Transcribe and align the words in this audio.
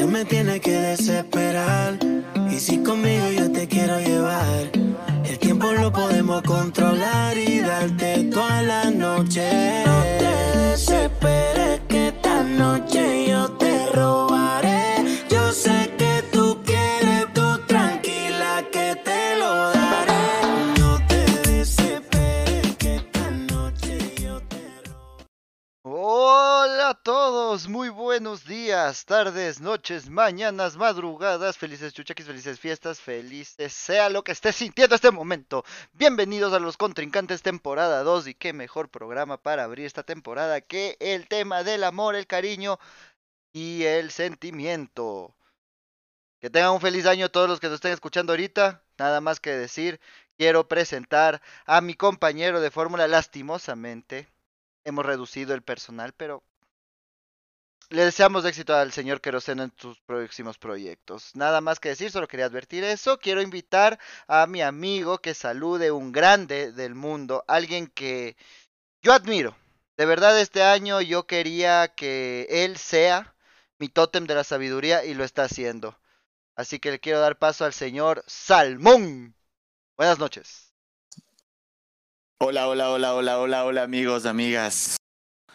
Usted 0.00 0.12
me 0.12 0.24
tiene 0.24 0.60
que 0.60 0.72
desesperar. 0.72 1.98
Y 2.50 2.58
si 2.58 2.82
conmigo 2.82 3.30
yo 3.36 3.52
te 3.52 3.68
quiero 3.68 4.00
llevar, 4.00 4.70
el 5.26 5.38
tiempo 5.38 5.72
lo 5.72 5.92
podemos 5.92 6.40
controlar 6.40 7.36
y 7.36 7.60
darte 7.60 8.24
toda 8.32 8.62
la 8.62 8.90
noche. 8.90 9.99
Tardes, 28.80 29.60
noches, 29.60 30.08
mañanas, 30.08 30.78
madrugadas, 30.78 31.58
felices 31.58 31.92
chuchaquis, 31.92 32.26
felices 32.26 32.58
fiestas, 32.58 32.98
felices 32.98 33.74
sea 33.74 34.08
lo 34.08 34.24
que 34.24 34.32
estés 34.32 34.56
sintiendo 34.56 34.94
este 34.94 35.10
momento. 35.10 35.64
Bienvenidos 35.92 36.54
a 36.54 36.58
los 36.58 36.78
contrincantes 36.78 37.42
temporada 37.42 38.02
2 38.02 38.28
y 38.28 38.34
qué 38.34 38.54
mejor 38.54 38.88
programa 38.88 39.36
para 39.36 39.64
abrir 39.64 39.84
esta 39.84 40.02
temporada 40.02 40.62
que 40.62 40.96
el 40.98 41.28
tema 41.28 41.62
del 41.62 41.84
amor, 41.84 42.14
el 42.14 42.26
cariño 42.26 42.78
y 43.52 43.84
el 43.84 44.10
sentimiento. 44.10 45.36
Que 46.40 46.48
tengan 46.48 46.72
un 46.72 46.80
feliz 46.80 47.04
año 47.04 47.30
todos 47.30 47.50
los 47.50 47.60
que 47.60 47.66
nos 47.66 47.74
estén 47.74 47.92
escuchando 47.92 48.32
ahorita. 48.32 48.82
Nada 48.96 49.20
más 49.20 49.40
que 49.40 49.50
decir, 49.50 50.00
quiero 50.38 50.68
presentar 50.68 51.42
a 51.66 51.82
mi 51.82 51.92
compañero 51.92 52.62
de 52.62 52.70
fórmula 52.70 53.06
lastimosamente 53.08 54.26
hemos 54.84 55.04
reducido 55.04 55.54
el 55.54 55.62
personal, 55.62 56.14
pero 56.16 56.42
le 57.90 58.04
deseamos 58.04 58.44
éxito 58.44 58.74
al 58.74 58.92
señor 58.92 59.20
Queroseno 59.20 59.64
en 59.64 59.72
sus 59.76 60.00
próximos 60.00 60.58
proyectos. 60.58 61.34
Nada 61.34 61.60
más 61.60 61.80
que 61.80 61.88
decir, 61.90 62.10
solo 62.10 62.28
quería 62.28 62.46
advertir 62.46 62.84
eso. 62.84 63.18
Quiero 63.18 63.42
invitar 63.42 63.98
a 64.28 64.46
mi 64.46 64.62
amigo 64.62 65.18
que 65.18 65.34
salude 65.34 65.90
un 65.90 66.12
grande 66.12 66.70
del 66.70 66.94
mundo, 66.94 67.44
alguien 67.48 67.88
que 67.88 68.36
yo 69.02 69.12
admiro. 69.12 69.56
De 69.96 70.06
verdad, 70.06 70.38
este 70.40 70.62
año 70.62 71.00
yo 71.00 71.26
quería 71.26 71.88
que 71.88 72.46
él 72.48 72.76
sea 72.76 73.34
mi 73.78 73.88
tótem 73.88 74.24
de 74.24 74.36
la 74.36 74.44
sabiduría 74.44 75.04
y 75.04 75.14
lo 75.14 75.24
está 75.24 75.44
haciendo. 75.44 75.98
Así 76.54 76.78
que 76.78 76.92
le 76.92 77.00
quiero 77.00 77.18
dar 77.18 77.38
paso 77.38 77.64
al 77.64 77.72
señor 77.72 78.22
Salmón. 78.26 79.34
Buenas 79.96 80.18
noches. 80.18 80.72
Hola, 82.38 82.68
hola, 82.68 82.90
hola, 82.90 83.14
hola, 83.14 83.38
hola, 83.38 83.64
hola, 83.64 83.82
amigos, 83.82 84.26
amigas, 84.26 84.96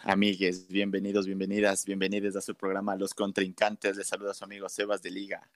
amigues, 0.06 0.68
bienvenidos, 0.68 1.26
bienvenidas, 1.26 1.84
bienvenidos 1.84 2.36
a 2.36 2.40
su 2.40 2.54
programa 2.54 2.94
Los 2.94 3.12
Contrincantes. 3.12 3.96
Les 3.96 4.06
saluda 4.06 4.34
su 4.34 4.44
amigo 4.44 4.68
Sebas 4.68 5.02
de 5.02 5.10
Liga. 5.10 5.50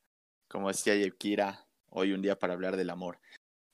Como 0.49 0.69
decía 0.69 0.97
Yevkira, 0.97 1.67
hoy 1.89 2.13
un 2.13 2.21
día 2.21 2.37
para 2.37 2.55
hablar 2.55 2.77
del 2.77 2.91
amor, 2.91 3.21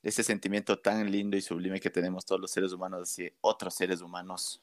ese 0.02 0.22
sentimiento 0.22 0.78
tan 0.78 1.10
lindo 1.10 1.36
y 1.36 1.40
sublime 1.40 1.80
que 1.80 1.88
tenemos 1.88 2.26
todos 2.26 2.40
los 2.42 2.50
seres 2.50 2.72
humanos 2.72 3.08
hacia 3.10 3.32
otros 3.40 3.74
seres 3.74 4.02
humanos. 4.02 4.62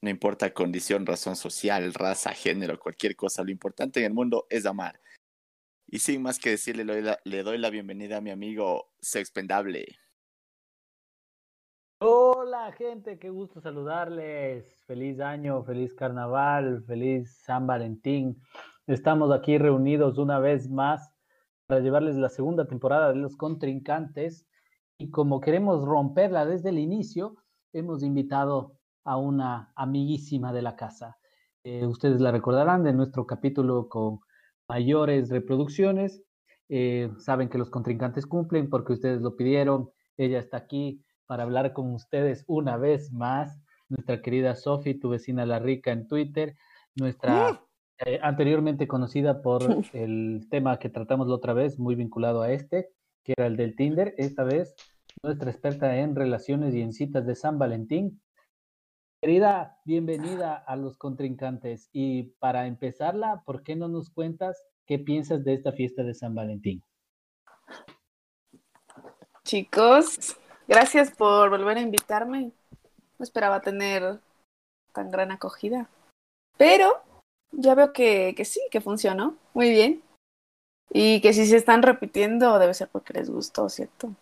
No 0.00 0.08
importa 0.08 0.54
condición, 0.54 1.04
razón 1.04 1.36
social, 1.36 1.92
raza, 1.92 2.32
género, 2.32 2.78
cualquier 2.78 3.14
cosa, 3.14 3.44
lo 3.44 3.50
importante 3.50 4.00
en 4.00 4.06
el 4.06 4.14
mundo 4.14 4.46
es 4.48 4.64
amar. 4.64 5.00
Y 5.86 5.98
sin 5.98 6.22
más 6.22 6.38
que 6.38 6.50
decirle, 6.50 6.84
le 6.84 6.94
doy 6.94 7.02
la, 7.02 7.20
le 7.24 7.42
doy 7.42 7.58
la 7.58 7.68
bienvenida 7.68 8.16
a 8.16 8.20
mi 8.22 8.30
amigo 8.30 8.90
Sexpendable. 9.00 9.98
Hola 11.98 12.72
gente, 12.72 13.18
qué 13.18 13.30
gusto 13.30 13.62
saludarles. 13.62 14.84
Feliz 14.86 15.18
año, 15.18 15.64
feliz 15.64 15.94
carnaval, 15.94 16.84
feliz 16.86 17.38
San 17.42 17.66
Valentín. 17.66 18.38
Estamos 18.86 19.32
aquí 19.32 19.56
reunidos 19.56 20.18
una 20.18 20.38
vez 20.38 20.68
más 20.68 21.10
para 21.66 21.80
llevarles 21.80 22.16
la 22.16 22.28
segunda 22.28 22.66
temporada 22.66 23.08
de 23.08 23.16
Los 23.16 23.38
Contrincantes 23.38 24.46
y 24.98 25.10
como 25.10 25.40
queremos 25.40 25.86
romperla 25.86 26.44
desde 26.44 26.68
el 26.68 26.78
inicio, 26.78 27.36
hemos 27.72 28.02
invitado 28.02 28.76
a 29.04 29.16
una 29.16 29.72
amiguísima 29.74 30.52
de 30.52 30.60
la 30.60 30.76
casa. 30.76 31.16
Eh, 31.64 31.86
ustedes 31.86 32.20
la 32.20 32.30
recordarán 32.30 32.84
de 32.84 32.92
nuestro 32.92 33.26
capítulo 33.26 33.88
con 33.88 34.20
mayores 34.68 35.30
reproducciones. 35.30 36.22
Eh, 36.68 37.10
saben 37.16 37.48
que 37.48 37.56
los 37.56 37.70
contrincantes 37.70 38.26
cumplen 38.26 38.68
porque 38.68 38.92
ustedes 38.92 39.22
lo 39.22 39.34
pidieron. 39.34 39.88
Ella 40.18 40.40
está 40.40 40.58
aquí 40.58 41.02
para 41.26 41.42
hablar 41.42 41.72
con 41.72 41.92
ustedes 41.92 42.44
una 42.46 42.76
vez 42.76 43.12
más. 43.12 43.60
Nuestra 43.88 44.20
querida 44.20 44.54
Sofi, 44.54 44.94
tu 44.94 45.10
vecina 45.10 45.46
La 45.46 45.58
Rica 45.58 45.92
en 45.92 46.08
Twitter, 46.08 46.56
nuestra 46.96 47.62
eh, 47.98 48.18
anteriormente 48.22 48.86
conocida 48.86 49.42
por 49.42 49.62
el 49.92 50.46
tema 50.50 50.78
que 50.78 50.90
tratamos 50.90 51.28
la 51.28 51.34
otra 51.34 51.52
vez, 51.52 51.78
muy 51.78 51.94
vinculado 51.94 52.42
a 52.42 52.50
este, 52.52 52.90
que 53.24 53.34
era 53.36 53.46
el 53.46 53.56
del 53.56 53.76
Tinder. 53.76 54.14
Esta 54.18 54.44
vez, 54.44 54.74
nuestra 55.22 55.50
experta 55.50 55.96
en 55.96 56.14
relaciones 56.14 56.74
y 56.74 56.82
en 56.82 56.92
citas 56.92 57.26
de 57.26 57.34
San 57.34 57.58
Valentín. 57.58 58.20
Querida, 59.20 59.78
bienvenida 59.84 60.56
a 60.56 60.76
los 60.76 60.98
contrincantes. 60.98 61.88
Y 61.92 62.34
para 62.38 62.66
empezarla, 62.66 63.42
¿por 63.46 63.62
qué 63.62 63.74
no 63.74 63.88
nos 63.88 64.10
cuentas 64.10 64.62
qué 64.86 64.98
piensas 64.98 65.42
de 65.42 65.54
esta 65.54 65.72
fiesta 65.72 66.02
de 66.02 66.14
San 66.14 66.34
Valentín? 66.34 66.82
Chicos, 69.44 70.36
gracias 70.68 71.10
por 71.10 71.50
volver 71.50 71.78
a 71.78 71.82
invitarme. 71.82 72.52
No 73.18 73.22
esperaba 73.22 73.60
tener 73.60 74.20
tan 74.92 75.10
gran 75.10 75.30
acogida. 75.30 75.88
Pero 76.56 77.02
ya 77.52 77.74
veo 77.74 77.92
que, 77.92 78.34
que 78.36 78.44
sí, 78.44 78.60
que 78.70 78.80
funcionó 78.80 79.36
muy 79.54 79.70
bien. 79.70 80.02
Y 80.90 81.20
que 81.20 81.32
si 81.32 81.46
se 81.46 81.56
están 81.56 81.82
repitiendo 81.82 82.58
debe 82.58 82.74
ser 82.74 82.88
porque 82.88 83.12
les 83.12 83.28
gustó, 83.28 83.68
¿cierto? 83.68 84.12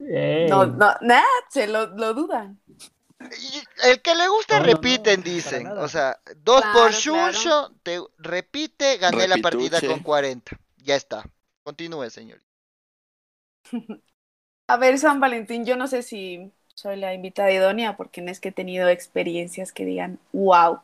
¡Ey! 0.00 0.48
No, 0.48 0.66
no, 0.66 0.94
nada, 1.00 1.26
se 1.50 1.66
lo, 1.66 1.86
lo 1.88 2.14
dudan. 2.14 2.60
El 3.84 4.00
que 4.00 4.14
le 4.14 4.28
gusta 4.28 4.58
No, 4.58 4.60
no, 4.60 4.66
no, 4.66 4.74
repiten, 4.74 5.22
dicen. 5.22 5.66
O 5.66 5.88
sea, 5.88 6.20
dos 6.36 6.60
Claro, 6.60 6.78
por 6.78 6.90
claro. 6.90 7.32
Shuncho, 7.32 7.74
te 7.82 8.00
repite, 8.18 8.96
gané 8.98 9.26
la 9.26 9.38
partida 9.38 9.80
con 9.80 10.00
40. 10.00 10.58
Ya 10.76 10.94
está. 10.94 11.24
Continúe, 11.64 12.10
señor. 12.10 12.40
A 14.68 14.76
ver, 14.76 14.98
San 14.98 15.18
Valentín, 15.18 15.64
yo 15.64 15.76
no 15.76 15.86
sé 15.86 16.02
si 16.02 16.52
soy 16.74 16.96
la 16.96 17.14
invitada 17.14 17.50
idónea 17.50 17.96
porque 17.96 18.20
no 18.20 18.30
es 18.30 18.38
que 18.38 18.50
he 18.50 18.52
tenido 18.52 18.88
experiencias 18.88 19.72
que 19.72 19.84
digan, 19.84 20.18
wow, 20.32 20.80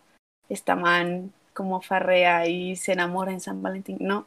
esta 0.48 0.74
man 0.74 1.32
como 1.52 1.82
farrea 1.82 2.48
y 2.48 2.76
se 2.76 2.92
enamora 2.92 3.30
en 3.32 3.40
San 3.40 3.62
Valentín. 3.62 3.98
No. 4.00 4.26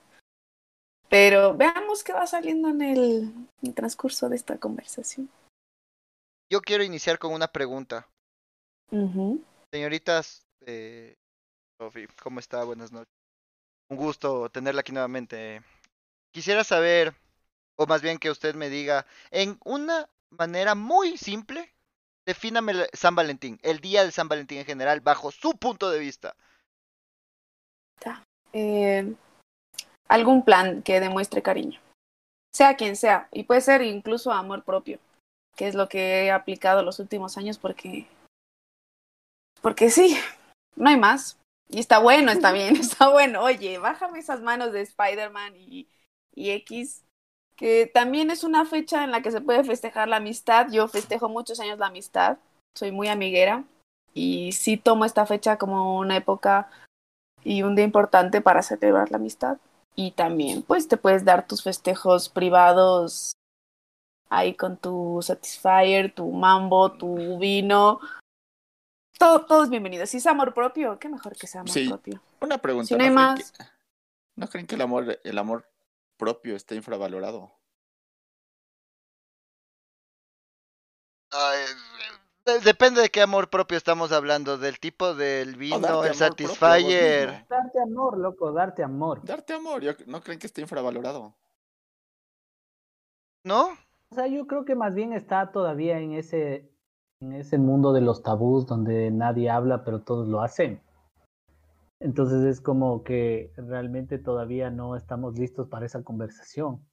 Pero 1.09 1.57
veamos 1.57 2.03
qué 2.03 2.13
va 2.13 2.27
saliendo 2.27 2.69
en 2.69 2.81
el, 2.81 2.99
en 3.23 3.49
el 3.63 3.73
transcurso 3.73 4.29
de 4.29 4.35
esta 4.35 4.57
conversación. 4.57 5.29
Yo 6.49 6.61
quiero 6.61 6.83
iniciar 6.83 7.17
con 7.17 7.33
una 7.33 7.47
pregunta. 7.47 8.07
Señoritas, 9.73 10.45
eh, 10.65 11.15
¿cómo 12.21 12.39
está? 12.39 12.63
Buenas 12.63 12.91
noches. 12.91 13.11
Un 13.89 13.97
gusto 13.97 14.49
tenerla 14.49 14.81
aquí 14.81 14.91
nuevamente. 14.91 15.61
Quisiera 16.31 16.63
saber, 16.63 17.13
o 17.77 17.85
más 17.85 18.01
bien 18.01 18.17
que 18.17 18.29
usted 18.29 18.55
me 18.55 18.69
diga, 18.69 19.05
en 19.31 19.57
una 19.63 20.09
manera 20.29 20.75
muy 20.75 21.17
simple, 21.17 21.73
defíname 22.25 22.73
San 22.93 23.15
Valentín, 23.15 23.59
el 23.63 23.79
día 23.79 24.03
de 24.03 24.11
San 24.11 24.27
Valentín 24.27 24.59
en 24.59 24.65
general, 24.65 24.99
bajo 24.99 25.31
su 25.31 25.57
punto 25.57 25.89
de 25.89 25.99
vista. 25.99 26.35
Eh, 28.53 29.13
algún 30.07 30.43
plan 30.43 30.81
que 30.81 30.99
demuestre 30.99 31.41
cariño, 31.41 31.79
sea 32.53 32.75
quien 32.75 32.95
sea, 32.95 33.29
y 33.31 33.43
puede 33.43 33.61
ser 33.61 33.81
incluso 33.81 34.31
amor 34.31 34.63
propio, 34.63 34.99
que 35.55 35.67
es 35.67 35.75
lo 35.75 35.87
que 35.87 36.25
he 36.25 36.31
aplicado 36.31 36.81
los 36.83 36.99
últimos 36.99 37.37
años 37.37 37.57
porque, 37.57 38.07
porque 39.61 39.89
sí, 39.89 40.17
no 40.75 40.89
hay 40.89 40.97
más. 40.97 41.37
Y 41.69 41.79
está 41.79 41.99
bueno, 41.99 42.31
está 42.31 42.51
bien, 42.51 42.75
está 42.77 43.09
bueno. 43.09 43.43
Oye, 43.43 43.77
bájame 43.77 44.19
esas 44.19 44.41
manos 44.41 44.71
de 44.71 44.81
Spider-Man 44.81 45.55
y, 45.57 45.87
y 46.33 46.51
X, 46.51 47.03
que 47.57 47.87
también 47.91 48.29
es 48.31 48.43
una 48.43 48.65
fecha 48.65 49.03
en 49.03 49.11
la 49.11 49.21
que 49.21 49.31
se 49.31 49.41
puede 49.41 49.63
festejar 49.63 50.07
la 50.07 50.17
amistad. 50.17 50.67
Yo 50.71 50.87
festejo 50.87 51.27
muchos 51.27 51.59
años 51.59 51.79
la 51.79 51.87
amistad, 51.87 52.37
soy 52.77 52.91
muy 52.91 53.07
amiguera 53.09 53.63
y 54.13 54.51
sí 54.53 54.77
tomo 54.77 55.03
esta 55.05 55.25
fecha 55.25 55.57
como 55.57 55.97
una 55.97 56.15
época 56.15 56.69
y 57.43 57.63
un 57.63 57.75
día 57.75 57.83
importante 57.85 58.41
para 58.41 58.61
celebrar 58.61 59.11
la 59.11 59.17
amistad. 59.17 59.57
Y 59.95 60.11
también, 60.11 60.61
pues, 60.61 60.87
te 60.87 60.97
puedes 60.97 61.25
dar 61.25 61.47
tus 61.47 61.63
festejos 61.63 62.29
privados 62.29 63.31
ahí 64.29 64.53
con 64.53 64.77
tu 64.77 65.19
Satisfyer, 65.23 66.13
tu 66.13 66.31
mambo, 66.31 66.91
tu 66.91 67.39
vino. 67.39 67.99
Todo, 69.17 69.45
todo 69.45 69.63
es 69.63 69.69
bienvenido. 69.71 70.05
Si 70.05 70.17
es 70.17 70.27
amor 70.27 70.53
propio, 70.53 70.99
qué 70.99 71.09
mejor 71.09 71.35
que 71.35 71.47
sea 71.47 71.61
amor 71.61 71.73
Sí. 71.73 71.87
propio. 71.87 72.21
Una 72.39 72.59
pregunta. 72.59 72.87
Si 72.87 72.93
no 72.93 72.99
hay 72.99 73.07
creen 73.09 73.15
más. 73.15 73.51
que- 73.51 73.63
¿No 74.35 74.47
creen 74.47 74.67
que 74.67 74.75
el 74.75 74.81
amor, 74.81 75.19
el 75.23 75.37
amor 75.39 75.65
propio 76.17 76.55
está 76.55 76.75
infravalorado? 76.75 77.51
Ay, 81.31 81.65
De- 82.45 82.59
Depende 82.61 83.01
de 83.01 83.09
qué 83.09 83.21
amor 83.21 83.49
propio 83.49 83.77
estamos 83.77 84.13
hablando, 84.13 84.57
del 84.57 84.79
tipo 84.79 85.13
del 85.13 85.57
vino, 85.57 86.03
el 86.05 86.15
Satisfyer. 86.15 87.45
Darte 87.49 87.81
amor, 87.81 88.17
loco, 88.17 88.53
darte 88.53 88.83
amor. 88.83 89.21
Darte 89.25 89.53
amor, 89.53 89.81
yo 89.81 89.91
no 90.05 90.21
creen 90.21 90.39
que 90.39 90.47
esté 90.47 90.61
infravalorado. 90.61 91.35
¿No? 93.43 93.71
O 94.09 94.15
sea, 94.15 94.27
yo 94.27 94.47
creo 94.47 94.63
que 94.63 94.75
más 94.75 94.93
bien 94.93 95.11
está 95.11 95.51
todavía 95.51 95.99
en 95.99 96.13
ese, 96.13 96.71
en 97.19 97.33
ese 97.33 97.57
mundo 97.57 97.91
de 97.91 97.99
los 97.99 98.23
tabús 98.23 98.65
donde 98.65 99.11
nadie 99.11 99.49
habla, 99.49 99.83
pero 99.83 100.01
todos 100.01 100.29
lo 100.29 100.41
hacen. 100.41 100.81
Entonces 101.99 102.43
es 102.45 102.61
como 102.61 103.03
que 103.03 103.51
realmente 103.57 104.19
todavía 104.19 104.69
no 104.69 104.95
estamos 104.95 105.37
listos 105.37 105.67
para 105.67 105.85
esa 105.85 106.03
conversación. 106.03 106.85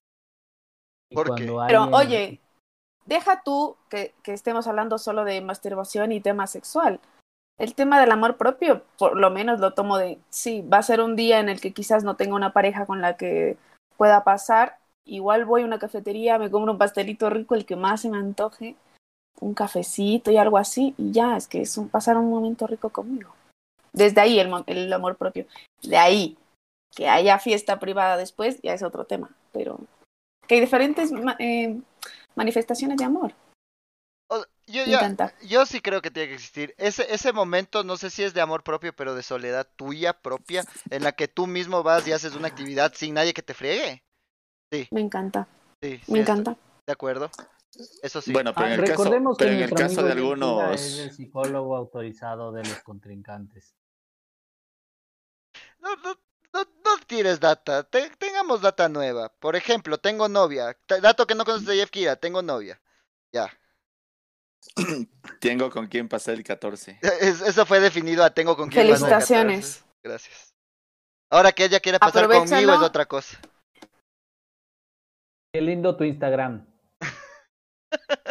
Y 1.10 1.14
¿Por 1.14 1.34
qué? 1.34 1.46
cuando 1.46 1.64
Pero 1.66 1.84
oye, 1.96 2.40
deja 3.04 3.42
tú 3.42 3.76
que, 3.90 4.14
que 4.22 4.32
estemos 4.32 4.66
hablando 4.66 4.98
solo 4.98 5.24
de 5.24 5.40
masturbación 5.42 6.12
y 6.12 6.20
tema 6.20 6.46
sexual. 6.46 7.00
El 7.56 7.74
tema 7.74 8.00
del 8.00 8.10
amor 8.10 8.36
propio, 8.36 8.82
por 8.98 9.16
lo 9.16 9.30
menos 9.30 9.60
lo 9.60 9.74
tomo 9.74 9.96
de, 9.96 10.18
sí, 10.28 10.62
va 10.62 10.78
a 10.78 10.82
ser 10.82 11.00
un 11.00 11.14
día 11.14 11.38
en 11.38 11.48
el 11.48 11.60
que 11.60 11.72
quizás 11.72 12.02
no 12.02 12.16
tenga 12.16 12.34
una 12.34 12.52
pareja 12.52 12.84
con 12.84 13.00
la 13.00 13.16
que 13.16 13.56
pueda 13.96 14.24
pasar. 14.24 14.78
Igual 15.04 15.44
voy 15.44 15.62
a 15.62 15.66
una 15.66 15.78
cafetería, 15.78 16.38
me 16.38 16.50
compro 16.50 16.72
un 16.72 16.78
pastelito 16.78 17.30
rico, 17.30 17.54
el 17.54 17.66
que 17.66 17.76
más 17.76 18.00
se 18.00 18.10
me 18.10 18.16
antoje, 18.16 18.74
un 19.40 19.54
cafecito 19.54 20.30
y 20.30 20.36
algo 20.36 20.58
así, 20.58 20.94
y 20.96 21.12
ya, 21.12 21.36
es 21.36 21.46
que 21.46 21.60
es 21.60 21.76
un, 21.76 21.88
pasar 21.88 22.16
un 22.16 22.30
momento 22.30 22.66
rico 22.66 22.88
conmigo. 22.88 23.34
Desde 23.94 24.20
ahí 24.20 24.38
el, 24.40 24.48
mo- 24.48 24.64
el 24.66 24.92
amor 24.92 25.16
propio. 25.16 25.46
De 25.82 25.96
ahí, 25.96 26.36
que 26.94 27.08
haya 27.08 27.38
fiesta 27.38 27.78
privada 27.78 28.16
después, 28.16 28.60
ya 28.60 28.74
es 28.74 28.82
otro 28.82 29.04
tema. 29.06 29.30
Pero 29.52 29.78
que 30.46 30.56
hay 30.56 30.60
diferentes 30.60 31.10
ma- 31.12 31.36
eh, 31.38 31.80
manifestaciones 32.34 32.98
de 32.98 33.04
amor. 33.04 33.32
O- 34.28 34.44
yo, 34.66 34.82
encanta. 34.82 35.32
yo 35.46 35.64
sí 35.64 35.80
creo 35.80 36.02
que 36.02 36.10
tiene 36.10 36.28
que 36.28 36.34
existir. 36.34 36.74
Ese, 36.76 37.06
ese 37.14 37.32
momento, 37.32 37.84
no 37.84 37.96
sé 37.96 38.10
si 38.10 38.24
es 38.24 38.34
de 38.34 38.40
amor 38.40 38.64
propio, 38.64 38.92
pero 38.94 39.14
de 39.14 39.22
soledad 39.22 39.68
tuya 39.76 40.12
propia, 40.12 40.64
en 40.90 41.04
la 41.04 41.12
que 41.12 41.28
tú 41.28 41.46
mismo 41.46 41.82
vas 41.82 42.06
y 42.08 42.12
haces 42.12 42.34
una 42.34 42.48
actividad 42.48 42.92
sin 42.94 43.14
nadie 43.14 43.32
que 43.32 43.42
te 43.42 43.54
friegue. 43.54 44.02
Me 44.90 45.00
encanta. 45.00 45.46
Sí, 45.80 46.00
sí, 46.04 46.12
Me 46.12 46.20
estoy 46.20 46.32
encanta. 46.34 46.56
de 46.86 46.92
acuerdo. 46.92 47.30
Eso 48.02 48.20
sí. 48.20 48.32
Bueno, 48.32 48.52
pero 48.54 48.66
Ah, 48.66 48.74
en 48.74 48.80
el 48.80 48.86
caso, 48.86 49.04
recordemos 49.04 49.36
pero 49.38 49.48
que 49.50 49.52
en 49.56 49.62
el 49.62 49.70
nuestro 49.70 49.88
caso 49.88 50.02
de 50.06 50.12
algunos, 50.12 50.80
es 50.80 50.98
el 50.98 51.12
psicólogo 51.12 51.76
autorizado 51.76 52.52
de 52.52 52.62
los 52.62 52.82
contrincantes. 52.82 53.74
No, 55.84 55.94
no, 55.96 56.14
no, 56.54 56.64
no 56.82 56.98
tires 57.06 57.38
data. 57.38 57.82
Te- 57.84 58.08
tengamos 58.16 58.62
data 58.62 58.88
nueva. 58.88 59.28
Por 59.28 59.54
ejemplo, 59.54 59.98
tengo 59.98 60.28
novia. 60.28 60.74
T- 60.86 61.00
Dato 61.00 61.26
que 61.26 61.34
no 61.34 61.44
conoces 61.44 61.66
de 61.66 61.76
Jeff 61.76 61.90
Kira, 61.90 62.16
tengo 62.16 62.40
novia. 62.40 62.80
Ya. 63.32 63.52
tengo 65.40 65.70
con 65.70 65.86
quién 65.88 66.08
pasar 66.08 66.34
el 66.34 66.42
14. 66.42 66.98
Es- 67.20 67.42
eso 67.42 67.66
fue 67.66 67.80
definido 67.80 68.24
a 68.24 68.30
tengo 68.30 68.56
con 68.56 68.70
quién 68.70 68.88
pasar 68.88 69.08
el 69.08 69.14
Felicitaciones. 69.14 69.76
14. 69.76 69.84
Gracias. 70.02 70.54
Ahora 71.30 71.52
que 71.52 71.64
ella 71.64 71.80
quiere 71.80 71.98
pasar 71.98 72.28
conmigo 72.28 72.72
es 72.74 72.80
otra 72.80 73.06
cosa. 73.06 73.38
Qué 75.52 75.60
lindo 75.60 75.96
tu 75.96 76.04
Instagram. 76.04 76.66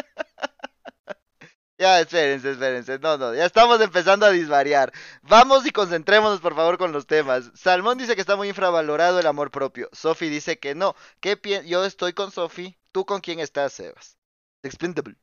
Ya, 1.83 1.99
espérense, 1.99 2.51
espérense. 2.51 2.97
No, 2.99 3.17
no, 3.17 3.35
ya 3.35 3.43
estamos 3.45 3.81
empezando 3.81 4.25
a 4.25 4.29
disvariar. 4.29 4.93
Vamos 5.21 5.65
y 5.67 5.71
concentrémonos, 5.71 6.39
por 6.39 6.55
favor, 6.55 6.77
con 6.77 6.93
los 6.93 7.05
temas. 7.07 7.51
Salmón 7.55 7.97
dice 7.97 8.15
que 8.15 8.21
está 8.21 8.37
muy 8.37 8.47
infravalorado 8.47 9.19
el 9.19 9.27
amor 9.27 9.51
propio. 9.51 9.89
Sofi 9.91 10.29
dice 10.29 10.57
que 10.59 10.75
no. 10.75 10.95
¿Qué 11.19 11.37
Yo 11.67 11.83
estoy 11.83 12.13
con 12.13 12.31
Sofi. 12.31 12.77
¿Tú 12.93 13.03
con 13.03 13.19
quién 13.19 13.41
estás, 13.41 13.73
Sebas? 13.73 14.17
Expendable. 14.63 15.17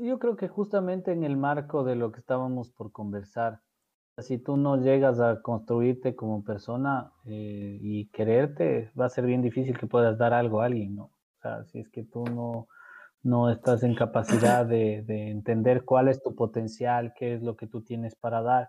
Yo 0.00 0.18
creo 0.18 0.36
que 0.36 0.48
justamente 0.48 1.12
en 1.12 1.24
el 1.24 1.38
marco 1.38 1.82
de 1.82 1.96
lo 1.96 2.12
que 2.12 2.20
estábamos 2.20 2.68
por 2.68 2.92
conversar, 2.92 3.62
si 4.18 4.36
tú 4.36 4.58
no 4.58 4.76
llegas 4.76 5.18
a 5.18 5.40
construirte 5.40 6.14
como 6.14 6.44
persona 6.44 7.10
eh, 7.24 7.78
y 7.80 8.10
quererte, 8.10 8.92
va 9.00 9.06
a 9.06 9.08
ser 9.08 9.24
bien 9.24 9.40
difícil 9.40 9.78
que 9.78 9.86
puedas 9.86 10.18
dar 10.18 10.34
algo 10.34 10.60
a 10.60 10.66
alguien, 10.66 10.94
¿no? 10.94 11.04
O 11.04 11.40
sea, 11.40 11.64
si 11.64 11.78
es 11.78 11.88
que 11.88 12.04
tú 12.04 12.24
no, 12.26 12.68
no 13.28 13.50
estás 13.50 13.82
en 13.82 13.94
capacidad 13.94 14.66
de, 14.66 15.02
de 15.02 15.30
entender 15.30 15.84
cuál 15.84 16.08
es 16.08 16.22
tu 16.22 16.34
potencial, 16.34 17.12
qué 17.16 17.34
es 17.34 17.42
lo 17.42 17.56
que 17.56 17.66
tú 17.66 17.82
tienes 17.82 18.16
para 18.16 18.42
dar, 18.42 18.68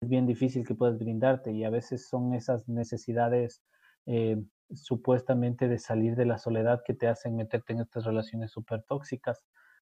es 0.00 0.08
bien 0.08 0.26
difícil 0.26 0.66
que 0.66 0.74
puedas 0.74 0.98
brindarte 0.98 1.52
y 1.52 1.64
a 1.64 1.70
veces 1.70 2.08
son 2.08 2.34
esas 2.34 2.68
necesidades 2.68 3.62
eh, 4.06 4.42
supuestamente 4.72 5.68
de 5.68 5.78
salir 5.78 6.16
de 6.16 6.26
la 6.26 6.38
soledad 6.38 6.82
que 6.84 6.94
te 6.94 7.08
hacen 7.08 7.36
meterte 7.36 7.72
en 7.72 7.80
estas 7.80 8.04
relaciones 8.04 8.50
súper 8.50 8.82
tóxicas 8.82 9.44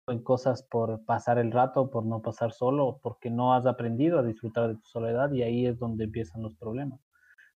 en 0.08 0.22
cosas 0.22 0.64
por 0.64 1.04
pasar 1.04 1.38
el 1.38 1.52
rato, 1.52 1.90
por 1.90 2.04
no 2.04 2.20
pasar 2.20 2.52
solo, 2.52 2.98
porque 3.02 3.30
no 3.30 3.54
has 3.54 3.66
aprendido 3.66 4.18
a 4.18 4.24
disfrutar 4.24 4.68
de 4.68 4.74
tu 4.74 4.86
soledad 4.86 5.30
y 5.30 5.42
ahí 5.42 5.66
es 5.66 5.78
donde 5.78 6.04
empiezan 6.04 6.42
los 6.42 6.56
problemas. 6.56 7.00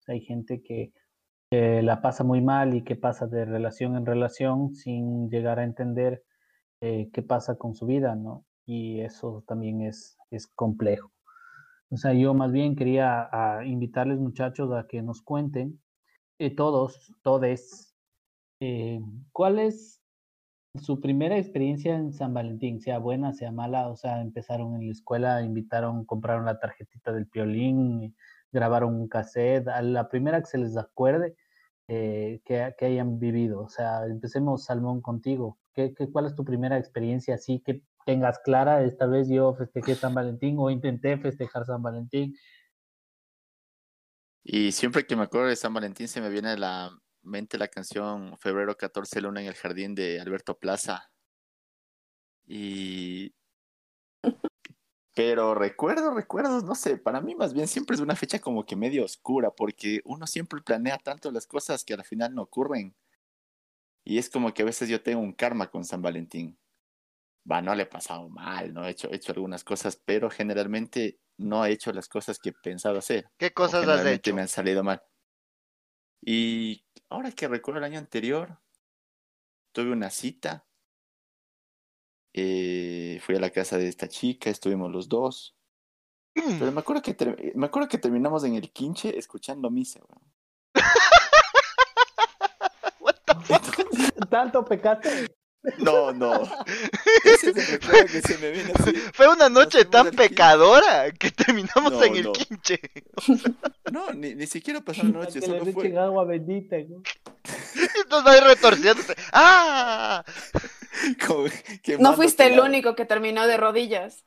O 0.06 0.12
hay 0.12 0.20
gente 0.20 0.62
que 0.62 0.92
la 1.50 2.02
pasa 2.02 2.24
muy 2.24 2.42
mal 2.42 2.74
y 2.74 2.82
que 2.82 2.96
pasa 2.96 3.26
de 3.26 3.44
relación 3.46 3.96
en 3.96 4.04
relación 4.04 4.74
sin 4.74 5.30
llegar 5.30 5.58
a 5.58 5.64
entender 5.64 6.22
eh, 6.82 7.10
qué 7.12 7.22
pasa 7.22 7.54
con 7.56 7.74
su 7.76 7.86
vida, 7.86 8.16
¿no? 8.16 8.44
Y 8.66 9.00
eso 9.00 9.44
también 9.46 9.82
es, 9.82 10.18
es 10.30 10.48
complejo. 10.48 11.12
O 11.90 11.96
sea, 11.96 12.12
yo 12.12 12.34
más 12.34 12.50
bien 12.50 12.74
quería 12.74 13.28
a, 13.30 13.64
invitarles 13.64 14.18
muchachos 14.18 14.72
a 14.72 14.86
que 14.88 15.00
nos 15.00 15.22
cuenten, 15.22 15.80
eh, 16.38 16.54
todos, 16.54 17.14
todes, 17.22 17.94
eh, 18.60 19.00
cuál 19.30 19.60
es 19.60 20.02
su 20.80 21.00
primera 21.00 21.38
experiencia 21.38 21.94
en 21.94 22.12
San 22.12 22.34
Valentín, 22.34 22.80
sea 22.80 22.98
buena, 22.98 23.32
sea 23.32 23.52
mala, 23.52 23.88
o 23.88 23.96
sea, 23.96 24.20
empezaron 24.20 24.74
en 24.74 24.86
la 24.86 24.92
escuela, 24.92 25.42
invitaron, 25.42 26.04
compraron 26.04 26.46
la 26.46 26.58
tarjetita 26.58 27.12
del 27.12 27.28
piolín, 27.28 28.16
grabaron 28.50 28.94
un 28.96 29.08
cassette, 29.08 29.68
a 29.68 29.82
la 29.82 30.08
primera 30.08 30.40
que 30.40 30.46
se 30.46 30.58
les 30.58 30.76
acuerde 30.76 31.36
eh, 31.88 32.40
que, 32.44 32.74
que, 32.76 32.86
hayan 32.86 33.20
vivido. 33.20 33.62
O 33.62 33.68
sea, 33.68 34.06
empecemos, 34.06 34.64
Salmón, 34.64 35.00
contigo. 35.00 35.58
¿Qué, 35.74 35.94
qué, 35.94 36.10
cuál 36.10 36.26
es 36.26 36.34
tu 36.34 36.44
primera 36.44 36.78
experiencia 36.78 37.34
así 37.34 37.60
que 37.64 37.82
tengas 38.04 38.38
clara? 38.40 38.84
Esta 38.84 39.06
vez 39.06 39.28
yo 39.28 39.54
festejé 39.54 39.94
San 39.94 40.14
Valentín 40.14 40.56
o 40.58 40.70
intenté 40.70 41.16
festejar 41.18 41.64
San 41.64 41.82
Valentín. 41.82 42.36
Y 44.44 44.72
siempre 44.72 45.06
que 45.06 45.16
me 45.16 45.22
acuerdo 45.22 45.48
de 45.48 45.56
San 45.56 45.72
Valentín 45.72 46.08
se 46.08 46.20
me 46.20 46.28
viene 46.28 46.50
a 46.50 46.56
la 46.56 47.02
mente 47.22 47.58
la 47.58 47.68
canción 47.68 48.36
Febrero 48.38 48.76
14 48.76 49.20
Luna 49.20 49.40
en 49.40 49.46
el 49.46 49.54
Jardín 49.54 49.94
de 49.94 50.20
Alberto 50.20 50.58
Plaza. 50.58 51.10
Y... 52.46 53.34
Pero 55.14 55.54
recuerdo, 55.54 56.14
recuerdos, 56.14 56.64
no 56.64 56.74
sé, 56.74 56.96
para 56.96 57.20
mí 57.20 57.34
más 57.34 57.52
bien 57.52 57.68
siempre 57.68 57.94
es 57.94 58.00
una 58.00 58.16
fecha 58.16 58.38
como 58.38 58.64
que 58.64 58.76
medio 58.76 59.04
oscura, 59.04 59.50
porque 59.50 60.00
uno 60.04 60.26
siempre 60.26 60.62
planea 60.62 60.96
tanto 60.96 61.30
las 61.30 61.46
cosas 61.46 61.84
que 61.84 61.92
al 61.92 62.02
final 62.02 62.34
no 62.34 62.42
ocurren. 62.42 62.96
Y 64.04 64.18
es 64.18 64.28
como 64.30 64.52
que 64.52 64.62
a 64.62 64.66
veces 64.66 64.88
yo 64.88 65.02
tengo 65.02 65.20
un 65.20 65.32
karma 65.32 65.70
con 65.70 65.84
San 65.84 66.02
Valentín. 66.02 66.58
Va, 67.50 67.60
no 67.60 67.74
le 67.74 67.84
he 67.84 67.86
pasado 67.86 68.28
mal, 68.28 68.72
no 68.72 68.86
he 68.86 68.90
hecho, 68.90 69.10
he 69.10 69.16
hecho 69.16 69.32
algunas 69.32 69.64
cosas, 69.64 70.00
pero 70.04 70.30
generalmente 70.30 71.18
no 71.38 71.64
he 71.64 71.72
hecho 71.72 71.92
las 71.92 72.08
cosas 72.08 72.38
que 72.38 72.50
he 72.50 72.52
pensado 72.52 72.98
hacer. 72.98 73.28
¿Qué 73.36 73.52
cosas 73.52 73.86
has 73.88 74.06
hecho? 74.06 74.34
me 74.34 74.42
han 74.42 74.48
salido 74.48 74.84
mal. 74.84 75.02
Y 76.20 76.84
ahora 77.08 77.32
que 77.32 77.48
recuerdo 77.48 77.78
el 77.78 77.84
año 77.84 77.98
anterior, 77.98 78.60
tuve 79.72 79.90
una 79.90 80.10
cita. 80.10 80.66
Eh, 82.34 83.20
fui 83.22 83.36
a 83.36 83.40
la 83.40 83.50
casa 83.50 83.76
de 83.76 83.88
esta 83.88 84.08
chica, 84.08 84.48
estuvimos 84.50 84.90
los 84.90 85.08
dos. 85.08 85.56
Pero 86.34 86.72
me 86.72 86.80
acuerdo 86.80 87.02
que, 87.02 87.52
me 87.54 87.66
acuerdo 87.66 87.88
que 87.88 87.98
terminamos 87.98 88.44
en 88.44 88.54
el 88.54 88.72
quinche 88.72 89.18
escuchando 89.18 89.70
misa. 89.70 90.00
¿Tanto 94.30 94.64
pecaste? 94.64 95.26
No, 95.78 96.12
no. 96.12 96.42
Ese 97.24 97.50
es 97.50 97.56
el 97.56 97.80
recuerdo 97.80 98.06
que 98.06 98.20
se 98.20 98.38
me 98.38 98.50
viene 98.50 98.72
así. 98.74 98.92
Fue 99.12 99.28
una 99.28 99.48
noche 99.48 99.84
tan 99.84 100.10
pecadora 100.10 101.12
que 101.12 101.30
terminamos 101.30 101.92
No, 101.92 102.02
en 102.02 102.16
el 102.16 102.24
no. 102.24 102.32
quinche. 102.32 102.80
No, 103.92 104.10
ni, 104.12 104.34
ni 104.34 104.46
siquiera 104.46 104.80
pasó 104.80 105.04
la 105.04 105.10
noche, 105.10 105.38
que 105.38 105.46
solo 105.46 105.64
le 105.64 105.72
fue. 105.72 105.96
agua 105.96 106.24
bendita. 106.24 106.76
¿no? 106.78 107.02
Entonces 108.02 108.26
va 108.26 108.32
a 108.32 108.36
ir 108.38 108.44
retorciéndose. 108.44 109.14
¡Ah! 109.32 110.24
como 111.26 111.46
No 112.00 112.14
fuiste 112.14 112.46
el 112.46 112.58
único 112.58 112.94
que 112.96 113.04
terminó 113.04 113.46
de 113.46 113.56
rodillas. 113.56 114.24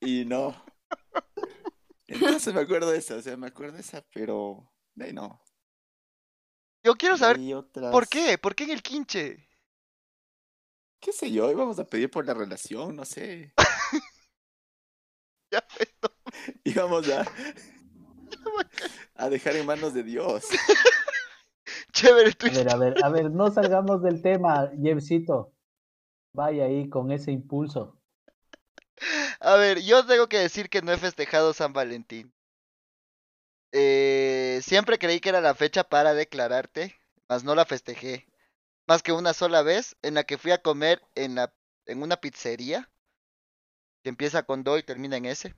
Y 0.00 0.24
no. 0.24 0.64
Entonces 2.08 2.52
me 2.52 2.60
acuerdo 2.60 2.90
de 2.90 2.98
esa, 2.98 3.14
o 3.16 3.22
sea, 3.22 3.36
me 3.36 3.46
acuerdo 3.46 3.74
de 3.74 3.80
esa, 3.80 4.04
pero 4.12 4.72
de 4.94 5.06
ahí 5.06 5.12
no. 5.12 5.40
Yo 6.84 6.94
quiero 6.94 7.16
saber 7.16 7.38
otras- 7.54 7.92
por 7.92 8.08
qué. 8.08 8.38
¿Por 8.38 8.54
qué 8.54 8.64
en 8.64 8.70
el 8.70 8.82
quinche? 8.82 9.48
¿Qué 11.00 11.12
sé 11.12 11.30
yo? 11.30 11.50
Íbamos 11.50 11.78
a 11.78 11.84
pedir 11.84 12.10
por 12.10 12.26
la 12.26 12.34
relación, 12.34 12.96
no 12.96 13.04
sé. 13.04 13.52
Ya 15.52 15.62
ves, 15.78 15.88
Íbamos 16.64 17.06
a, 17.10 17.26
a 19.16 19.28
dejar 19.28 19.54
en 19.56 19.66
manos 19.66 19.92
de 19.92 20.02
Dios. 20.02 20.46
Chévere 21.92 22.34
A 22.40 22.48
ver, 22.48 22.70
a 22.72 22.76
ver, 22.76 23.04
a 23.04 23.08
ver, 23.10 23.30
no 23.30 23.50
salgamos 23.50 24.02
del 24.02 24.22
tema, 24.22 24.70
Jevcito. 24.82 25.52
vaya 26.32 26.64
ahí 26.64 26.88
con 26.88 27.12
ese 27.12 27.32
impulso. 27.32 28.00
A 29.40 29.56
ver, 29.56 29.82
yo 29.82 30.06
tengo 30.06 30.26
que 30.28 30.38
decir 30.38 30.70
que 30.70 30.80
no 30.80 30.90
he 30.90 30.96
festejado 30.96 31.52
San 31.52 31.74
Valentín. 31.74 32.31
Eh, 33.72 34.60
siempre 34.62 34.98
creí 34.98 35.20
que 35.20 35.28
era 35.30 35.40
la 35.40 35.54
fecha 35.54 35.84
para 35.84 36.14
declararte, 36.14 36.96
mas 37.28 37.44
no 37.44 37.54
la 37.54 37.64
festejé. 37.66 38.26
Más 38.88 39.02
que 39.02 39.12
una 39.12 39.34
sola 39.34 39.62
vez 39.62 39.96
en 40.02 40.14
la 40.14 40.24
que 40.24 40.38
fui 40.38 40.52
a 40.52 40.62
comer 40.62 41.02
en, 41.16 41.36
la, 41.36 41.54
en 41.86 42.02
una 42.02 42.16
pizzería 42.18 42.90
que 44.02 44.10
empieza 44.10 44.44
con 44.44 44.62
do 44.62 44.78
y 44.78 44.84
termina 44.84 45.16
en 45.16 45.26
S. 45.26 45.52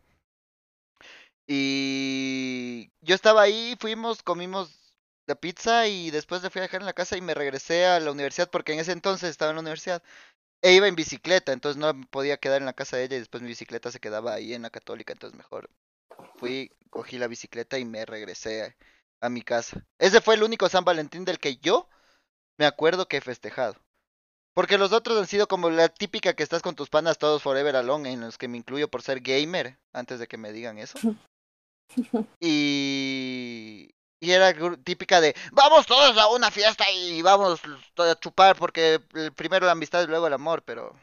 Y 1.46 2.90
yo 3.02 3.14
estaba 3.14 3.42
ahí, 3.42 3.76
fuimos, 3.78 4.22
comimos 4.22 4.94
la 5.26 5.34
pizza 5.34 5.86
y 5.88 6.10
después 6.10 6.42
le 6.42 6.50
fui 6.50 6.60
a 6.60 6.62
dejar 6.62 6.80
en 6.80 6.86
la 6.86 6.92
casa 6.94 7.16
y 7.16 7.20
me 7.22 7.34
regresé 7.34 7.86
a 7.86 8.00
la 8.00 8.12
universidad 8.12 8.50
porque 8.50 8.72
en 8.72 8.80
ese 8.80 8.92
entonces 8.92 9.30
estaba 9.30 9.50
en 9.50 9.56
la 9.56 9.62
universidad. 9.62 10.02
E 10.62 10.74
iba 10.74 10.88
en 10.88 10.96
bicicleta, 10.96 11.52
entonces 11.52 11.78
no 11.80 11.94
podía 12.10 12.38
quedar 12.38 12.60
en 12.62 12.66
la 12.66 12.74
casa 12.74 12.96
de 12.98 13.04
ella 13.04 13.16
y 13.16 13.20
después 13.20 13.42
mi 13.42 13.50
bicicleta 13.50 13.92
se 13.92 14.00
quedaba 14.00 14.34
ahí 14.34 14.54
en 14.54 14.62
la 14.62 14.70
católica, 14.70 15.12
entonces 15.12 15.36
mejor 15.38 15.70
fui, 16.36 16.70
cogí 16.90 17.18
la 17.18 17.28
bicicleta 17.28 17.78
y 17.78 17.84
me 17.84 18.04
regresé 18.04 18.76
a, 19.20 19.28
mi 19.28 19.42
casa. 19.42 19.86
Ese 19.98 20.20
fue 20.20 20.34
el 20.34 20.42
único 20.42 20.68
San 20.68 20.84
Valentín 20.84 21.24
del 21.24 21.38
que 21.38 21.56
yo 21.56 21.88
me 22.58 22.66
acuerdo 22.66 23.08
que 23.08 23.16
he 23.16 23.20
festejado. 23.22 23.76
Porque 24.54 24.78
los 24.78 24.92
otros 24.92 25.18
han 25.18 25.26
sido 25.26 25.48
como 25.48 25.70
la 25.70 25.88
típica 25.88 26.34
que 26.34 26.42
estás 26.42 26.62
con 26.62 26.76
tus 26.76 26.90
panas 26.90 27.18
todos 27.18 27.42
forever 27.42 27.74
alone, 27.74 28.12
en 28.12 28.20
los 28.20 28.38
que 28.38 28.48
me 28.48 28.58
incluyo 28.58 28.88
por 28.88 29.02
ser 29.02 29.20
gamer, 29.20 29.78
antes 29.92 30.18
de 30.18 30.28
que 30.28 30.36
me 30.36 30.52
digan 30.52 30.78
eso. 30.78 30.98
Y, 32.40 33.90
y 34.20 34.32
era 34.32 34.52
típica 34.82 35.20
de, 35.20 35.36
vamos 35.52 35.86
todos 35.86 36.16
a 36.16 36.28
una 36.28 36.50
fiesta 36.50 36.90
y 36.90 37.20
vamos 37.20 37.60
a 37.98 38.18
chupar 38.18 38.56
porque 38.56 39.00
primero 39.36 39.66
la 39.66 39.72
amistad 39.72 40.02
y 40.02 40.06
luego 40.06 40.26
el 40.26 40.32
amor, 40.32 40.62
pero 40.62 40.96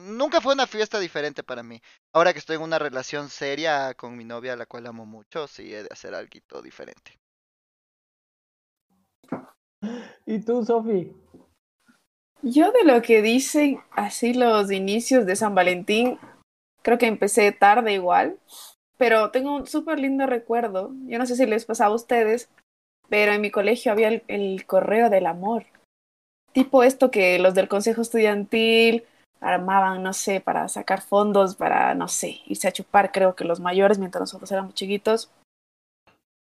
nunca 0.00 0.40
fue 0.40 0.54
una 0.54 0.66
fiesta 0.66 0.98
diferente 0.98 1.42
para 1.42 1.62
mí. 1.62 1.80
Ahora 2.12 2.32
que 2.32 2.38
estoy 2.38 2.56
en 2.56 2.62
una 2.62 2.78
relación 2.78 3.28
seria 3.28 3.94
con 3.94 4.16
mi 4.16 4.24
novia, 4.24 4.54
a 4.54 4.56
la 4.56 4.66
cual 4.66 4.86
amo 4.86 5.06
mucho, 5.06 5.46
sí 5.46 5.74
he 5.74 5.82
de 5.82 5.88
hacer 5.90 6.14
algo 6.14 6.62
diferente. 6.62 7.18
¿Y 10.26 10.40
tú, 10.40 10.64
Sofi? 10.64 11.12
Yo 12.42 12.70
de 12.72 12.84
lo 12.84 13.02
que 13.02 13.22
dicen 13.22 13.80
así 13.92 14.34
los 14.34 14.70
inicios 14.70 15.26
de 15.26 15.36
San 15.36 15.54
Valentín, 15.54 16.18
creo 16.82 16.98
que 16.98 17.06
empecé 17.06 17.50
tarde 17.52 17.92
igual, 17.92 18.38
pero 18.96 19.30
tengo 19.30 19.56
un 19.56 19.66
súper 19.66 19.98
lindo 19.98 20.26
recuerdo. 20.26 20.92
Yo 21.06 21.18
no 21.18 21.26
sé 21.26 21.36
si 21.36 21.46
les 21.46 21.64
pasaba 21.64 21.92
a 21.92 21.96
ustedes, 21.96 22.48
pero 23.08 23.32
en 23.32 23.40
mi 23.40 23.50
colegio 23.50 23.92
había 23.92 24.22
el, 24.28 24.66
correo 24.66 25.10
del 25.10 25.26
amor. 25.26 25.66
Tipo 26.52 26.82
esto 26.82 27.10
que 27.10 27.38
los 27.38 27.54
del 27.54 27.68
consejo 27.68 28.02
estudiantil 28.02 29.04
armaban, 29.40 30.02
no 30.02 30.12
sé, 30.12 30.40
para 30.40 30.68
sacar 30.68 31.00
fondos, 31.00 31.56
para, 31.56 31.94
no 31.94 32.08
sé, 32.08 32.40
irse 32.46 32.68
a 32.68 32.72
chupar, 32.72 33.12
creo 33.12 33.34
que 33.34 33.44
los 33.44 33.60
mayores, 33.60 33.98
mientras 33.98 34.20
nosotros 34.20 34.50
éramos 34.52 34.74
chiquitos. 34.74 35.30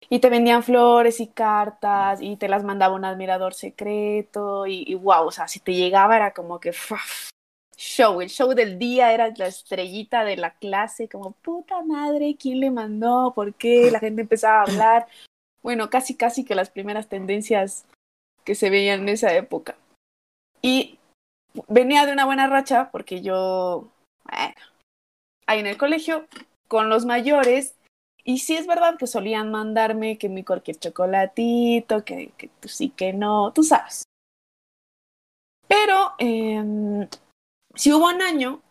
Y 0.09 0.19
te 0.19 0.29
vendían 0.29 0.63
flores 0.63 1.19
y 1.19 1.27
cartas 1.27 2.21
y 2.21 2.35
te 2.35 2.47
las 2.47 2.63
mandaba 2.63 2.95
un 2.95 3.05
admirador 3.05 3.53
secreto 3.53 4.67
y, 4.67 4.93
wow, 4.93 5.27
o 5.27 5.31
sea, 5.31 5.47
si 5.47 5.59
te 5.59 5.73
llegaba 5.73 6.15
era 6.15 6.33
como 6.33 6.59
que 6.59 6.73
show, 7.75 8.21
el 8.21 8.29
show 8.29 8.53
del 8.53 8.79
día 8.79 9.13
era 9.13 9.33
la 9.35 9.47
estrellita 9.47 10.23
de 10.23 10.37
la 10.37 10.51
clase, 10.51 11.09
como 11.09 11.31
puta 11.31 11.81
madre, 11.83 12.35
¿quién 12.39 12.59
le 12.59 12.71
mandó? 12.71 13.33
¿Por 13.35 13.53
qué? 13.53 13.91
La 13.91 13.99
gente 13.99 14.21
empezaba 14.21 14.59
a 14.59 14.63
hablar. 14.63 15.07
Bueno, 15.61 15.89
casi, 15.89 16.15
casi 16.15 16.45
que 16.45 16.55
las 16.55 16.69
primeras 16.69 17.07
tendencias 17.07 17.85
que 18.43 18.55
se 18.55 18.69
veían 18.69 19.01
en 19.01 19.09
esa 19.09 19.35
época. 19.35 19.75
Y 20.61 20.99
venía 21.67 22.05
de 22.05 22.13
una 22.13 22.25
buena 22.25 22.47
racha 22.47 22.89
porque 22.91 23.21
yo, 23.21 23.87
bueno, 24.23 24.55
ahí 25.47 25.59
en 25.59 25.67
el 25.67 25.77
colegio, 25.77 26.27
con 26.67 26.89
los 26.89 27.05
mayores, 27.05 27.75
y 28.23 28.39
sí 28.39 28.55
es 28.55 28.65
verdad 28.65 28.97
que 28.97 29.07
solían 29.07 29.51
mandarme 29.51 30.17
que 30.17 30.29
mi 30.29 30.43
cualquier 30.43 30.77
chocolatito, 30.77 32.03
que, 32.03 32.31
que 32.37 32.49
sí, 32.67 32.89
que 32.89 33.13
no, 33.13 33.53
tú 33.53 33.63
sabes. 33.63 34.03
Pero 35.67 36.13
eh, 36.19 37.07
si 37.75 37.93
hubo 37.93 38.07
un 38.07 38.21
año 38.21 38.61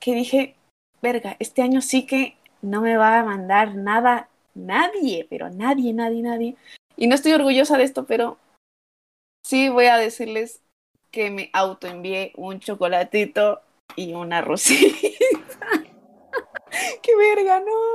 que 0.00 0.14
dije, 0.14 0.56
verga, 1.00 1.36
este 1.38 1.62
año 1.62 1.80
sí 1.80 2.06
que 2.06 2.36
no 2.62 2.80
me 2.80 2.96
va 2.96 3.20
a 3.20 3.24
mandar 3.24 3.74
nada, 3.74 4.28
nadie, 4.54 5.26
pero 5.28 5.50
nadie, 5.50 5.92
nadie, 5.92 6.22
nadie. 6.22 6.56
Y 6.96 7.06
no 7.06 7.14
estoy 7.14 7.32
orgullosa 7.32 7.78
de 7.78 7.84
esto, 7.84 8.06
pero 8.06 8.38
sí 9.44 9.68
voy 9.68 9.86
a 9.86 9.96
decirles 9.96 10.60
que 11.14 11.30
me 11.30 11.48
autoenvié 11.52 12.32
un 12.34 12.58
chocolatito 12.58 13.62
y 13.94 14.14
una 14.14 14.40
rosita. 14.40 14.98
¡Qué 17.02 17.16
verga, 17.16 17.60
no! 17.60 17.94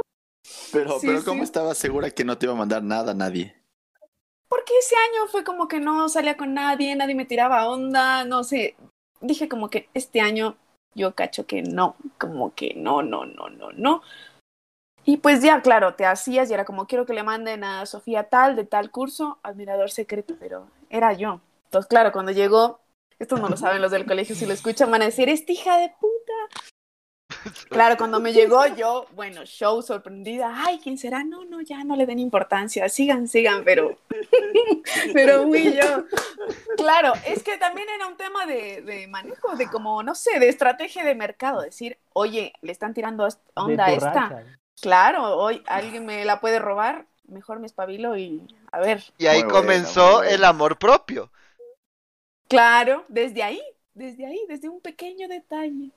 Pero, 0.71 0.97
pero 1.01 1.21
¿cómo 1.25 1.43
estabas 1.43 1.77
segura 1.77 2.09
que 2.11 2.23
no 2.23 2.37
te 2.37 2.45
iba 2.45 2.53
a 2.53 2.57
mandar 2.57 2.81
nada 2.81 3.11
a 3.11 3.15
nadie? 3.15 3.61
Porque 4.47 4.71
ese 4.79 4.95
año 4.95 5.27
fue 5.27 5.43
como 5.43 5.67
que 5.67 5.81
no 5.81 6.07
salía 6.07 6.37
con 6.37 6.53
nadie, 6.53 6.95
nadie 6.95 7.13
me 7.13 7.25
tiraba 7.25 7.67
onda, 7.67 8.23
no 8.23 8.45
sé, 8.45 8.77
dije 9.19 9.49
como 9.49 9.69
que 9.69 9.89
este 9.93 10.21
año 10.21 10.55
yo 10.95 11.13
cacho 11.13 11.45
que 11.45 11.61
no, 11.61 11.97
como 12.17 12.55
que 12.55 12.73
no, 12.73 13.01
no, 13.01 13.25
no, 13.25 13.49
no, 13.49 13.71
no. 13.73 14.01
Y 15.03 15.17
pues 15.17 15.41
ya, 15.41 15.61
claro, 15.61 15.95
te 15.95 16.05
hacías 16.05 16.49
y 16.49 16.53
era 16.53 16.65
como 16.65 16.87
quiero 16.87 17.05
que 17.05 17.13
le 17.13 17.23
manden 17.23 17.65
a 17.65 17.85
Sofía 17.85 18.29
tal, 18.29 18.55
de 18.55 18.63
tal 18.63 18.91
curso, 18.91 19.39
admirador 19.43 19.91
secreto, 19.91 20.35
pero 20.39 20.67
era 20.89 21.13
yo. 21.13 21.41
Entonces, 21.65 21.89
claro, 21.89 22.11
cuando 22.11 22.31
llegó, 22.31 22.79
esto 23.19 23.37
no 23.37 23.49
lo 23.49 23.57
saben 23.57 23.81
los 23.81 23.91
del 23.91 24.05
colegio, 24.05 24.35
si 24.35 24.45
lo 24.45 24.53
escuchan 24.53 24.89
van 24.89 25.01
a 25.01 25.05
decir, 25.05 25.29
esta 25.29 25.51
hija 25.51 25.77
de 25.77 25.89
puta. 25.89 26.33
Claro, 27.69 27.95
cuando 27.97 28.19
me 28.19 28.33
llegó 28.33 28.65
yo, 28.75 29.05
bueno, 29.13 29.45
show 29.45 29.81
sorprendida, 29.81 30.51
ay, 30.65 30.79
¿quién 30.81 30.97
será? 30.97 31.23
No, 31.23 31.45
no, 31.45 31.61
ya 31.61 31.83
no 31.83 31.95
le 31.95 32.05
den 32.05 32.19
importancia, 32.19 32.89
sigan, 32.89 33.27
sigan, 33.27 33.63
pero, 33.63 33.97
pero 35.13 35.43
fui 35.43 35.73
yo. 35.73 36.05
Claro, 36.75 37.13
es 37.25 37.43
que 37.43 37.57
también 37.57 37.87
era 37.89 38.07
un 38.07 38.17
tema 38.17 38.45
de, 38.45 38.81
de, 38.81 39.07
manejo, 39.07 39.55
de 39.55 39.67
como, 39.67 40.01
no 40.01 40.15
sé, 40.15 40.39
de 40.39 40.49
estrategia 40.49 41.03
de 41.03 41.15
mercado, 41.15 41.61
decir, 41.61 41.97
oye, 42.13 42.53
le 42.61 42.71
están 42.71 42.93
tirando 42.93 43.27
onda 43.53 43.85
a 43.85 43.93
esta. 43.93 44.43
Claro, 44.81 45.37
hoy 45.37 45.61
alguien 45.67 46.05
me 46.05 46.25
la 46.25 46.39
puede 46.39 46.59
robar, 46.59 47.05
mejor 47.27 47.59
me 47.59 47.67
espabilo 47.67 48.17
y 48.17 48.41
a 48.71 48.79
ver. 48.79 49.03
Y 49.17 49.27
ahí 49.27 49.43
comenzó 49.43 50.23
el 50.23 50.43
amor 50.43 50.77
propio. 50.77 51.29
Claro, 52.49 53.05
desde 53.07 53.43
ahí, 53.43 53.61
desde 53.93 54.25
ahí, 54.25 54.43
desde 54.49 54.69
un 54.69 54.81
pequeño 54.81 55.27
detalle. 55.27 55.91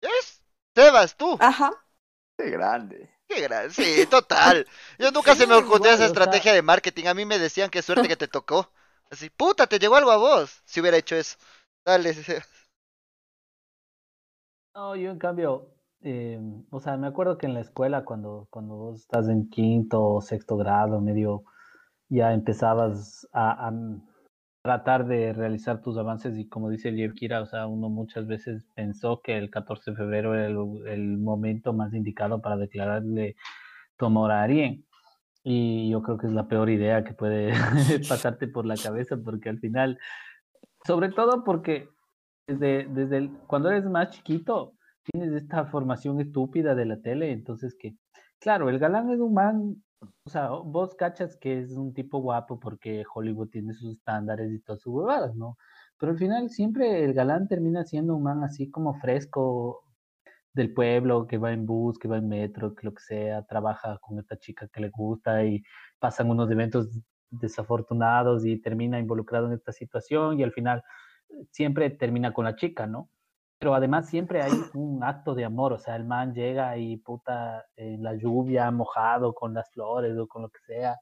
¿Es? 0.00 0.42
Sebas, 0.74 1.16
tú. 1.16 1.36
Ajá. 1.38 1.70
Qué 2.38 2.50
grande. 2.50 3.10
Qué 3.28 3.42
grande, 3.42 3.70
sí, 3.70 4.06
total. 4.06 4.66
Yo 4.98 5.10
nunca 5.12 5.34
se 5.34 5.46
me 5.46 5.54
ocurrió 5.54 5.92
esa 5.92 6.06
estrategia 6.06 6.54
de 6.54 6.62
marketing. 6.62 7.06
A 7.06 7.14
mí 7.14 7.26
me 7.26 7.38
decían 7.38 7.70
qué 7.70 7.82
suerte 7.82 8.08
que 8.08 8.16
te 8.16 8.26
tocó. 8.26 8.72
Así, 9.10 9.28
puta, 9.28 9.66
te 9.66 9.78
llegó 9.78 9.96
algo 9.96 10.10
a 10.10 10.16
vos. 10.16 10.62
Si 10.64 10.80
hubiera 10.80 10.96
hecho 10.96 11.14
eso. 11.14 11.36
Dale, 11.84 12.14
Sebas. 12.14 12.48
No, 14.74 14.96
yo 14.96 15.10
en 15.10 15.18
cambio, 15.18 15.68
eh, 16.00 16.40
o 16.70 16.80
sea, 16.80 16.96
me 16.96 17.06
acuerdo 17.06 17.36
que 17.36 17.44
en 17.44 17.52
la 17.52 17.60
escuela, 17.60 18.04
cuando, 18.06 18.46
cuando 18.48 18.74
vos 18.76 19.00
estás 19.00 19.28
en 19.28 19.50
quinto 19.50 20.02
o 20.02 20.22
sexto 20.22 20.56
grado, 20.56 21.02
medio, 21.02 21.44
ya 22.08 22.32
empezabas 22.32 23.28
a, 23.34 23.70
tratar 24.62 25.06
de 25.06 25.32
realizar 25.32 25.82
tus 25.82 25.98
avances 25.98 26.38
y 26.38 26.48
como 26.48 26.70
dice 26.70 26.88
el 26.88 27.14
Kira, 27.14 27.42
o 27.42 27.46
sea, 27.46 27.66
uno 27.66 27.88
muchas 27.88 28.26
veces 28.28 28.64
pensó 28.74 29.20
que 29.20 29.36
el 29.36 29.50
14 29.50 29.90
de 29.90 29.96
febrero 29.96 30.34
era 30.34 30.46
el, 30.46 31.18
momento 31.18 31.72
más 31.72 31.92
indicado 31.92 32.40
para 32.40 32.56
declararle 32.56 33.36
tu 33.96 34.06
amor 34.06 34.30
a 34.30 34.42
Arien. 34.42 34.86
Y 35.44 35.90
yo 35.90 36.02
creo 36.02 36.18
que 36.18 36.28
es 36.28 36.32
la 36.32 36.46
peor 36.46 36.70
idea 36.70 37.02
que 37.02 37.14
puede 37.14 37.52
pasarte 38.08 38.46
por 38.46 38.64
la 38.64 38.76
cabeza 38.76 39.16
porque 39.16 39.48
al 39.48 39.58
final, 39.58 39.98
sobre 40.86 41.10
todo 41.10 41.42
porque 41.42 41.88
desde, 42.46 42.86
desde 42.86 43.30
cuando 43.48 43.68
eres 43.68 43.84
más 43.86 44.10
chiquito, 44.10 44.74
tienes 45.02 45.32
esta 45.32 45.66
formación 45.66 46.20
estúpida 46.20 46.76
de 46.76 46.86
la 46.86 47.00
tele, 47.00 47.32
entonces 47.32 47.74
que, 47.74 47.96
claro, 48.42 48.68
el 48.68 48.78
galán 48.78 49.10
es 49.10 49.20
un 49.20 49.34
man 49.34 49.82
o 50.24 50.30
sea, 50.30 50.48
vos 50.50 50.94
cachas 50.94 51.36
que 51.36 51.60
es 51.60 51.72
un 51.72 51.92
tipo 51.94 52.18
guapo 52.18 52.58
porque 52.58 53.04
Hollywood 53.12 53.48
tiene 53.50 53.74
sus 53.74 53.96
estándares 53.96 54.52
y 54.52 54.60
todas 54.60 54.82
sus 54.82 54.92
huevadas, 54.94 55.34
¿no? 55.34 55.56
Pero 55.98 56.12
al 56.12 56.18
final 56.18 56.50
siempre 56.50 57.04
el 57.04 57.14
galán 57.14 57.48
termina 57.48 57.84
siendo 57.84 58.16
un 58.16 58.24
man 58.24 58.42
así 58.44 58.70
como 58.70 58.94
fresco 58.94 59.84
del 60.52 60.74
pueblo, 60.74 61.26
que 61.26 61.38
va 61.38 61.52
en 61.52 61.66
bus, 61.66 61.98
que 61.98 62.08
va 62.08 62.18
en 62.18 62.28
metro, 62.28 62.74
que 62.74 62.86
lo 62.86 62.94
que 62.94 63.02
sea, 63.02 63.44
trabaja 63.44 63.98
con 64.00 64.18
esta 64.18 64.36
chica 64.38 64.68
que 64.68 64.80
le 64.80 64.90
gusta 64.90 65.44
y 65.44 65.62
pasan 65.98 66.30
unos 66.30 66.50
eventos 66.50 67.00
desafortunados 67.30 68.44
y 68.44 68.60
termina 68.60 68.98
involucrado 68.98 69.46
en 69.46 69.54
esta 69.54 69.72
situación 69.72 70.38
y 70.38 70.42
al 70.42 70.52
final 70.52 70.82
siempre 71.50 71.90
termina 71.90 72.32
con 72.34 72.44
la 72.44 72.56
chica, 72.56 72.86
¿no? 72.86 73.08
Pero 73.62 73.76
además 73.76 74.08
siempre 74.08 74.42
hay 74.42 74.50
un 74.74 75.04
acto 75.04 75.36
de 75.36 75.44
amor, 75.44 75.72
o 75.72 75.78
sea, 75.78 75.94
el 75.94 76.04
man 76.04 76.34
llega 76.34 76.76
y 76.78 76.96
puta 76.96 77.64
en 77.76 78.02
la 78.02 78.16
lluvia, 78.16 78.68
mojado 78.72 79.34
con 79.34 79.54
las 79.54 79.70
flores 79.70 80.18
o 80.18 80.26
con 80.26 80.42
lo 80.42 80.48
que 80.48 80.58
sea, 80.66 80.98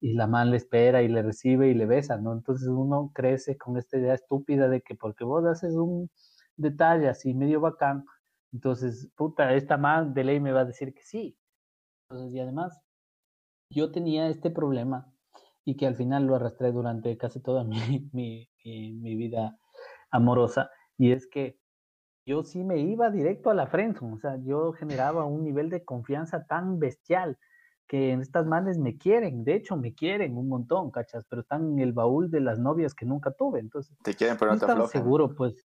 y 0.00 0.12
la 0.12 0.28
man 0.28 0.52
le 0.52 0.58
espera 0.58 1.02
y 1.02 1.08
le 1.08 1.22
recibe 1.22 1.70
y 1.70 1.74
le 1.74 1.86
besa, 1.86 2.16
¿no? 2.16 2.32
Entonces 2.32 2.68
uno 2.68 3.10
crece 3.12 3.58
con 3.58 3.78
esta 3.78 3.98
idea 3.98 4.14
estúpida 4.14 4.68
de 4.68 4.80
que 4.80 4.94
porque 4.94 5.24
vos 5.24 5.44
haces 5.44 5.74
un 5.74 6.08
detalle 6.56 7.08
así 7.08 7.34
medio 7.34 7.60
bacán, 7.60 8.04
entonces, 8.52 9.10
puta, 9.16 9.52
esta 9.54 9.76
man 9.76 10.14
de 10.14 10.22
ley 10.22 10.38
me 10.38 10.52
va 10.52 10.60
a 10.60 10.64
decir 10.64 10.94
que 10.94 11.02
sí. 11.02 11.36
Entonces, 12.08 12.32
y 12.32 12.38
además, 12.38 12.80
yo 13.70 13.90
tenía 13.90 14.28
este 14.28 14.52
problema 14.52 15.12
y 15.64 15.76
que 15.76 15.88
al 15.88 15.96
final 15.96 16.26
lo 16.26 16.36
arrastré 16.36 16.70
durante 16.70 17.16
casi 17.18 17.40
toda 17.40 17.64
mi, 17.64 18.08
mi, 18.12 18.48
mi, 18.62 19.16
vida 19.16 19.58
amorosa, 20.12 20.70
y 20.96 21.10
es 21.10 21.26
que 21.26 21.58
yo 22.26 22.42
sí 22.42 22.64
me 22.64 22.78
iba 22.78 23.10
directo 23.10 23.50
a 23.50 23.54
la 23.54 23.66
friendzone, 23.66 24.14
o 24.14 24.18
sea, 24.18 24.36
yo 24.44 24.72
generaba 24.72 25.24
un 25.24 25.44
nivel 25.44 25.70
de 25.70 25.84
confianza 25.84 26.46
tan 26.46 26.78
bestial 26.78 27.38
que 27.86 28.12
en 28.12 28.20
estas 28.22 28.46
manes 28.46 28.78
me 28.78 28.96
quieren, 28.96 29.44
de 29.44 29.54
hecho 29.54 29.76
me 29.76 29.94
quieren 29.94 30.38
un 30.38 30.48
montón, 30.48 30.90
cachas, 30.90 31.24
pero 31.28 31.42
están 31.42 31.72
en 31.72 31.80
el 31.80 31.92
baúl 31.92 32.30
de 32.30 32.40
las 32.40 32.58
novias 32.58 32.94
que 32.94 33.04
nunca 33.04 33.32
tuve, 33.32 33.60
entonces. 33.60 33.96
Te 34.02 34.14
quieren, 34.14 34.36
pero 34.38 34.52
no, 34.52 34.58
te 34.58 34.64
estaba 34.64 34.86
seguro, 34.86 35.34
pues. 35.34 35.66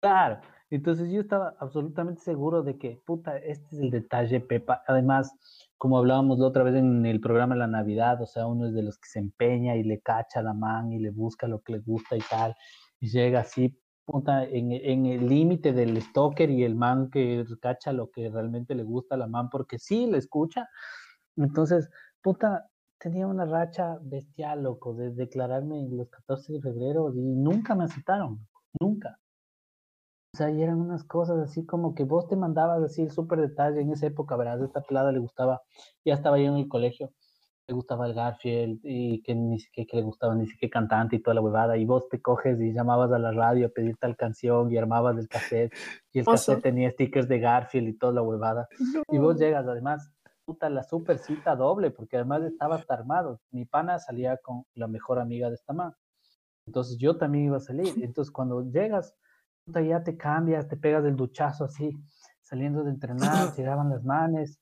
Claro, 0.00 0.40
entonces 0.68 1.10
yo 1.10 1.20
estaba 1.20 1.54
absolutamente 1.60 2.20
seguro 2.22 2.62
de 2.62 2.76
que, 2.76 3.00
puta, 3.06 3.38
este 3.38 3.64
es 3.76 3.80
el 3.80 3.90
detalle, 3.90 4.40
Pepa. 4.40 4.82
Además, 4.86 5.32
como 5.78 5.96
hablábamos 5.96 6.38
la 6.40 6.48
otra 6.48 6.64
vez 6.64 6.74
en 6.74 7.06
el 7.06 7.20
programa 7.20 7.54
de 7.54 7.60
la 7.60 7.68
Navidad, 7.68 8.20
o 8.20 8.26
sea, 8.26 8.46
uno 8.46 8.66
es 8.66 8.74
de 8.74 8.82
los 8.82 8.98
que 8.98 9.08
se 9.08 9.20
empeña 9.20 9.76
y 9.76 9.84
le 9.84 10.00
cacha 10.00 10.42
la 10.42 10.54
man 10.54 10.92
y 10.92 10.98
le 10.98 11.10
busca 11.10 11.46
lo 11.46 11.60
que 11.60 11.74
le 11.74 11.78
gusta 11.78 12.16
y 12.16 12.22
tal, 12.28 12.54
y 12.98 13.08
llega 13.08 13.40
así, 13.40 13.78
puta, 14.04 14.44
en, 14.44 14.72
el 15.06 15.28
límite 15.28 15.72
del 15.72 16.00
stalker 16.00 16.50
y 16.50 16.64
el 16.64 16.74
man 16.74 17.10
que 17.10 17.44
cacha 17.60 17.92
lo 17.92 18.10
que 18.10 18.30
realmente 18.30 18.74
le 18.74 18.84
gusta 18.84 19.14
a 19.14 19.18
la 19.18 19.26
man, 19.26 19.48
porque 19.50 19.78
sí 19.78 20.06
le 20.06 20.18
escucha. 20.18 20.68
Entonces, 21.36 21.90
puta, 22.22 22.68
tenía 22.98 23.26
una 23.26 23.44
racha 23.44 23.98
bestial, 24.02 24.62
loco, 24.64 24.94
de 24.94 25.10
declararme 25.10 25.86
los 25.90 26.08
14 26.10 26.54
de 26.54 26.60
febrero 26.60 27.12
y 27.14 27.20
nunca 27.20 27.74
me 27.74 27.84
aceptaron, 27.84 28.46
nunca. 28.80 29.18
O 30.34 30.36
sea, 30.36 30.50
y 30.50 30.62
eran 30.62 30.80
unas 30.80 31.04
cosas 31.04 31.38
así 31.38 31.64
como 31.64 31.94
que 31.94 32.04
vos 32.04 32.26
te 32.26 32.34
mandabas 32.34 32.82
así 32.82 33.08
súper 33.08 33.40
detalle 33.40 33.80
en 33.80 33.92
esa 33.92 34.06
época, 34.06 34.36
¿verdad? 34.36 34.62
Esta 34.64 34.82
pelada 34.82 35.12
le 35.12 35.20
gustaba, 35.20 35.62
ya 36.04 36.14
estaba 36.14 36.38
yo 36.38 36.46
en 36.46 36.56
el 36.56 36.68
colegio, 36.68 37.12
le 37.66 37.74
gustaba 37.74 38.06
el 38.06 38.14
Garfield 38.14 38.80
y 38.82 39.22
que 39.22 39.34
ni 39.34 39.58
siquiera 39.58 39.88
que 39.90 39.96
le 39.96 40.02
gustaba 40.02 40.34
ni 40.34 40.46
siquiera 40.46 40.72
cantante 40.72 41.16
y 41.16 41.22
toda 41.22 41.34
la 41.34 41.40
huevada, 41.40 41.76
y 41.76 41.84
vos 41.84 42.08
te 42.08 42.20
coges 42.20 42.60
y 42.60 42.72
llamabas 42.72 43.10
a 43.12 43.18
la 43.18 43.32
radio 43.32 43.66
a 43.66 43.70
pedir 43.70 43.96
tal 43.96 44.16
canción 44.16 44.70
y 44.70 44.76
armabas 44.76 45.16
el 45.16 45.28
cassette, 45.28 45.72
y 46.12 46.18
el 46.18 46.26
cassette 46.26 46.62
tenía 46.62 46.90
stickers 46.90 47.28
de 47.28 47.38
Garfield 47.38 47.88
y 47.88 47.94
toda 47.94 48.12
la 48.12 48.22
huevada, 48.22 48.68
y 49.08 49.18
vos 49.18 49.38
llegas 49.38 49.66
además, 49.66 50.10
puta, 50.44 50.68
la 50.68 50.82
super 50.82 51.18
cita 51.18 51.56
doble, 51.56 51.90
porque 51.90 52.16
además 52.16 52.42
estaba 52.42 52.76
hasta 52.76 52.94
armado, 52.94 53.40
mi 53.50 53.64
pana 53.64 53.98
salía 53.98 54.36
con 54.36 54.64
la 54.74 54.86
mejor 54.86 55.18
amiga 55.18 55.48
de 55.48 55.54
esta 55.54 55.72
man, 55.72 55.94
entonces 56.66 56.98
yo 56.98 57.16
también 57.16 57.46
iba 57.46 57.56
a 57.56 57.60
salir, 57.60 57.94
entonces 58.02 58.30
cuando 58.30 58.62
llegas 58.62 59.14
puta, 59.64 59.80
ya 59.80 60.02
te 60.04 60.16
cambias, 60.18 60.68
te 60.68 60.76
pegas 60.76 61.04
el 61.06 61.16
duchazo 61.16 61.64
así, 61.64 61.96
saliendo 62.42 62.84
de 62.84 62.90
entrenar, 62.90 63.54
llegaban 63.56 63.88
las 63.88 64.04
manes, 64.04 64.60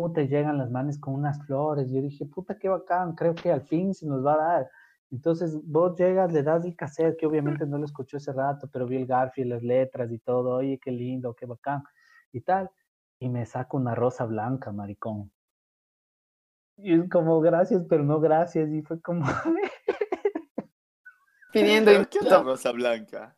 puta, 0.00 0.22
llegan 0.22 0.56
las 0.56 0.70
manes 0.70 0.98
con 0.98 1.12
unas 1.12 1.44
flores. 1.44 1.90
Yo 1.90 2.00
dije, 2.00 2.24
puta, 2.24 2.58
qué 2.58 2.70
bacán, 2.70 3.14
creo 3.14 3.34
que 3.34 3.52
al 3.52 3.60
fin 3.60 3.92
se 3.92 4.06
nos 4.06 4.24
va 4.24 4.32
a 4.32 4.38
dar. 4.38 4.70
Entonces 5.10 5.60
vos 5.62 5.94
llegas, 5.98 6.32
le 6.32 6.42
das 6.42 6.64
el 6.64 6.74
cassette, 6.74 7.18
que 7.18 7.26
obviamente 7.26 7.66
no 7.66 7.76
lo 7.76 7.84
escuchó 7.84 8.16
ese 8.16 8.32
rato, 8.32 8.66
pero 8.72 8.86
vi 8.86 8.96
el 8.96 9.06
Garfield, 9.06 9.50
las 9.50 9.62
letras 9.62 10.10
y 10.10 10.18
todo, 10.18 10.56
oye, 10.56 10.78
qué 10.82 10.90
lindo, 10.90 11.34
qué 11.34 11.44
bacán, 11.44 11.82
y 12.32 12.40
tal. 12.40 12.70
Y 13.18 13.28
me 13.28 13.44
saco 13.44 13.76
una 13.76 13.94
rosa 13.94 14.24
blanca, 14.24 14.72
maricón. 14.72 15.30
Y 16.78 16.94
es 16.94 17.10
como, 17.10 17.38
gracias, 17.42 17.84
pero 17.86 18.02
no 18.02 18.20
gracias. 18.20 18.70
Y 18.70 18.80
fue 18.80 19.02
como... 19.02 19.26
Pidiendo 21.52 21.90
¿Qué 22.08 22.20
es 22.20 22.24
la 22.24 22.42
rosa 22.42 22.72
blanca? 22.72 23.36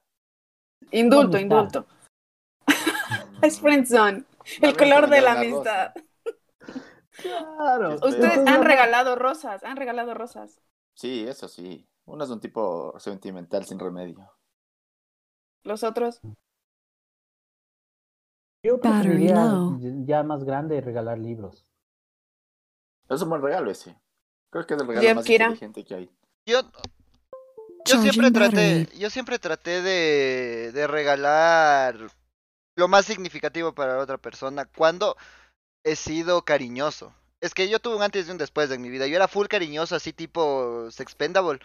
Indulto, 0.92 1.38
indulto. 1.38 1.87
es 3.42 3.61
friendzone. 3.61 4.25
El 4.61 4.77
color 4.77 5.09
de 5.09 5.20
la 5.22 5.33
amistad. 5.33 5.92
Claro. 7.16 7.94
Ustedes 7.94 8.46
han 8.46 8.64
regalado 8.64 9.16
rosas, 9.16 9.62
han 9.64 9.77
regalado 9.77 10.14
rosas. 10.14 10.61
Sí, 10.94 11.25
eso 11.27 11.48
sí. 11.48 11.88
Uno 12.05 12.25
es 12.25 12.31
un 12.31 12.40
tipo 12.40 12.98
sentimental 12.98 13.64
sin 13.64 13.79
remedio. 13.79 14.31
¿Los 15.64 15.85
otros? 15.85 16.20
Yo 18.64 18.81
preferiría 18.81 19.53
ya 20.05 20.22
más 20.22 20.44
grande 20.44 20.81
regalar 20.81 21.18
libros. 21.18 21.66
Es 23.09 23.22
un 23.22 23.31
buen 23.31 23.42
regalo 23.42 23.70
ese. 23.70 23.96
Creo 24.51 24.66
que 24.66 24.75
es 24.75 24.81
el 24.81 24.87
regalo 24.87 25.14
más 25.16 25.29
inteligente 25.29 25.85
que 25.85 25.94
hay. 25.94 26.11
Yo 26.46 26.61
yo 27.85 28.01
siempre 28.01 28.31
traté, 28.31 28.88
yo 28.96 29.11
siempre 29.11 29.38
traté 29.38 29.83
de, 29.83 30.72
de 30.72 30.87
regalar 30.87 31.96
lo 32.77 32.88
más 32.88 33.07
significativo 33.07 33.75
para 33.75 33.98
otra 33.98 34.18
persona 34.18 34.66
cuando 34.66 35.16
he 35.85 35.97
sido 35.97 36.45
cariñoso. 36.45 37.14
Es 37.40 37.55
que 37.55 37.68
yo 37.68 37.81
tuve 37.81 37.97
un 37.97 38.03
antes 38.03 38.29
y 38.29 38.31
un 38.31 38.38
después 38.38 38.71
en 38.71 38.81
mi 38.83 38.88
vida. 38.88 39.07
Yo 39.07 39.16
era 39.16 39.29
full 39.29 39.47
cariñoso, 39.49 39.97
así 39.97 40.12
tipo 40.12 40.90
sexpendable. 40.90 41.61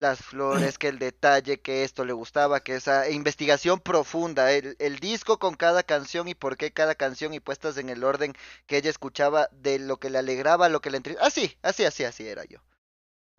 Las 0.00 0.20
flores, 0.20 0.78
que 0.78 0.88
el 0.88 0.98
detalle, 0.98 1.60
que 1.60 1.84
esto 1.84 2.04
le 2.04 2.12
gustaba, 2.12 2.60
que 2.60 2.74
esa 2.74 3.08
investigación 3.08 3.80
profunda, 3.80 4.52
el, 4.52 4.76
el 4.78 4.98
disco 4.98 5.38
con 5.38 5.54
cada 5.54 5.82
canción 5.84 6.28
y 6.28 6.34
por 6.34 6.58
qué 6.58 6.72
cada 6.72 6.94
canción 6.94 7.32
y 7.32 7.40
puestas 7.40 7.78
en 7.78 7.88
el 7.88 8.04
orden 8.04 8.34
que 8.66 8.76
ella 8.76 8.90
escuchaba 8.90 9.48
de 9.52 9.78
lo 9.78 9.98
que 9.98 10.10
le 10.10 10.18
alegraba, 10.18 10.68
lo 10.68 10.80
que 10.80 10.90
le 10.90 10.98
entristecía. 10.98 11.26
Así, 11.26 11.56
así, 11.62 11.84
así, 11.84 12.04
así 12.04 12.28
era 12.28 12.44
yo. 12.44 12.58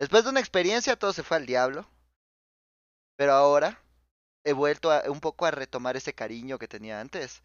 Después 0.00 0.24
de 0.24 0.30
una 0.30 0.40
experiencia 0.40 0.96
todo 0.96 1.12
se 1.12 1.22
fue 1.22 1.36
al 1.36 1.46
diablo. 1.46 1.86
Pero 3.16 3.32
ahora 3.32 3.82
he 4.44 4.52
vuelto 4.52 4.90
a, 4.90 5.02
un 5.10 5.20
poco 5.20 5.44
a 5.46 5.50
retomar 5.50 5.96
ese 5.96 6.14
cariño 6.14 6.58
que 6.58 6.68
tenía 6.68 7.00
antes. 7.00 7.42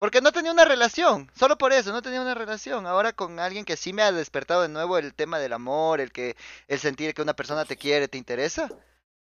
Porque 0.00 0.22
no 0.22 0.32
tenía 0.32 0.50
una 0.50 0.64
relación, 0.64 1.30
solo 1.34 1.58
por 1.58 1.74
eso, 1.74 1.92
no 1.92 2.00
tenía 2.00 2.22
una 2.22 2.32
relación. 2.34 2.86
Ahora 2.86 3.12
con 3.12 3.38
alguien 3.38 3.66
que 3.66 3.76
sí 3.76 3.92
me 3.92 4.00
ha 4.00 4.10
despertado 4.10 4.62
de 4.62 4.70
nuevo 4.70 4.96
el 4.96 5.12
tema 5.12 5.38
del 5.38 5.52
amor, 5.52 6.00
el 6.00 6.10
que 6.10 6.36
el 6.68 6.78
sentir 6.78 7.12
que 7.12 7.20
una 7.20 7.34
persona 7.34 7.66
te 7.66 7.76
quiere, 7.76 8.08
te 8.08 8.16
interesa. 8.16 8.70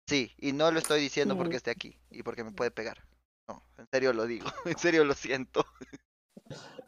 Sí, 0.07 0.35
y 0.37 0.53
no 0.53 0.71
lo 0.71 0.79
estoy 0.79 1.01
diciendo 1.01 1.39
porque 1.39 1.57
esté 1.57 1.71
aquí 1.71 1.99
y 2.11 2.23
porque 2.23 2.45
me 2.45 2.53
puede 2.53 2.71
pegar. 2.71 3.03
No, 3.49 3.63
en 3.79 3.89
serio 3.91 4.13
lo 4.13 4.27
digo, 4.27 4.47
en 4.67 4.77
serio 4.77 5.05
lo 5.07 5.15
siento. 5.15 5.65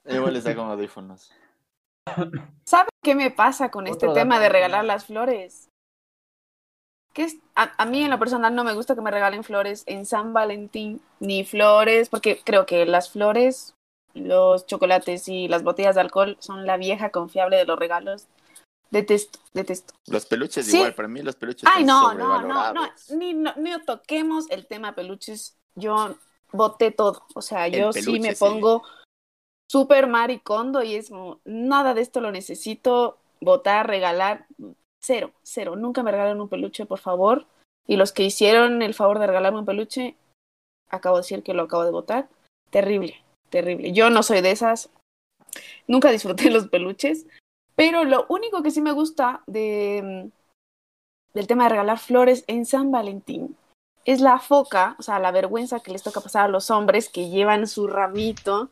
Igual 0.04 0.36
está 0.36 0.54
con 0.54 0.66
audífonos. 0.70 1.32
¿Sabe 2.64 2.90
qué 3.02 3.14
me 3.14 3.30
pasa 3.30 3.70
con 3.70 3.86
este 3.86 4.08
tema 4.12 4.38
de 4.40 4.50
regalar 4.50 4.84
las 4.84 5.06
flores? 5.06 5.69
Que 7.12 7.26
a, 7.54 7.84
mí 7.86 8.04
en 8.04 8.10
lo 8.10 8.18
personal 8.18 8.54
no 8.54 8.64
me 8.64 8.74
gusta 8.74 8.94
que 8.94 9.00
me 9.00 9.10
regalen 9.10 9.42
flores 9.42 9.82
en 9.86 10.06
San 10.06 10.32
Valentín, 10.32 11.00
ni 11.18 11.44
flores, 11.44 12.08
porque 12.08 12.40
creo 12.44 12.66
que 12.66 12.86
las 12.86 13.10
flores, 13.10 13.74
los 14.14 14.66
chocolates 14.66 15.28
y 15.28 15.48
las 15.48 15.62
botellas 15.62 15.96
de 15.96 16.02
alcohol 16.02 16.36
son 16.40 16.66
la 16.66 16.76
vieja 16.76 17.10
confiable 17.10 17.56
de 17.56 17.64
los 17.64 17.78
regalos. 17.78 18.26
Detesto, 18.90 19.38
detesto. 19.54 19.94
Los 20.06 20.26
peluches 20.26 20.72
igual, 20.72 20.94
para 20.94 21.08
mí 21.08 21.22
los 21.22 21.36
peluches 21.36 21.68
Ay, 21.72 21.84
no, 21.84 22.12
no, 22.14 22.42
no, 22.42 22.72
no, 22.72 22.88
ni, 23.10 23.34
no, 23.34 23.54
ni 23.56 23.70
toquemos 23.84 24.50
el 24.50 24.66
tema 24.66 24.94
peluches. 24.94 25.56
Yo 25.76 26.16
boté 26.52 26.90
todo, 26.90 27.24
o 27.34 27.42
sea, 27.42 27.68
yo 27.68 27.92
sí 27.92 28.18
me 28.18 28.34
pongo 28.34 28.82
súper 29.68 30.08
maricondo 30.08 30.82
y 30.82 30.96
es 30.96 31.12
nada 31.44 31.94
de 31.94 32.00
esto 32.00 32.20
lo 32.20 32.32
necesito, 32.32 33.18
votar, 33.40 33.86
regalar, 33.86 34.46
Cero, 35.00 35.32
cero. 35.42 35.76
Nunca 35.76 36.02
me 36.02 36.10
regalaron 36.10 36.40
un 36.40 36.48
peluche, 36.48 36.86
por 36.86 36.98
favor. 36.98 37.46
Y 37.86 37.96
los 37.96 38.12
que 38.12 38.24
hicieron 38.24 38.82
el 38.82 38.94
favor 38.94 39.18
de 39.18 39.26
regalarme 39.26 39.60
un 39.60 39.64
peluche, 39.64 40.16
acabo 40.90 41.16
de 41.16 41.22
decir 41.22 41.42
que 41.42 41.54
lo 41.54 41.62
acabo 41.62 41.84
de 41.84 41.90
votar. 41.90 42.28
Terrible, 42.70 43.16
terrible. 43.48 43.92
Yo 43.92 44.10
no 44.10 44.22
soy 44.22 44.42
de 44.42 44.50
esas. 44.50 44.90
Nunca 45.86 46.10
disfruté 46.12 46.50
los 46.50 46.68
peluches. 46.68 47.26
Pero 47.74 48.04
lo 48.04 48.26
único 48.28 48.62
que 48.62 48.70
sí 48.70 48.82
me 48.82 48.92
gusta 48.92 49.42
de, 49.46 50.30
del 51.32 51.46
tema 51.46 51.64
de 51.64 51.70
regalar 51.70 51.98
flores 51.98 52.44
en 52.46 52.66
San 52.66 52.90
Valentín 52.90 53.56
es 54.04 54.20
la 54.20 54.38
foca, 54.38 54.96
o 54.98 55.02
sea, 55.02 55.18
la 55.18 55.30
vergüenza 55.30 55.80
que 55.80 55.90
les 55.90 56.02
toca 56.02 56.20
pasar 56.20 56.44
a 56.44 56.48
los 56.48 56.70
hombres 56.70 57.08
que 57.08 57.28
llevan 57.28 57.66
su 57.66 57.86
ramito. 57.86 58.70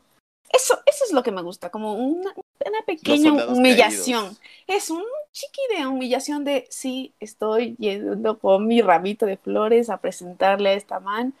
Eso, 0.51 0.79
eso 0.85 1.05
es 1.05 1.13
lo 1.13 1.23
que 1.23 1.31
me 1.31 1.41
gusta, 1.41 1.69
como 1.69 1.93
una, 1.93 2.33
una 2.65 2.81
pequeña 2.85 3.47
humillación. 3.47 4.37
Es 4.67 4.89
un 4.89 5.03
chiqui 5.31 5.61
de 5.75 5.87
humillación 5.87 6.43
de 6.43 6.67
sí, 6.69 7.13
estoy 7.19 7.75
yendo 7.77 8.39
con 8.39 8.67
mi 8.67 8.81
ramito 8.81 9.25
de 9.25 9.37
flores 9.37 9.89
a 9.89 9.97
presentarle 9.97 10.69
a 10.69 10.73
esta 10.73 10.99
man. 10.99 11.33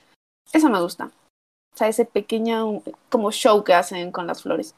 Eso 0.53 0.69
me 0.69 0.81
gusta. 0.81 1.11
O 1.73 1.77
sea, 1.77 1.87
ese 1.87 2.05
pequeño 2.05 2.81
como 3.09 3.31
show 3.31 3.63
que 3.63 3.73
hacen 3.73 4.11
con 4.11 4.27
las 4.27 4.43
flores. 4.43 4.75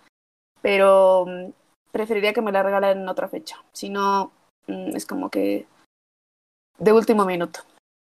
Pero 0.61 1.25
mm, 1.27 1.51
preferiría 1.91 2.33
que 2.33 2.41
me 2.41 2.51
la 2.51 2.63
regalen 2.63 2.99
en 2.99 3.09
otra 3.09 3.27
fecha. 3.27 3.63
Si 3.71 3.89
no, 3.89 4.31
mm, 4.67 4.95
es 4.95 5.05
como 5.05 5.29
que 5.29 5.67
de 6.77 6.93
último 6.93 7.25
minuto. 7.25 7.61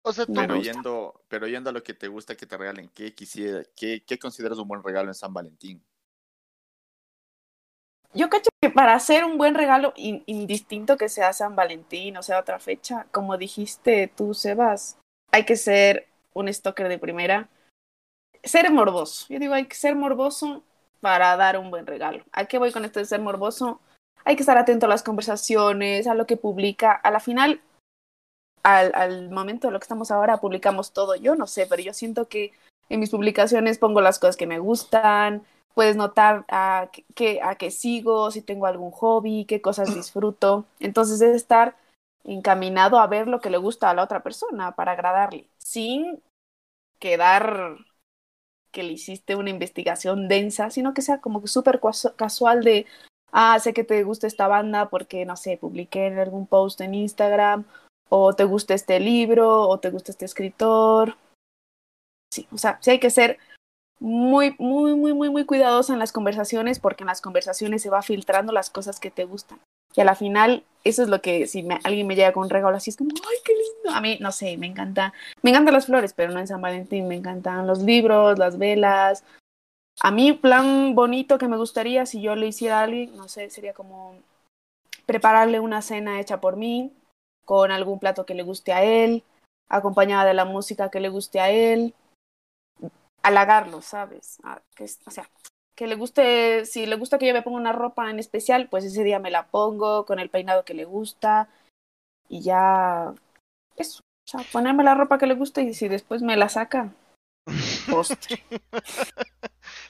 O 0.04 0.14
sea, 0.14 0.26
pero, 0.26 0.56
yendo, 0.56 1.22
pero 1.28 1.48
yendo 1.48 1.70
a 1.70 1.74
lo 1.74 1.84
que 1.84 1.94
te 1.94 2.08
gusta 2.08 2.36
que 2.36 2.48
te 2.48 2.58
regalen, 2.58 2.90
¿qué, 2.90 3.14
quisiera, 3.14 3.64
qué, 3.76 4.04
qué 4.04 4.18
consideras 4.18 4.58
un 4.58 4.68
buen 4.68 4.82
regalo 4.82 5.10
en 5.10 5.14
San 5.14 5.32
Valentín? 5.32 5.84
Yo 8.13 8.30
cacho 8.30 8.50
que 8.62 8.69
para 8.69 8.93
hacer 8.93 9.24
un 9.24 9.38
buen 9.38 9.56
regalo, 9.56 9.93
indistinto 9.95 10.97
que 10.97 11.10
sea 11.10 11.34
San 11.34 11.56
Valentín 11.56 12.17
o 12.17 12.24
sea 12.24 12.39
otra 12.39 12.60
fecha, 12.60 13.08
como 13.12 13.38
dijiste 13.38 14.12
tú, 14.15 14.34
Sebas, 14.34 14.97
hay 15.32 15.45
que 15.45 15.56
ser 15.56 16.08
un 16.34 16.52
stalker 16.52 16.89
de 16.89 17.00
primera. 17.00 17.50
ser 18.43 18.71
morboso. 18.71 19.28
Yo 19.30 19.39
digo, 19.39 19.54
hay 19.54 19.65
que 19.65 19.76
ser 19.76 19.95
morboso 19.95 20.63
para 21.00 21.36
dar 21.38 21.58
un 21.58 21.71
buen 21.71 21.86
regalo. 21.86 22.24
¿A 22.32 22.45
qué 22.45 22.58
voy 22.58 22.71
con 22.71 22.86
esto 22.86 23.00
de 23.00 23.06
ser 23.06 23.21
morboso? 23.21 23.80
Hay 24.24 24.36
que 24.36 24.43
estar 24.43 24.58
atento 24.58 24.86
a 24.86 24.89
las 24.89 25.04
conversaciones, 25.04 26.08
a 26.08 26.15
lo 26.15 26.26
que 26.26 26.38
publica. 26.38 26.91
A 26.91 27.12
la 27.12 27.19
final, 27.19 27.62
al, 28.63 28.91
al 28.93 29.30
momento 29.30 29.67
de 29.67 29.74
lo 29.74 29.80
que 29.80 29.86
estamos 29.86 30.12
ahora, 30.12 30.38
publicamos 30.38 30.91
todo. 30.91 31.15
Yo 31.15 31.36
no 31.36 31.47
sé, 31.47 31.65
pero 31.67 31.82
yo 31.82 31.93
siento 31.93 32.28
que 32.28 32.52
en 32.89 33.00
mis 33.00 33.10
publicaciones 33.10 33.80
pongo 33.80 34.02
las 34.02 34.19
cosas 34.19 34.38
que 34.38 34.47
me 34.47 34.60
gustan, 34.60 35.43
puedes 35.74 35.96
notar 35.96 36.46
a 36.50 36.90
qué, 37.16 37.42
a 37.42 37.56
qué 37.56 37.72
sigo, 37.72 38.32
si 38.32 38.42
tengo 38.42 38.66
algún 38.66 38.92
hobby, 38.92 39.46
qué 39.46 39.62
cosas 39.62 39.94
disfruto. 39.96 40.66
Entonces 40.80 41.22
es 41.22 41.36
estar 41.36 41.76
encaminado 42.24 43.00
a 43.00 43.08
ver 43.08 43.28
lo 43.28 43.42
que 43.42 43.50
le 43.50 43.58
gusta 43.58 43.90
a 43.90 43.94
la 43.94 44.04
otra 44.04 44.24
persona 44.24 44.76
para 44.76 44.92
agradarle, 44.92 45.48
sin 45.58 46.22
quedar 47.00 47.78
que 48.72 48.84
le 48.84 48.94
hiciste 48.94 49.36
una 49.36 49.50
investigación 49.50 50.28
densa, 50.28 50.70
sino 50.70 50.94
que 50.94 51.02
sea 51.02 51.20
como 51.20 51.46
súper 51.48 51.82
casual 52.16 52.64
de, 52.64 52.86
ah, 53.32 53.60
sé 53.60 53.74
que 53.74 53.84
te 53.84 54.04
gusta 54.04 54.28
esta 54.28 54.48
banda 54.48 54.90
porque, 54.90 55.26
no 55.26 55.36
sé, 55.36 55.58
publiqué 55.58 56.08
en 56.08 56.20
algún 56.20 56.48
post 56.48 56.82
en 56.82 56.94
Instagram, 56.96 57.66
o 58.10 58.34
te 58.34 58.44
gusta 58.44 58.74
este 58.74 59.00
libro, 59.00 59.68
o 59.68 59.80
te 59.80 59.90
gusta 59.90 60.12
este 60.12 60.26
escritor. 60.26 61.18
Sí, 62.34 62.48
o 62.52 62.58
sea, 62.58 62.78
sí 62.82 62.92
hay 62.92 63.00
que 63.00 63.10
ser 63.10 63.40
muy, 64.02 64.56
muy, 64.58 64.96
muy, 64.96 65.14
muy, 65.14 65.30
muy 65.30 65.46
cuidadosa 65.46 65.94
en 65.94 66.00
las 66.00 66.12
conversaciones 66.12 66.80
porque 66.80 67.04
en 67.04 67.08
las 67.08 67.22
conversaciones 67.22 67.84
se 67.84 67.92
va 67.92 68.02
filtrando 68.02 68.52
las 68.52 68.72
cosas 68.72 69.00
que 69.00 69.12
te 69.12 69.26
gustan. 69.26 69.60
Y 69.96 70.02
a 70.02 70.06
la 70.06 70.16
final, 70.16 70.64
eso 70.84 71.04
es 71.04 71.10
lo 71.10 71.22
que 71.22 71.46
si 71.46 71.68
alguien 71.84 72.08
me 72.08 72.16
llega 72.16 72.34
con 72.34 72.44
un 72.44 72.50
regalo 72.50 72.76
así, 72.76 72.90
es 72.90 72.98
como, 72.98 73.12
ay, 73.12 73.38
qué 73.46 73.54
lindo. 73.54 73.96
A 73.96 74.02
mí, 74.02 74.18
no 74.20 74.32
sé, 74.32 74.58
me 74.58 74.66
encanta, 74.66 75.14
me 75.44 75.52
encantan 75.52 75.76
las 75.76 75.86
flores, 75.86 76.14
pero 76.14 76.34
no 76.34 76.40
en 76.40 76.48
San 76.48 76.62
Valentín, 76.62 77.08
me 77.08 77.16
encantan 77.16 77.68
los 77.68 77.84
libros, 77.84 78.40
las 78.40 78.58
velas. 78.58 79.24
A 80.02 80.10
mí, 80.10 80.34
plan 80.34 80.96
bonito 80.96 81.38
que 81.38 81.48
me 81.48 81.58
gustaría 81.58 82.08
si 82.08 82.22
yo 82.22 82.36
le 82.36 82.48
hiciera 82.48 82.80
a 82.80 82.84
alguien, 82.84 83.16
no 83.16 83.28
sé, 83.28 83.52
sería 83.52 83.74
como 83.74 84.16
prepararle 85.06 85.60
una 85.60 85.84
cena 85.84 86.20
hecha 86.20 86.42
por 86.42 86.56
mí, 86.56 86.92
con 87.46 87.70
algún 87.70 88.00
plato 88.00 88.26
que 88.26 88.34
le 88.34 88.42
guste 88.42 88.74
a 88.74 88.84
él, 88.84 89.24
acompañada 89.70 90.26
de 90.26 90.34
la 90.34 90.46
música 90.46 90.90
que 90.90 91.02
le 91.02 91.10
guste 91.10 91.40
a 91.40 91.52
él, 91.52 91.94
halagarlo, 93.24 93.82
¿sabes? 93.82 94.40
Ah, 94.44 94.62
que, 94.76 94.86
o 95.06 95.12
sea, 95.12 95.30
que 95.76 95.88
le 95.88 95.96
guste, 95.96 96.66
si 96.66 96.86
le 96.86 96.96
gusta 96.96 97.18
que 97.18 97.28
yo 97.28 97.34
me 97.34 97.42
ponga 97.42 97.58
una 97.58 97.74
ropa 97.74 98.10
en 98.10 98.20
especial, 98.20 98.68
pues 98.70 98.84
ese 98.84 99.04
día 99.04 99.20
me 99.20 99.32
la 99.32 99.48
pongo 99.48 100.06
con 100.06 100.20
el 100.20 100.30
peinado 100.30 100.66
que 100.66 100.74
le 100.74 100.86
gusta 100.86 101.50
y 102.28 102.42
ya 102.42 103.14
eso, 103.76 104.02
o 104.02 104.30
sea, 104.30 104.42
ponerme 104.52 104.84
la 104.84 104.96
ropa 104.96 105.18
que 105.18 105.28
le 105.28 105.34
gusta 105.34 105.62
y 105.62 105.74
si 105.74 105.88
después 105.88 106.22
me 106.22 106.38
la 106.38 106.50
saca, 106.50 106.94
postre. 107.90 108.44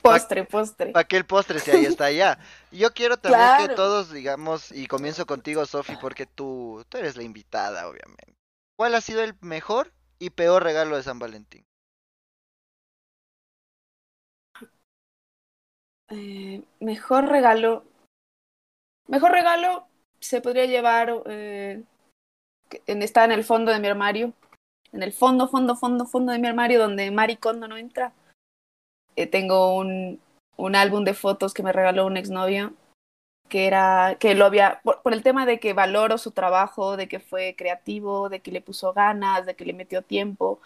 postre, 0.01 0.45
postre. 0.45 0.91
Para 0.91 1.07
que 1.07 1.17
el 1.17 1.25
postre 1.25 1.59
si 1.59 1.71
ahí 1.71 1.85
está 1.85 2.11
ya. 2.11 2.39
Yo 2.71 2.93
quiero 2.93 3.17
también 3.17 3.67
que 3.67 3.75
todos, 3.75 4.11
digamos, 4.11 4.71
y 4.71 4.87
comienzo 4.87 5.25
contigo, 5.25 5.65
Sofi, 5.65 5.97
porque 5.99 6.25
tú, 6.25 6.85
tú 6.89 6.97
eres 6.97 7.17
la 7.17 7.23
invitada, 7.23 7.87
obviamente. 7.87 8.35
¿Cuál 8.77 8.95
ha 8.95 9.01
sido 9.01 9.21
el 9.21 9.35
mejor 9.41 9.91
y 10.19 10.31
peor 10.31 10.63
regalo 10.63 10.95
de 10.95 11.03
San 11.03 11.19
Valentín? 11.19 11.65
Eh, 16.11 16.61
mejor 16.81 17.29
regalo. 17.29 17.83
Mejor 19.07 19.31
regalo 19.31 19.87
se 20.19 20.41
podría 20.41 20.65
llevar. 20.65 21.23
Eh, 21.25 21.83
está 22.85 23.23
en 23.23 23.31
el 23.31 23.43
fondo 23.43 23.71
de 23.71 23.79
mi 23.79 23.87
armario. 23.87 24.33
En 24.91 25.03
el 25.03 25.13
fondo, 25.13 25.47
fondo, 25.47 25.75
fondo, 25.75 26.05
fondo 26.05 26.33
de 26.33 26.39
mi 26.39 26.47
armario, 26.47 26.79
donde 26.79 27.09
Mari 27.11 27.37
Kondo 27.37 27.67
no 27.67 27.77
entra. 27.77 28.11
Eh, 29.15 29.25
tengo 29.25 29.77
un, 29.77 30.19
un 30.57 30.75
álbum 30.75 31.05
de 31.05 31.13
fotos 31.13 31.53
que 31.53 31.63
me 31.63 31.71
regaló 31.71 32.05
un 32.05 32.17
exnovio. 32.17 32.73
Que 33.47 33.67
era. 33.67 34.17
que 34.19 34.35
lo 34.35 34.45
había. 34.45 34.81
Por, 34.83 35.01
por 35.01 35.13
el 35.13 35.23
tema 35.23 35.45
de 35.45 35.59
que 35.59 35.73
valoro 35.73 36.17
su 36.17 36.31
trabajo, 36.31 36.97
de 36.97 37.07
que 37.07 37.21
fue 37.21 37.55
creativo, 37.57 38.27
de 38.27 38.41
que 38.41 38.51
le 38.51 38.61
puso 38.61 38.91
ganas, 38.91 39.45
de 39.45 39.55
que 39.55 39.65
le 39.65 39.73
metió 39.73 40.01
tiempo. 40.01 40.59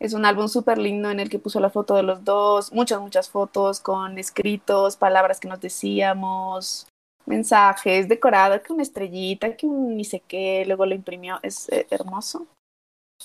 Es 0.00 0.14
un 0.14 0.24
álbum 0.24 0.48
súper 0.48 0.78
lindo 0.78 1.10
en 1.10 1.20
el 1.20 1.28
que 1.28 1.38
puso 1.38 1.60
la 1.60 1.68
foto 1.68 1.94
de 1.94 2.02
los 2.02 2.24
dos, 2.24 2.72
muchas, 2.72 3.00
muchas 3.00 3.28
fotos 3.28 3.80
con 3.80 4.18
escritos, 4.18 4.96
palabras 4.96 5.40
que 5.40 5.48
nos 5.48 5.60
decíamos, 5.60 6.88
mensajes, 7.26 8.08
decorado, 8.08 8.62
que 8.62 8.72
una 8.72 8.82
estrellita, 8.82 9.56
que 9.56 9.66
un 9.66 9.96
ni 9.98 10.04
sé 10.06 10.20
qué, 10.20 10.64
luego 10.66 10.86
lo 10.86 10.94
imprimió. 10.94 11.38
Es 11.42 11.68
eh, 11.68 11.86
hermoso. 11.90 12.46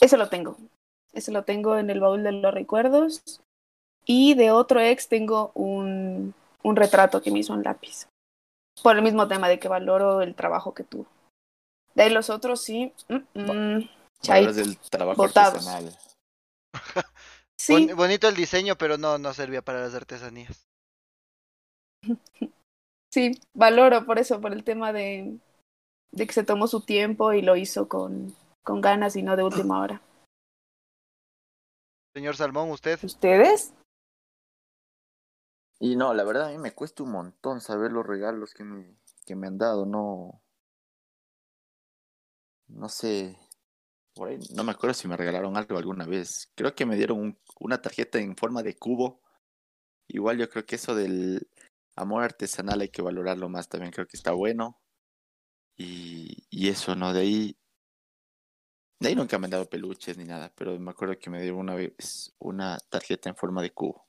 Ese 0.01 0.17
lo 0.17 0.27
tengo. 0.27 0.57
Ese 1.13 1.31
lo 1.31 1.43
tengo 1.43 1.77
en 1.77 1.89
el 1.89 2.01
baúl 2.01 2.23
de 2.23 2.33
los 2.33 2.53
recuerdos. 2.53 3.21
Y 4.05 4.33
de 4.35 4.51
otro 4.51 4.81
ex 4.81 5.07
tengo 5.07 5.51
un, 5.53 6.33
un 6.61 6.75
retrato 6.75 7.21
que 7.21 7.31
me 7.31 7.39
hizo 7.39 7.53
en 7.53 7.63
lápiz. 7.63 8.07
Por 8.83 8.97
el 8.97 9.01
mismo 9.01 9.29
tema 9.29 9.47
de 9.47 9.59
que 9.59 9.69
valoro 9.69 10.21
el 10.21 10.35
trabajo 10.35 10.73
que 10.73 10.83
tuvo. 10.83 11.07
De 11.95 12.03
ahí 12.03 12.09
los 12.09 12.29
otros 12.29 12.61
sí. 12.61 12.91
Mm, 13.07 13.39
mm, 13.39 13.89
del 14.27 14.77
trabajo 14.89 15.23
artesanal. 15.23 15.95
Sí. 17.57 17.91
bonito 17.93 18.27
el 18.27 18.35
diseño, 18.35 18.75
pero 18.77 18.97
no, 18.97 19.17
no 19.17 19.33
servía 19.33 19.61
para 19.61 19.81
las 19.81 19.95
artesanías. 19.95 20.67
Sí, 23.13 23.31
valoro 23.53 24.05
por 24.05 24.19
eso, 24.19 24.41
por 24.41 24.51
el 24.51 24.65
tema 24.65 24.91
de, 24.91 25.39
de 26.11 26.27
que 26.27 26.33
se 26.33 26.43
tomó 26.43 26.67
su 26.67 26.81
tiempo 26.81 27.31
y 27.31 27.41
lo 27.41 27.55
hizo 27.55 27.87
con, 27.87 28.35
con 28.61 28.81
ganas 28.81 29.15
y 29.15 29.23
no 29.23 29.37
de 29.37 29.43
última 29.43 29.79
hora. 29.81 30.01
Señor 32.13 32.35
Salmón, 32.35 32.71
¿usted? 32.71 32.99
¿Ustedes? 33.01 33.73
Y 35.79 35.95
no, 35.95 36.13
la 36.13 36.25
verdad 36.25 36.47
a 36.47 36.51
mí 36.51 36.57
me 36.57 36.73
cuesta 36.73 37.03
un 37.03 37.11
montón 37.11 37.61
saber 37.61 37.93
los 37.93 38.05
regalos 38.05 38.53
que 38.53 38.65
me, 38.65 38.97
que 39.25 39.35
me 39.35 39.47
han 39.47 39.57
dado, 39.57 39.85
no. 39.85 40.41
No 42.67 42.89
sé, 42.89 43.37
no 44.17 44.63
me 44.63 44.71
acuerdo 44.71 44.93
si 44.93 45.07
me 45.07 45.17
regalaron 45.17 45.57
algo 45.57 45.77
alguna 45.77 46.05
vez. 46.05 46.51
Creo 46.55 46.73
que 46.73 46.85
me 46.85 46.95
dieron 46.95 47.37
una 47.59 47.81
tarjeta 47.81 48.19
en 48.19 48.35
forma 48.35 48.63
de 48.63 48.75
cubo. 48.77 49.21
Igual 50.07 50.37
yo 50.37 50.49
creo 50.49 50.65
que 50.65 50.75
eso 50.75 50.95
del 50.95 51.49
amor 51.95 52.23
artesanal 52.23 52.81
hay 52.81 52.89
que 52.89 53.01
valorarlo 53.01 53.49
más 53.49 53.67
también. 53.67 53.91
Creo 53.91 54.07
que 54.07 54.17
está 54.17 54.31
bueno. 54.31 54.79
Y, 55.77 56.47
y 56.49 56.69
eso, 56.69 56.95
¿no? 56.95 57.13
De 57.13 57.21
ahí. 57.21 57.57
De 58.99 59.09
ahí 59.09 59.15
nunca 59.15 59.37
me 59.37 59.45
han 59.45 59.51
dado 59.51 59.69
peluches 59.69 60.17
ni 60.17 60.23
nada. 60.25 60.53
Pero 60.55 60.79
me 60.79 60.91
acuerdo 60.91 61.19
que 61.19 61.29
me 61.29 61.41
dieron 61.41 61.59
una 61.59 61.75
vez 61.75 62.33
una 62.39 62.77
tarjeta 62.89 63.29
en 63.29 63.35
forma 63.35 63.61
de 63.61 63.71
cubo. 63.71 64.07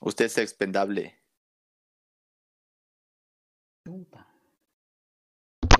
Usted 0.00 0.26
es 0.26 0.38
expendable. 0.38 1.22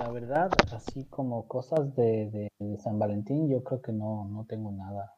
La 0.02 0.10
verdad, 0.10 0.50
así 0.74 1.04
como 1.04 1.46
cosas 1.46 1.94
de, 1.94 2.50
de, 2.58 2.78
San 2.78 2.98
Valentín, 2.98 3.48
yo 3.48 3.62
creo 3.62 3.80
que 3.80 3.92
no, 3.92 4.26
no 4.28 4.44
tengo 4.48 4.72
nada. 4.72 5.14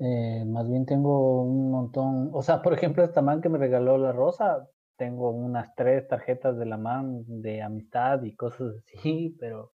Eh, 0.00 0.44
más 0.44 0.68
bien 0.68 0.84
tengo 0.86 1.44
un 1.44 1.70
montón, 1.70 2.30
o 2.32 2.42
sea, 2.42 2.62
por 2.62 2.74
ejemplo, 2.74 3.04
esta 3.04 3.22
man 3.22 3.40
que 3.40 3.48
me 3.48 3.58
regaló 3.58 3.96
la 3.96 4.10
rosa, 4.10 4.68
tengo 4.96 5.30
unas 5.30 5.72
tres 5.76 6.08
tarjetas 6.08 6.58
de 6.58 6.66
la 6.66 6.78
man 6.78 7.22
de 7.28 7.62
amistad 7.62 8.24
y 8.24 8.34
cosas 8.34 8.74
así, 8.96 9.36
pero 9.38 9.70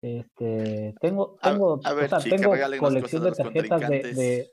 este 0.00 0.92
tengo 1.00 1.36
tengo, 1.40 1.80
a, 1.84 1.92
ver, 1.92 2.12
o 2.12 2.20
sea, 2.20 2.36
tengo 2.36 2.52
colección 2.80 3.22
de 3.22 3.30
tarjetas 3.30 3.88
de, 3.88 4.48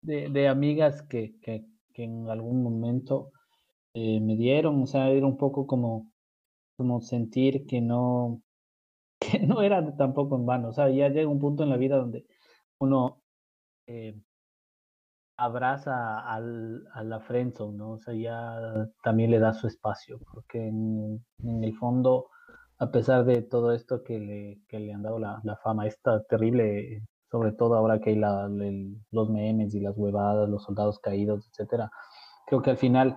de, 0.00 0.28
de, 0.30 0.48
amigas 0.48 1.02
que, 1.02 1.38
que, 1.42 1.66
que 1.92 2.04
en 2.04 2.30
algún 2.30 2.62
momento 2.62 3.30
eh, 3.92 4.20
me 4.20 4.36
dieron, 4.36 4.82
o 4.82 4.86
sea, 4.86 5.10
era 5.10 5.26
un 5.26 5.36
poco 5.36 5.66
como 5.66 6.11
como 6.82 7.00
sentir 7.00 7.66
que 7.66 7.80
no, 7.80 8.42
que 9.20 9.38
no 9.40 9.62
era 9.62 9.96
tampoco 9.96 10.36
en 10.36 10.46
vano. 10.46 10.70
O 10.70 10.72
sea, 10.72 10.90
ya 10.90 11.08
llega 11.08 11.28
un 11.28 11.40
punto 11.40 11.62
en 11.62 11.70
la 11.70 11.76
vida 11.76 11.96
donde 11.96 12.26
uno 12.78 13.22
eh, 13.86 14.20
abraza 15.36 16.18
al, 16.20 16.84
a 16.92 17.04
la 17.04 17.20
friendzone, 17.20 17.76
¿no? 17.78 17.92
O 17.92 17.98
sea, 17.98 18.14
ya 18.14 18.88
también 19.04 19.30
le 19.30 19.38
da 19.38 19.52
su 19.54 19.66
espacio, 19.68 20.18
porque 20.32 20.66
en, 20.66 21.24
en 21.44 21.64
el 21.64 21.76
fondo, 21.76 22.28
a 22.78 22.90
pesar 22.90 23.24
de 23.24 23.42
todo 23.42 23.72
esto 23.72 24.02
que 24.02 24.18
le, 24.18 24.60
que 24.68 24.80
le 24.80 24.92
han 24.92 25.02
dado 25.02 25.18
la, 25.20 25.40
la 25.44 25.56
fama, 25.58 25.86
esta 25.86 26.22
terrible, 26.24 27.02
sobre 27.30 27.52
todo 27.52 27.76
ahora 27.76 28.00
que 28.00 28.10
hay 28.10 28.16
la, 28.16 28.48
los 29.12 29.30
memes 29.30 29.74
y 29.74 29.80
las 29.80 29.96
huevadas, 29.96 30.48
los 30.48 30.64
soldados 30.64 30.98
caídos, 30.98 31.48
etcétera, 31.48 31.90
creo 32.46 32.60
que 32.62 32.70
al 32.70 32.78
final 32.78 33.16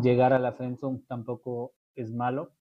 llegar 0.00 0.32
a 0.32 0.38
la 0.38 0.52
friendzone 0.52 1.02
tampoco 1.08 1.72
es 1.96 2.12
malo, 2.12 2.52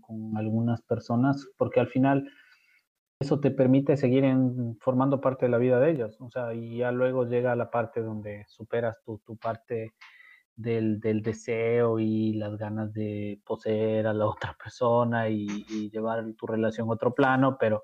con 0.00 0.36
algunas 0.36 0.82
personas, 0.82 1.48
porque 1.56 1.80
al 1.80 1.88
final 1.88 2.30
eso 3.20 3.40
te 3.40 3.50
permite 3.50 3.96
seguir 3.96 4.24
en, 4.24 4.76
formando 4.80 5.20
parte 5.20 5.46
de 5.46 5.50
la 5.50 5.58
vida 5.58 5.80
de 5.80 5.90
ellos, 5.90 6.20
o 6.20 6.30
sea, 6.30 6.54
y 6.54 6.78
ya 6.78 6.92
luego 6.92 7.24
llega 7.24 7.56
la 7.56 7.70
parte 7.70 8.00
donde 8.00 8.44
superas 8.48 9.00
tu, 9.04 9.18
tu 9.18 9.36
parte 9.36 9.94
del, 10.58 11.00
del, 11.00 11.22
deseo 11.22 11.98
y 12.00 12.34
las 12.34 12.56
ganas 12.56 12.92
de 12.92 13.40
poseer 13.44 14.06
a 14.06 14.12
la 14.12 14.26
otra 14.26 14.56
persona 14.62 15.28
y, 15.28 15.46
llevar 15.90 16.24
tu 16.34 16.46
relación 16.46 16.88
a 16.88 16.92
otro 16.92 17.14
plano, 17.14 17.56
pero, 17.58 17.82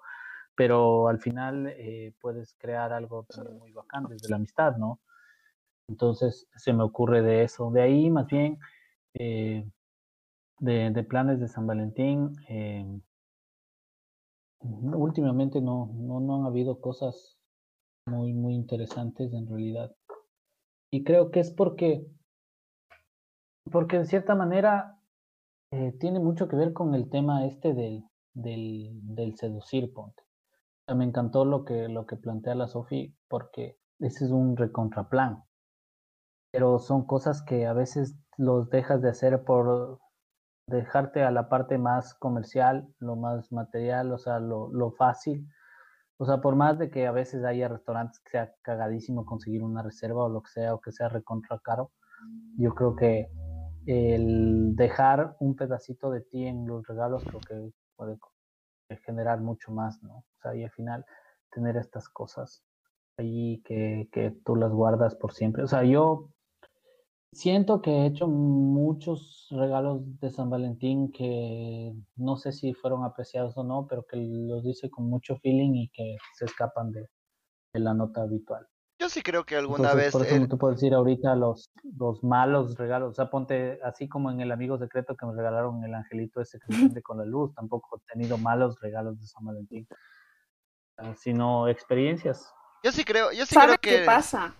pero 0.54 1.08
al 1.08 1.20
final 1.20 1.68
eh, 1.76 2.12
puedes 2.20 2.54
crear 2.54 2.92
algo 2.92 3.24
también 3.24 3.58
muy 3.58 3.72
bacán 3.72 4.06
desde 4.08 4.28
la 4.28 4.36
amistad, 4.36 4.76
¿no? 4.76 5.00
Entonces 5.88 6.48
se 6.56 6.72
me 6.72 6.82
ocurre 6.82 7.22
de 7.22 7.44
eso. 7.44 7.70
De 7.70 7.82
ahí, 7.82 8.10
más 8.10 8.26
bien, 8.26 8.58
eh, 9.14 9.64
de, 10.58 10.90
de, 10.90 11.02
planes 11.04 11.40
de 11.40 11.48
San 11.48 11.66
Valentín, 11.66 12.32
eh, 12.48 13.00
últimamente 14.60 15.60
no, 15.60 15.90
no, 15.94 16.20
no 16.20 16.36
han 16.36 16.46
habido 16.46 16.80
cosas 16.80 17.38
muy, 18.06 18.32
muy 18.32 18.54
interesantes 18.54 19.32
en 19.32 19.46
realidad. 19.46 19.94
Y 20.90 21.04
creo 21.04 21.30
que 21.30 21.40
es 21.40 21.50
porque, 21.50 22.06
porque 23.70 23.98
de 23.98 24.06
cierta 24.06 24.34
manera 24.34 25.00
eh, 25.72 25.92
tiene 25.98 26.20
mucho 26.20 26.48
que 26.48 26.56
ver 26.56 26.72
con 26.72 26.94
el 26.94 27.10
tema 27.10 27.46
este 27.46 27.74
del, 27.74 28.04
del, 28.34 28.90
del 29.14 29.36
seducir, 29.36 29.92
ponte. 29.92 30.22
me 30.94 31.04
encantó 31.04 31.44
lo 31.44 31.64
que, 31.64 31.88
lo 31.88 32.06
que 32.06 32.16
plantea 32.16 32.54
la 32.54 32.68
Sofi 32.68 33.14
porque 33.28 33.76
ese 33.98 34.26
es 34.26 34.30
un 34.30 34.56
recontraplan. 34.56 35.42
Pero 36.52 36.78
son 36.78 37.04
cosas 37.06 37.42
que 37.42 37.66
a 37.66 37.72
veces 37.72 38.16
los 38.36 38.70
dejas 38.70 39.02
de 39.02 39.08
hacer 39.08 39.42
por 39.44 39.98
dejarte 40.66 41.22
a 41.22 41.30
la 41.30 41.48
parte 41.48 41.78
más 41.78 42.14
comercial, 42.14 42.88
lo 42.98 43.16
más 43.16 43.52
material, 43.52 44.12
o 44.12 44.18
sea, 44.18 44.38
lo, 44.38 44.72
lo 44.72 44.92
fácil. 44.92 45.46
O 46.16 46.26
sea, 46.26 46.40
por 46.40 46.56
más 46.56 46.78
de 46.78 46.90
que 46.90 47.06
a 47.06 47.12
veces 47.12 47.44
haya 47.44 47.68
restaurantes 47.68 48.20
que 48.20 48.30
sea 48.30 48.54
cagadísimo 48.62 49.26
conseguir 49.26 49.62
una 49.62 49.82
reserva 49.82 50.24
o 50.24 50.28
lo 50.28 50.42
que 50.42 50.50
sea, 50.50 50.74
o 50.74 50.80
que 50.80 50.92
sea 50.92 51.08
recontra 51.08 51.58
caro, 51.58 51.90
yo 52.56 52.74
creo 52.74 52.94
que 52.96 53.28
el 53.86 54.74
dejar 54.76 55.36
un 55.40 55.56
pedacito 55.56 56.10
de 56.10 56.22
ti 56.22 56.46
en 56.46 56.66
los 56.66 56.86
regalos 56.86 57.24
creo 57.24 57.40
que 57.40 57.72
puede 57.96 58.18
generar 59.04 59.40
mucho 59.40 59.72
más, 59.72 60.02
¿no? 60.02 60.18
O 60.18 60.24
sea, 60.40 60.54
y 60.54 60.64
al 60.64 60.70
final 60.70 61.04
tener 61.50 61.76
estas 61.76 62.08
cosas 62.08 62.64
ahí 63.18 63.62
que, 63.64 64.08
que 64.12 64.30
tú 64.44 64.56
las 64.56 64.72
guardas 64.72 65.14
por 65.16 65.32
siempre. 65.32 65.62
O 65.62 65.66
sea, 65.66 65.84
yo 65.84 66.30
siento 67.34 67.82
que 67.82 67.90
he 67.90 68.06
hecho 68.06 68.26
muchos 68.26 69.48
regalos 69.50 70.00
de 70.20 70.30
San 70.30 70.50
Valentín 70.50 71.12
que 71.12 71.92
no 72.16 72.36
sé 72.36 72.52
si 72.52 72.72
fueron 72.74 73.04
apreciados 73.04 73.56
o 73.56 73.64
no, 73.64 73.86
pero 73.88 74.04
que 74.08 74.16
los 74.16 74.64
hice 74.64 74.88
con 74.90 75.08
mucho 75.08 75.36
feeling 75.38 75.74
y 75.74 75.88
que 75.88 76.16
se 76.38 76.46
escapan 76.46 76.92
de, 76.92 77.08
de 77.72 77.80
la 77.80 77.94
nota 77.94 78.22
habitual. 78.22 78.66
Yo 78.98 79.08
sí 79.08 79.22
creo 79.22 79.44
que 79.44 79.56
alguna 79.56 79.92
vez. 79.94 80.12
Por 80.12 80.24
eso 80.24 80.38
no 80.38 80.48
te 80.48 80.56
puedo 80.56 80.72
decir 80.72 80.94
ahorita 80.94 81.34
los, 81.34 81.70
los 81.98 82.22
malos 82.22 82.76
regalos. 82.76 83.10
O 83.10 83.14
sea, 83.14 83.28
ponte 83.28 83.80
así 83.82 84.08
como 84.08 84.30
en 84.30 84.40
el 84.40 84.52
amigo 84.52 84.78
secreto 84.78 85.16
que 85.16 85.26
me 85.26 85.34
regalaron 85.34 85.82
el 85.84 85.94
angelito 85.94 86.40
ese 86.40 86.58
que 86.60 86.74
se 86.88 87.02
con 87.02 87.18
la 87.18 87.24
luz. 87.24 87.52
Tampoco 87.54 87.98
he 87.98 88.12
tenido 88.12 88.38
malos 88.38 88.76
regalos 88.80 89.20
de 89.20 89.26
San 89.26 89.44
Valentín, 89.44 89.88
sino 91.16 91.68
experiencias. 91.68 92.50
Yo 92.84 92.92
sí 92.92 93.04
creo, 93.04 93.32
yo 93.32 93.44
sí 93.46 93.56
creo 93.56 93.76
que. 93.78 93.98
qué 93.98 94.04
pasa? 94.06 94.54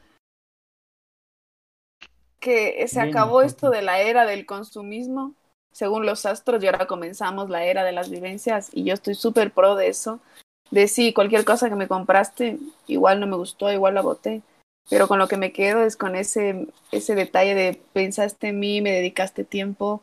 Que 2.44 2.86
se 2.88 3.00
acabó 3.00 3.40
esto 3.40 3.70
de 3.70 3.80
la 3.80 4.00
era 4.00 4.26
del 4.26 4.44
consumismo, 4.44 5.32
según 5.72 6.04
los 6.04 6.26
astros, 6.26 6.62
y 6.62 6.66
ahora 6.66 6.86
comenzamos 6.86 7.48
la 7.48 7.64
era 7.64 7.84
de 7.84 7.92
las 7.92 8.10
vivencias, 8.10 8.68
y 8.70 8.84
yo 8.84 8.92
estoy 8.92 9.14
súper 9.14 9.50
pro 9.50 9.76
de 9.76 9.88
eso, 9.88 10.20
de 10.70 10.86
sí, 10.86 11.14
cualquier 11.14 11.46
cosa 11.46 11.70
que 11.70 11.74
me 11.74 11.88
compraste, 11.88 12.58
igual 12.86 13.18
no 13.18 13.26
me 13.26 13.36
gustó, 13.36 13.72
igual 13.72 13.94
la 13.94 14.02
boté, 14.02 14.42
pero 14.90 15.08
con 15.08 15.18
lo 15.18 15.26
que 15.26 15.38
me 15.38 15.52
quedo 15.52 15.84
es 15.84 15.96
con 15.96 16.16
ese, 16.16 16.68
ese 16.92 17.14
detalle 17.14 17.54
de 17.54 17.80
pensaste 17.94 18.48
en 18.48 18.60
mí, 18.60 18.82
me 18.82 18.92
dedicaste 18.92 19.44
tiempo 19.44 20.02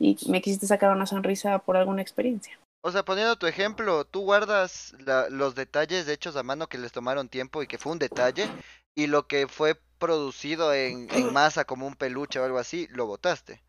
y 0.00 0.16
me 0.28 0.42
quisiste 0.42 0.66
sacar 0.66 0.90
una 0.90 1.06
sonrisa 1.06 1.60
por 1.60 1.76
alguna 1.76 2.02
experiencia. 2.02 2.58
O 2.82 2.90
sea, 2.90 3.04
poniendo 3.04 3.36
tu 3.36 3.46
ejemplo, 3.46 4.04
tú 4.04 4.22
guardas 4.22 4.96
la, 5.06 5.28
los 5.30 5.54
detalles 5.54 6.08
hechos 6.08 6.34
a 6.34 6.42
mano 6.42 6.66
que 6.66 6.78
les 6.78 6.90
tomaron 6.90 7.28
tiempo 7.28 7.62
y 7.62 7.68
que 7.68 7.78
fue 7.78 7.92
un 7.92 8.00
detalle, 8.00 8.48
y 8.96 9.06
lo 9.06 9.28
que 9.28 9.46
fue 9.46 9.78
producido 9.98 10.72
en, 10.72 11.08
en 11.10 11.32
masa 11.32 11.64
como 11.64 11.86
un 11.86 11.94
peluche 11.94 12.38
o 12.38 12.44
algo 12.44 12.58
así, 12.58 12.86
lo 12.90 13.06
botaste. 13.06 13.62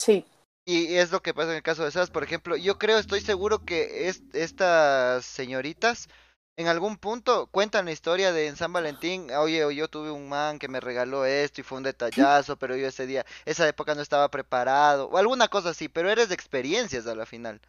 Sí. 0.00 0.24
Y 0.64 0.94
es 0.94 1.10
lo 1.10 1.22
que 1.22 1.34
pasa 1.34 1.50
en 1.50 1.56
el 1.56 1.62
caso 1.62 1.82
de 1.82 1.88
esas, 1.88 2.10
por 2.10 2.22
ejemplo, 2.22 2.56
yo 2.56 2.78
creo, 2.78 2.98
estoy 2.98 3.20
seguro 3.20 3.64
que 3.64 4.08
es, 4.08 4.22
estas 4.32 5.24
señoritas 5.24 6.08
en 6.56 6.68
algún 6.68 6.98
punto 6.98 7.46
cuentan 7.46 7.86
la 7.86 7.92
historia 7.92 8.32
de 8.32 8.46
en 8.46 8.56
San 8.56 8.72
Valentín, 8.72 9.30
oye, 9.32 9.74
yo 9.74 9.88
tuve 9.88 10.10
un 10.10 10.28
man 10.28 10.58
que 10.58 10.68
me 10.68 10.80
regaló 10.80 11.24
esto 11.24 11.60
y 11.60 11.64
fue 11.64 11.78
un 11.78 11.84
detallazo, 11.84 12.56
pero 12.56 12.76
yo 12.76 12.86
ese 12.86 13.06
día, 13.06 13.24
esa 13.46 13.66
época 13.66 13.94
no 13.94 14.02
estaba 14.02 14.30
preparado, 14.30 15.08
o 15.08 15.16
alguna 15.16 15.48
cosa 15.48 15.70
así, 15.70 15.88
pero 15.88 16.10
eres 16.10 16.28
de 16.28 16.34
experiencias 16.34 17.06
a 17.06 17.14
la 17.14 17.26
final. 17.26 17.60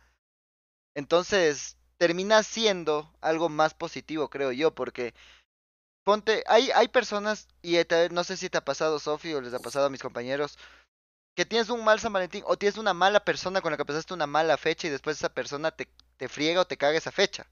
Entonces, 0.95 1.77
termina 1.97 2.43
siendo 2.43 3.09
algo 3.21 3.47
más 3.49 3.73
positivo, 3.73 4.29
creo 4.29 4.51
yo, 4.51 4.75
porque 4.75 5.13
ponte, 6.03 6.43
hay, 6.47 6.71
hay 6.71 6.87
personas, 6.87 7.47
y 7.61 7.77
no 8.11 8.23
sé 8.23 8.37
si 8.37 8.49
te 8.49 8.57
ha 8.57 8.65
pasado, 8.65 8.99
Sofi, 8.99 9.33
o 9.33 9.41
les 9.41 9.53
ha 9.53 9.59
pasado 9.59 9.87
a 9.87 9.89
mis 9.89 10.01
compañeros, 10.01 10.57
que 11.35 11.45
tienes 11.45 11.69
un 11.69 11.83
mal 11.83 11.99
San 11.99 12.13
Valentín, 12.13 12.43
o 12.45 12.57
tienes 12.57 12.77
una 12.77 12.93
mala 12.93 13.23
persona 13.23 13.61
con 13.61 13.71
la 13.71 13.77
que 13.77 13.85
pasaste 13.85 14.13
una 14.13 14.27
mala 14.27 14.57
fecha 14.57 14.87
y 14.87 14.91
después 14.91 15.17
esa 15.17 15.29
persona 15.29 15.71
te, 15.71 15.87
te 16.17 16.29
friega 16.29 16.61
o 16.61 16.67
te 16.67 16.77
caga 16.77 16.97
esa 16.97 17.11
fecha. 17.11 17.47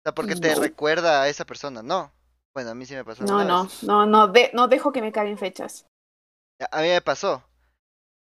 O 0.00 0.02
sea, 0.04 0.14
porque 0.14 0.36
te 0.36 0.54
recuerda 0.54 1.22
a 1.22 1.28
esa 1.28 1.44
persona, 1.44 1.82
no. 1.82 2.10
Bueno, 2.54 2.70
a 2.70 2.74
mí 2.74 2.86
sí 2.86 2.94
me 2.94 3.04
pasó. 3.04 3.22
No, 3.24 3.44
no, 3.44 3.68
no, 3.82 4.06
no, 4.06 4.28
de, 4.28 4.50
no 4.54 4.66
dejo 4.66 4.92
que 4.92 5.02
me 5.02 5.12
caguen 5.12 5.36
fechas. 5.36 5.86
A 6.70 6.80
mí 6.80 6.88
me 6.88 7.02
pasó. 7.02 7.44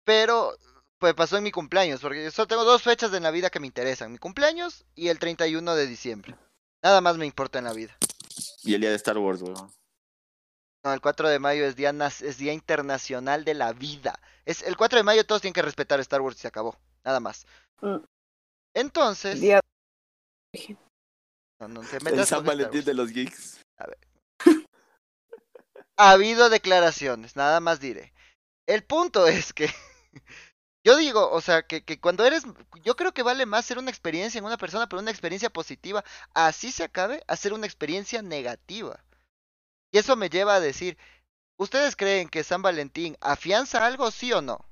Pero, 0.05 0.57
pues 0.99 1.15
pasó 1.15 1.37
en 1.37 1.43
mi 1.43 1.51
cumpleaños, 1.51 2.01
porque 2.01 2.23
yo 2.23 2.31
solo 2.31 2.47
tengo 2.47 2.65
dos 2.65 2.83
fechas 2.83 3.11
de 3.11 3.21
Navidad 3.21 3.51
que 3.51 3.61
me 3.61 3.67
interesan, 3.67 4.13
mi 4.13 4.19
cumpleaños 4.19 4.85
y 4.95 5.09
el 5.09 5.19
31 5.19 5.75
de 5.75 5.87
diciembre. 5.87 6.37
Nada 6.83 7.01
más 7.01 7.17
me 7.19 7.27
importa 7.27 7.59
en 7.59 7.65
la 7.65 7.73
vida. 7.73 7.97
Y 8.63 8.75
el 8.75 8.81
día 8.81 8.91
de 8.91 8.97
Star 8.97 9.19
Wars, 9.19 9.43
weón. 9.43 9.73
No, 10.85 10.93
el 10.93 11.01
4 11.01 11.29
de 11.29 11.39
mayo 11.39 11.65
es 11.65 11.75
día, 11.75 11.93
es 12.21 12.39
día 12.39 12.53
internacional 12.53 13.45
de 13.45 13.55
la 13.55 13.73
vida. 13.73 14.21
Es 14.45 14.63
el 14.63 14.77
4 14.77 14.99
de 14.99 15.03
mayo 15.03 15.27
todos 15.27 15.43
tienen 15.43 15.55
que 15.55 15.63
respetar 15.63 15.99
Star 16.01 16.21
Wars 16.21 16.37
y 16.37 16.41
se 16.41 16.49
acabó. 16.49 16.77
Nada 17.05 17.19
más. 17.21 17.47
Mm. 17.81 17.97
Entonces. 18.75 19.41
Día... 19.41 19.61
No, 21.59 21.69
no 21.69 21.81
te 21.81 21.97
el 21.97 22.27
San 22.27 22.45
Valentín 22.45 22.85
de 22.85 22.95
los 22.95 23.11
geeks. 23.11 23.61
A 23.79 23.87
ver. 23.87 23.99
ha 25.97 26.11
habido 26.11 26.51
declaraciones, 26.51 27.35
nada 27.35 27.61
más 27.61 27.81
diré. 27.81 28.13
El 28.67 28.85
punto 28.85 29.27
es 29.27 29.53
que 29.53 29.71
yo 30.87 30.97
digo, 30.97 31.29
o 31.33 31.41
sea, 31.41 31.63
que, 31.63 31.83
que, 31.85 31.99
cuando 31.99 32.25
eres, 32.25 32.45
yo 32.85 32.95
creo 32.95 33.13
que 33.13 33.25
vale 33.25 33.45
más 33.45 33.67
ser 33.67 33.79
una 33.79 33.91
experiencia 33.91 34.39
en 34.39 34.45
una 34.45 34.57
persona, 34.57 34.89
pero 34.89 35.03
una 35.03 35.11
experiencia 35.11 35.51
positiva, 35.51 36.05
así 36.33 36.71
se 36.71 36.85
acabe, 36.85 37.25
a 37.27 37.37
ser 37.37 37.53
una 37.55 37.67
experiencia 37.67 38.23
negativa. 38.23 39.05
Y 39.91 39.99
eso 39.99 40.15
me 40.15 40.31
lleva 40.31 40.55
a 40.55 40.61
decir, 40.61 40.97
¿ustedes 41.59 41.97
creen 41.97 42.29
que 42.29 42.45
San 42.45 42.63
Valentín 42.63 43.17
afianza 43.21 43.85
algo, 43.85 44.13
sí 44.13 44.33
o 44.33 44.43
no? 44.43 44.65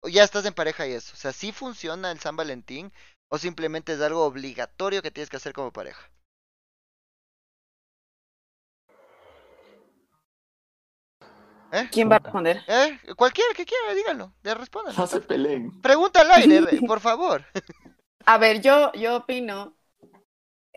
O 0.00 0.08
ya 0.08 0.24
estás 0.24 0.46
en 0.46 0.54
pareja 0.54 0.86
y 0.86 0.92
eso, 0.92 1.12
o 1.12 1.16
sea, 1.18 1.34
¿sí 1.34 1.52
funciona 1.52 2.10
el 2.12 2.20
San 2.20 2.36
Valentín 2.36 2.90
o 3.28 3.36
simplemente 3.36 3.92
es 3.92 4.00
algo 4.00 4.24
obligatorio 4.24 5.02
que 5.02 5.10
tienes 5.10 5.28
que 5.28 5.36
hacer 5.36 5.52
como 5.52 5.70
pareja? 5.70 6.10
¿Eh? 11.72 11.88
¿Quién 11.90 12.10
va 12.10 12.16
a 12.16 12.18
responder? 12.18 12.62
¿Eh? 12.66 12.98
Cualquiera 13.16 13.50
que 13.54 13.66
quiera, 13.66 13.94
díganlo, 13.94 14.32
le 14.42 14.54
respondan. 14.54 14.94
No 14.96 15.06
se 15.06 15.20
peleen. 15.20 15.80
Pregunta 15.80 16.22
al 16.22 16.30
aire, 16.30 16.60
por 16.86 17.00
favor. 17.00 17.44
A 18.24 18.38
ver, 18.38 18.60
yo, 18.60 18.92
yo 18.92 19.16
opino. 19.16 19.74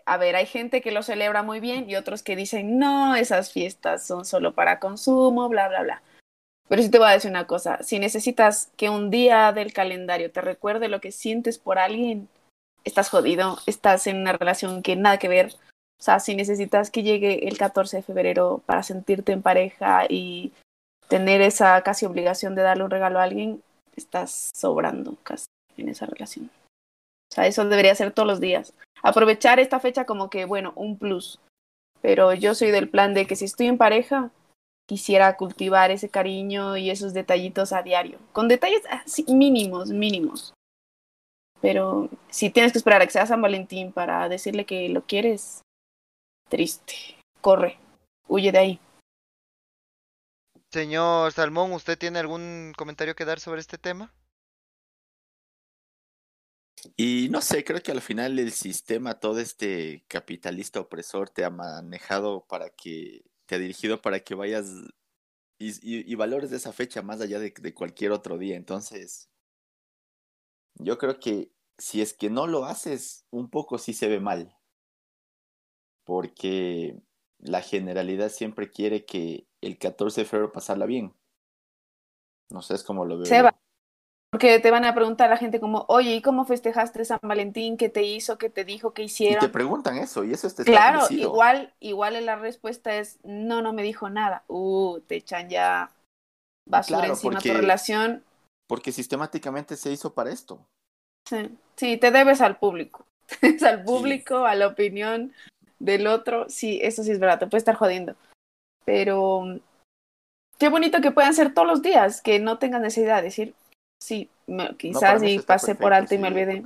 A 0.04 0.16
ver, 0.16 0.34
hay 0.36 0.46
gente 0.46 0.80
que 0.80 0.90
lo 0.90 1.02
celebra 1.02 1.42
muy 1.42 1.60
bien 1.60 1.88
y 1.88 1.96
otros 1.96 2.22
que 2.22 2.36
dicen, 2.36 2.78
no, 2.78 3.14
esas 3.14 3.52
fiestas 3.52 4.06
son 4.06 4.24
solo 4.24 4.54
para 4.54 4.80
consumo, 4.80 5.48
bla, 5.48 5.68
bla, 5.68 5.82
bla. 5.82 6.02
Pero 6.68 6.82
sí 6.82 6.90
te 6.90 6.98
voy 6.98 7.08
a 7.08 7.12
decir 7.12 7.30
una 7.30 7.46
cosa, 7.46 7.82
si 7.82 7.98
necesitas 7.98 8.70
que 8.76 8.88
un 8.88 9.10
día 9.10 9.52
del 9.52 9.72
calendario 9.72 10.32
te 10.32 10.40
recuerde 10.40 10.88
lo 10.88 11.00
que 11.00 11.12
sientes 11.12 11.58
por 11.58 11.78
alguien, 11.78 12.28
estás 12.84 13.10
jodido, 13.10 13.58
estás 13.66 14.06
en 14.06 14.16
una 14.16 14.32
relación 14.32 14.82
que 14.82 14.96
nada 14.96 15.18
que 15.18 15.28
ver. 15.28 15.52
O 16.00 16.04
sea, 16.04 16.18
si 16.18 16.34
necesitas 16.34 16.90
que 16.90 17.02
llegue 17.02 17.46
el 17.46 17.58
14 17.58 17.98
de 17.98 18.02
febrero 18.02 18.62
para 18.66 18.82
sentirte 18.82 19.32
en 19.32 19.42
pareja 19.42 20.06
y 20.08 20.52
tener 21.12 21.42
esa 21.42 21.78
casi 21.82 22.06
obligación 22.06 22.54
de 22.54 22.62
darle 22.62 22.84
un 22.84 22.90
regalo 22.90 23.20
a 23.20 23.24
alguien, 23.24 23.62
estás 23.96 24.50
sobrando 24.56 25.18
casi 25.22 25.44
en 25.76 25.90
esa 25.90 26.06
relación. 26.06 26.46
O 26.46 27.34
sea, 27.34 27.46
eso 27.46 27.66
debería 27.66 27.94
ser 27.94 28.12
todos 28.12 28.26
los 28.26 28.40
días. 28.40 28.72
Aprovechar 29.02 29.60
esta 29.60 29.78
fecha 29.78 30.06
como 30.06 30.30
que, 30.30 30.46
bueno, 30.46 30.72
un 30.74 30.96
plus. 30.96 31.38
Pero 32.00 32.32
yo 32.32 32.54
soy 32.54 32.70
del 32.70 32.88
plan 32.88 33.12
de 33.12 33.26
que 33.26 33.36
si 33.36 33.44
estoy 33.44 33.66
en 33.66 33.76
pareja, 33.76 34.30
quisiera 34.88 35.36
cultivar 35.36 35.90
ese 35.90 36.08
cariño 36.08 36.78
y 36.78 36.88
esos 36.88 37.12
detallitos 37.12 37.74
a 37.74 37.82
diario. 37.82 38.18
Con 38.32 38.48
detalles 38.48 38.82
así, 38.88 39.26
mínimos, 39.28 39.90
mínimos. 39.90 40.54
Pero 41.60 42.08
si 42.30 42.48
tienes 42.48 42.72
que 42.72 42.78
esperar 42.78 43.02
a 43.02 43.04
que 43.04 43.12
sea 43.12 43.26
San 43.26 43.42
Valentín 43.42 43.92
para 43.92 44.30
decirle 44.30 44.64
que 44.64 44.88
lo 44.88 45.02
quieres, 45.02 45.60
triste. 46.48 46.94
Corre, 47.42 47.76
huye 48.28 48.50
de 48.50 48.58
ahí. 48.58 48.80
Señor 50.72 51.32
Salmón, 51.32 51.72
¿usted 51.72 51.98
tiene 51.98 52.18
algún 52.18 52.72
comentario 52.78 53.14
que 53.14 53.26
dar 53.26 53.40
sobre 53.40 53.60
este 53.60 53.76
tema? 53.76 54.14
Y 56.96 57.28
no 57.30 57.42
sé, 57.42 57.62
creo 57.62 57.82
que 57.82 57.92
al 57.92 58.00
final 58.00 58.38
el 58.38 58.52
sistema, 58.52 59.20
todo 59.20 59.38
este 59.38 60.02
capitalista 60.08 60.80
opresor 60.80 61.28
te 61.28 61.44
ha 61.44 61.50
manejado 61.50 62.46
para 62.46 62.70
que, 62.70 63.22
te 63.44 63.56
ha 63.56 63.58
dirigido 63.58 64.00
para 64.00 64.20
que 64.20 64.34
vayas 64.34 64.70
y, 65.58 66.14
valores 66.14 66.48
de 66.48 66.56
esa 66.56 66.72
fecha 66.72 67.02
más 67.02 67.20
allá 67.20 67.38
de, 67.38 67.50
de 67.50 67.74
cualquier 67.74 68.12
otro 68.12 68.38
día. 68.38 68.56
Entonces, 68.56 69.28
yo 70.76 70.96
creo 70.96 71.20
que 71.20 71.52
si 71.76 72.00
es 72.00 72.14
que 72.14 72.30
no 72.30 72.46
lo 72.46 72.64
haces, 72.64 73.26
un 73.30 73.50
poco 73.50 73.76
sí 73.76 73.92
se 73.92 74.08
ve 74.08 74.20
mal. 74.20 74.56
Porque 76.04 76.98
la 77.38 77.60
generalidad 77.60 78.30
siempre 78.30 78.70
quiere 78.70 79.04
que 79.04 79.51
el 79.62 79.78
14 79.78 80.22
de 80.22 80.24
febrero 80.26 80.52
pasarla 80.52 80.86
bien. 80.86 81.14
No 82.50 82.60
sé, 82.62 82.74
es 82.74 82.82
como 82.84 83.04
lo 83.04 83.16
veo. 83.16 83.26
Seba. 83.26 83.56
Porque 84.30 84.58
te 84.60 84.70
van 84.70 84.84
a 84.84 84.94
preguntar 84.94 85.26
a 85.28 85.30
la 85.30 85.36
gente 85.36 85.60
como, 85.60 85.84
oye, 85.88 86.14
¿y 86.14 86.22
cómo 86.22 86.44
festejaste 86.46 87.04
San 87.04 87.18
Valentín? 87.22 87.76
¿Qué 87.76 87.88
te 87.90 88.02
hizo? 88.02 88.38
¿Qué 88.38 88.48
te 88.48 88.64
dijo? 88.64 88.92
¿Qué 88.94 89.02
Y 89.02 89.06
te 89.06 89.12
hicieron? 89.12 89.52
preguntan 89.52 89.98
eso, 89.98 90.24
y 90.24 90.32
eso 90.32 90.46
está 90.46 90.64
Claro, 90.64 91.00
establecido. 91.00 91.30
igual, 91.30 91.74
igual 91.80 92.24
la 92.24 92.36
respuesta 92.36 92.96
es, 92.96 93.18
no, 93.24 93.60
no 93.60 93.72
me 93.74 93.82
dijo 93.82 94.08
nada. 94.08 94.44
Uh, 94.48 95.00
te 95.00 95.16
echan 95.16 95.50
ya 95.50 95.90
basura 96.66 97.00
Claro, 97.00 97.12
encima 97.14 97.34
porque- 97.34 97.50
tu 97.50 97.56
relación. 97.56 98.24
Porque 98.68 98.90
sistemáticamente 98.90 99.76
se 99.76 99.92
hizo 99.92 100.14
para 100.14 100.30
esto. 100.30 100.66
Sí, 101.28 101.58
sí, 101.76 101.96
te 101.98 102.10
debes 102.10 102.40
al 102.40 102.58
público. 102.58 103.04
Te 103.28 103.46
debes 103.48 103.62
al 103.64 103.84
público, 103.84 104.46
a 104.46 104.54
la 104.54 104.66
opinión 104.68 105.32
del 105.78 106.06
otro. 106.06 106.48
Sí, 106.48 106.78
eso 106.82 107.02
sí 107.02 107.10
es 107.10 107.18
verdad, 107.20 107.38
te 107.38 107.46
puede 107.46 107.58
estar 107.58 107.74
jodiendo. 107.74 108.16
Pero 108.84 109.44
qué 110.58 110.68
bonito 110.68 111.00
que 111.00 111.10
puedan 111.10 111.34
ser 111.34 111.54
todos 111.54 111.66
los 111.68 111.82
días, 111.82 112.20
que 112.22 112.38
no 112.38 112.58
tengan 112.58 112.82
necesidad 112.82 113.16
de 113.18 113.22
decir, 113.22 113.54
sí, 114.00 114.30
me- 114.46 114.68
No, 114.68 114.76
quizás 114.76 115.20
mí 115.20 115.34
y 115.34 115.38
pasé 115.40 115.74
por 115.74 115.92
alto 115.92 116.14
y 116.14 116.18
me 116.18 116.28
olvidé. 116.28 116.62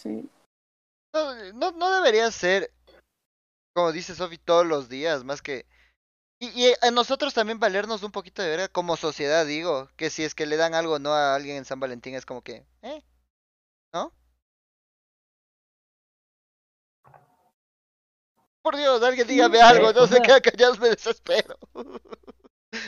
Sí. 0.00 0.28
No, 1.14 1.52
no, 1.52 1.70
no 1.72 1.90
debería 1.90 2.30
ser, 2.30 2.72
como 3.74 3.92
dice 3.92 4.14
Sofi, 4.14 4.38
todos 4.38 4.66
los 4.66 4.88
días, 4.88 5.24
más 5.24 5.42
que... 5.42 5.66
Y, 6.40 6.48
y 6.48 6.72
a 6.82 6.90
nosotros 6.90 7.32
también 7.32 7.60
valernos 7.60 8.02
un 8.02 8.10
poquito 8.10 8.42
de 8.42 8.48
verga 8.48 8.68
como 8.68 8.96
sociedad, 8.96 9.46
digo, 9.46 9.88
que 9.96 10.10
si 10.10 10.24
es 10.24 10.34
que 10.34 10.46
le 10.46 10.56
dan 10.56 10.74
algo 10.74 10.98
no 10.98 11.12
a 11.14 11.34
alguien 11.36 11.56
en 11.56 11.64
San 11.64 11.78
Valentín 11.78 12.16
es 12.16 12.26
como 12.26 12.42
que, 12.42 12.66
¿eh? 12.82 13.02
¿No? 13.92 14.12
Por 18.64 18.76
Dios, 18.78 19.02
alguien 19.02 19.26
dígame 19.28 19.60
algo, 19.60 19.92
no 19.92 20.06
se 20.06 20.22
quedan 20.22 20.40
callados, 20.40 20.80
me 20.80 20.88
desespero. 20.88 21.54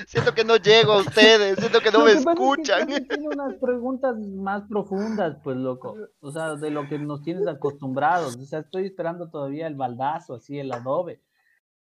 Siento 0.08 0.34
que 0.34 0.42
no 0.42 0.56
llego 0.56 0.94
a 0.94 0.98
ustedes, 0.98 1.58
siento 1.60 1.80
que 1.80 1.92
no 1.92 1.98
Lo 2.00 2.04
me 2.06 2.14
que 2.14 2.16
pasa 2.16 2.32
es 2.32 2.36
que 2.38 2.42
escuchan. 2.42 2.86
Tiene 3.08 3.28
unas 3.28 3.54
preguntas 3.60 4.16
más 4.18 4.62
profundas, 4.68 5.36
pues, 5.44 5.56
loco. 5.58 5.94
O 6.20 6.32
sea, 6.32 6.56
de 6.56 6.70
lo 6.70 6.88
que 6.88 6.98
nos 6.98 7.22
tienes 7.22 7.46
acostumbrados. 7.46 8.34
O 8.36 8.44
sea, 8.46 8.60
estoy 8.60 8.86
esperando 8.86 9.30
todavía 9.30 9.68
el 9.68 9.76
baldazo, 9.76 10.34
así, 10.34 10.58
el 10.58 10.72
adobe. 10.72 11.20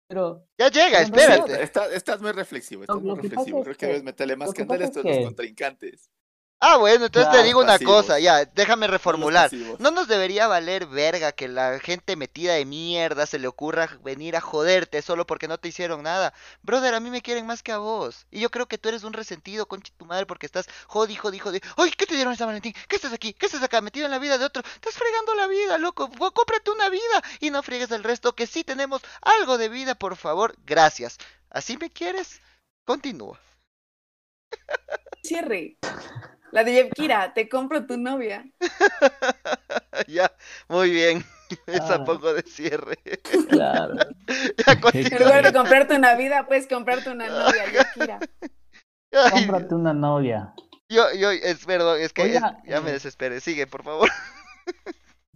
Pero 0.08 0.44
Ya 0.60 0.70
llega, 0.70 1.00
espérate. 1.02 1.64
Estás, 1.64 1.92
estás 1.92 2.22
muy 2.22 2.34
reflexivo, 2.34 2.84
estás 2.84 2.98
Lo- 2.98 3.16
muy 3.16 3.22
reflexivo. 3.22 3.62
Creo 3.62 3.72
es 3.72 3.78
que 3.78 3.86
que- 3.86 3.88
debes 3.88 4.04
meterle 4.04 4.36
más 4.36 4.54
candela 4.54 4.86
a 4.86 4.88
es 4.90 4.96
los 4.96 5.04
que- 5.04 5.24
contrincantes. 5.24 6.12
Ah, 6.60 6.78
bueno, 6.78 7.06
entonces 7.06 7.32
te 7.32 7.44
digo 7.44 7.60
una 7.60 7.74
pasivos. 7.74 8.02
cosa, 8.02 8.20
ya, 8.20 8.44
déjame 8.46 8.88
reformular. 8.88 9.52
No 9.78 9.92
nos 9.92 10.08
debería 10.08 10.48
valer 10.48 10.88
verga 10.88 11.32
que 11.32 11.48
la 11.48 11.80
gente 11.80 12.16
metida 12.16 12.56
de 12.56 12.66
mierda 12.66 13.28
se 13.28 13.38
le 13.38 13.48
ocurra 13.48 13.88
venir 14.04 14.36
a 14.36 14.42
joderte 14.42 15.04
solo 15.04 15.28
porque 15.28 15.48
no 15.48 15.60
te 15.60 15.68
hicieron 15.68 16.02
nada. 16.02 16.34
Brother, 16.64 16.96
a 16.96 17.00
mí 17.00 17.12
me 17.12 17.22
quieren 17.22 17.46
más 17.46 17.62
que 17.62 17.72
a 17.72 17.78
vos. 17.78 18.26
Y 18.32 18.40
yo 18.40 18.50
creo 18.50 18.68
que 18.68 18.80
tú 18.80 18.90
eres 18.90 19.04
un 19.04 19.14
resentido, 19.14 19.68
concha 19.68 19.94
tu 19.98 20.06
madre, 20.06 20.26
porque 20.26 20.48
estás 20.48 20.66
jodi, 20.88 21.16
jodi, 21.16 21.38
jodi. 21.38 21.62
Ay, 21.78 21.92
¿qué 21.92 22.08
te 22.08 22.16
dieron 22.16 22.36
San 22.36 22.48
Valentín? 22.48 22.74
¿Qué 22.88 22.96
estás 22.96 23.14
aquí? 23.14 23.34
¿Qué 23.34 23.46
estás 23.46 23.62
acá? 23.62 23.80
Metido 23.82 24.06
en 24.06 24.12
la 24.12 24.20
vida 24.20 24.40
de 24.40 24.46
otro. 24.46 24.64
Estás 24.74 24.96
fregando 24.96 25.36
la 25.36 25.46
vida, 25.46 25.78
loco. 25.78 26.10
Cómprate 26.10 26.72
una 26.72 26.90
vida 26.90 27.24
y 27.40 27.52
no 27.52 27.62
friegues 27.62 27.92
el 27.92 28.04
resto, 28.04 28.34
que 28.34 28.48
sí 28.48 28.64
tenemos 28.64 29.04
algo 29.22 29.60
de 29.60 29.70
vida, 29.70 29.94
por 29.94 30.16
favor. 30.16 30.56
Gracias. 30.66 31.20
¿Así 31.52 31.78
me 31.78 31.92
quieres? 31.92 32.42
Continúa. 32.84 33.40
Cierre. 35.24 35.78
La 36.58 36.64
de 36.64 36.74
Yevkira, 36.74 37.36
te 37.36 37.48
compro 37.48 37.86
tu 37.86 37.98
novia. 37.98 38.44
ya, 40.08 40.32
muy 40.68 40.90
bien. 40.90 41.24
Esa 41.68 41.96
Ah. 41.98 42.04
poco 42.04 42.34
de 42.34 42.42
cierre. 42.42 42.96
claro. 43.48 43.94
Ya, 44.58 44.74
En 45.00 45.20
lugar 45.24 45.44
de 45.44 45.54
comprarte 45.54 45.96
una 45.96 46.16
vida, 46.16 46.48
puedes 46.48 46.66
comprarte 46.68 47.12
una 47.12 47.28
novia, 47.28 47.64
Yevkira. 47.72 48.20
Cómprate 49.32 49.76
una 49.76 49.94
novia. 49.94 50.56
Yo, 50.90 51.04
yo, 51.16 51.30
es 51.30 51.64
perdón, 51.64 52.00
es 52.02 52.12
que 52.12 52.24
Oiga, 52.24 52.58
es- 52.64 52.72
ya 52.72 52.82
me 52.82 52.90
eh, 52.90 52.94
desesperé. 52.94 53.40
Sigue, 53.40 53.68
por 53.68 53.84
favor. 53.84 54.10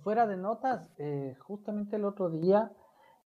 Fuera 0.01 0.25
de 0.25 0.37
notas, 0.37 0.89
eh, 0.97 1.35
justamente 1.39 1.97
el 1.97 2.05
otro 2.05 2.31
día 2.31 2.71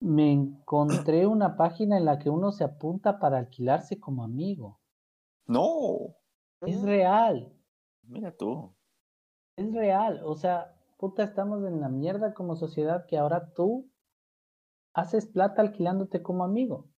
me 0.01 0.33
encontré 0.33 1.25
una 1.27 1.55
página 1.55 1.97
en 1.97 2.03
la 2.03 2.19
que 2.19 2.29
uno 2.29 2.51
se 2.51 2.65
apunta 2.65 3.19
para 3.19 3.37
alquilarse 3.37 4.01
como 4.01 4.25
amigo. 4.25 4.81
No, 5.47 6.13
Es 6.59 6.81
real, 6.81 7.53
mira 8.07 8.31
tú. 8.35 8.75
es 9.57 9.73
real. 9.73 10.21
O 10.23 10.35
sea, 10.35 10.75
puta, 10.97 11.23
estamos 11.23 11.63
en 11.65 11.79
la 11.81 11.89
mierda 11.89 12.33
como 12.33 12.55
sociedad 12.55 13.05
que 13.07 13.17
ahora 13.17 13.51
tú 13.53 13.89
haces 14.93 15.27
plata 15.27 15.61
alquilándote 15.61 16.21
como 16.21 16.43
amigo. 16.43 16.89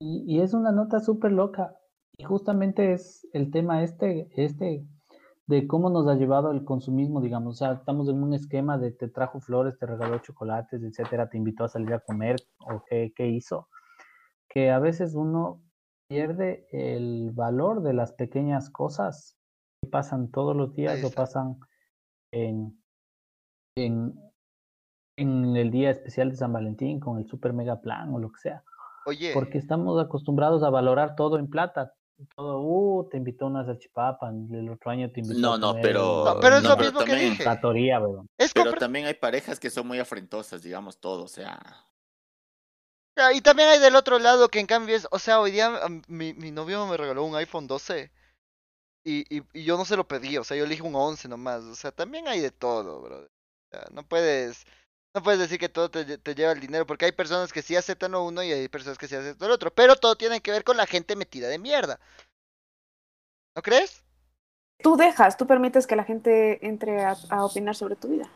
Y, 0.00 0.40
es 0.40 0.52
una 0.52 0.72
nota 0.72 0.98
súper 0.98 1.30
loca. 1.30 1.76
Y 2.16 2.24
justamente 2.24 2.92
es 2.92 3.28
el 3.32 3.52
tema 3.52 3.84
este, 3.84 4.28
este 4.36 4.84
de 5.46 5.66
cómo 5.68 5.90
nos 5.90 6.08
ha 6.08 6.14
llevado 6.14 6.50
el 6.50 6.64
consumismo, 6.64 7.20
digamos. 7.20 7.54
O 7.54 7.56
sea, 7.64 7.72
estamos 7.74 8.08
en 8.08 8.22
un 8.22 8.34
esquema 8.34 8.78
de 8.78 8.90
te 8.90 9.08
trajo 9.08 9.40
flores, 9.40 9.78
te 9.78 9.86
regaló 9.86 10.18
chocolates, 10.18 10.82
etcétera, 10.82 11.28
te 11.28 11.38
invitó 11.38 11.64
a 11.64 11.68
salir 11.68 11.92
a 11.94 12.00
comer 12.00 12.36
o 12.58 12.82
qué, 12.88 13.12
qué 13.14 13.28
hizo. 13.28 13.68
Que 14.48 14.70
a 14.70 14.80
veces 14.80 15.14
uno 15.14 15.62
pierde 16.08 16.66
el 16.72 17.30
valor 17.32 17.82
de 17.82 17.94
las 17.94 18.12
pequeñas 18.12 18.70
cosas 18.70 19.36
que 19.82 19.88
pasan 19.90 20.30
todos 20.30 20.54
los 20.56 20.74
días 20.74 21.02
o 21.04 21.10
pasan 21.10 21.58
en, 22.32 22.82
en, 23.76 24.14
en 25.16 25.56
el 25.56 25.70
día 25.70 25.90
especial 25.90 26.30
de 26.30 26.36
San 26.36 26.52
Valentín 26.52 27.00
con 27.00 27.18
el 27.18 27.26
super 27.26 27.52
mega 27.52 27.80
plan 27.80 28.12
o 28.14 28.18
lo 28.18 28.30
que 28.32 28.40
sea. 28.40 28.62
Oye, 29.06 29.32
Porque 29.34 29.58
estamos 29.58 30.00
acostumbrados 30.02 30.62
a 30.62 30.70
valorar 30.70 31.16
todo 31.16 31.38
en 31.38 31.48
plata. 31.50 31.94
Todo, 32.36 32.60
uh, 32.60 33.08
te 33.08 33.16
invitó 33.16 33.46
a 33.46 33.48
una 33.48 33.64
salchipapa, 33.64 34.28
el 34.28 34.68
otro 34.70 34.92
año 34.92 35.10
te 35.10 35.20
invitó 35.20 35.40
No, 35.40 35.58
no, 35.58 35.68
comer 35.70 35.82
pero- 35.82 36.24
no, 36.24 36.40
pero 36.40 36.56
es 36.58 36.62
no, 36.62 36.68
lo 36.68 36.76
pero 36.76 36.86
mismo 36.90 37.00
que 37.00 37.06
también- 37.10 37.30
dije. 37.30 37.42
trattoria, 37.42 37.98
weón. 38.00 38.26
Es 38.38 38.52
Pero 38.54 38.72
también 38.74 39.06
hay 39.06 39.14
parejas 39.14 39.58
que 39.58 39.70
son 39.70 39.88
muy 39.88 39.98
afrentosas, 39.98 40.62
digamos 40.62 41.00
todo, 41.00 41.24
o 41.24 41.28
sea, 41.28 41.58
Y 43.34 43.42
también 43.42 43.68
hay 43.68 43.78
del 43.78 43.96
otro 43.96 44.18
lado 44.18 44.48
que 44.48 44.58
en 44.58 44.66
cambio 44.66 44.96
es, 44.96 45.06
o 45.10 45.18
sea, 45.18 45.40
hoy 45.40 45.50
día 45.50 45.78
mi, 46.08 46.32
mi 46.32 46.50
novio 46.50 46.86
me 46.86 46.96
regaló 46.96 47.24
un 47.24 47.36
iPhone 47.36 47.66
12 47.66 48.10
y, 49.04 49.36
y, 49.36 49.42
y 49.52 49.64
yo 49.64 49.76
no 49.76 49.84
se 49.84 49.96
lo 49.96 50.08
pedí, 50.08 50.38
o 50.38 50.44
sea, 50.44 50.56
yo 50.56 50.64
elegí 50.64 50.80
un 50.80 50.94
11 50.94 51.28
nomás, 51.28 51.62
o 51.64 51.74
sea, 51.74 51.92
también 51.92 52.26
hay 52.28 52.40
de 52.40 52.50
todo, 52.50 53.02
bro. 53.02 53.28
no 53.90 54.02
puedes, 54.06 54.64
no 55.14 55.22
puedes 55.22 55.40
decir 55.40 55.58
que 55.58 55.68
todo 55.68 55.90
te, 55.90 56.18
te 56.18 56.34
lleva 56.34 56.52
el 56.52 56.60
dinero, 56.60 56.86
porque 56.86 57.04
hay 57.04 57.12
personas 57.12 57.52
que 57.52 57.62
sí 57.62 57.76
aceptan 57.76 58.12
lo 58.12 58.24
uno 58.24 58.42
y 58.42 58.52
hay 58.52 58.68
personas 58.68 58.96
que 58.96 59.08
sí 59.08 59.16
aceptan 59.16 59.48
lo 59.48 59.54
otro, 59.54 59.74
pero 59.74 59.96
todo 59.96 60.16
tiene 60.16 60.40
que 60.40 60.52
ver 60.52 60.64
con 60.64 60.76
la 60.76 60.86
gente 60.86 61.16
metida 61.16 61.48
de 61.48 61.58
mierda. 61.58 62.00
¿No 63.54 63.62
crees? 63.62 64.02
Tú 64.82 64.96
dejas, 64.96 65.36
tú 65.36 65.46
permites 65.46 65.86
que 65.86 65.96
la 65.96 66.04
gente 66.04 66.66
entre 66.66 67.04
a, 67.04 67.16
a 67.28 67.44
opinar 67.44 67.74
sobre 67.76 67.96
tu 67.96 68.08
vida. 68.08 68.30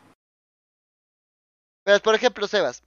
Pero, 1.84 2.00
por 2.00 2.14
ejemplo, 2.14 2.46
Sebas, 2.46 2.82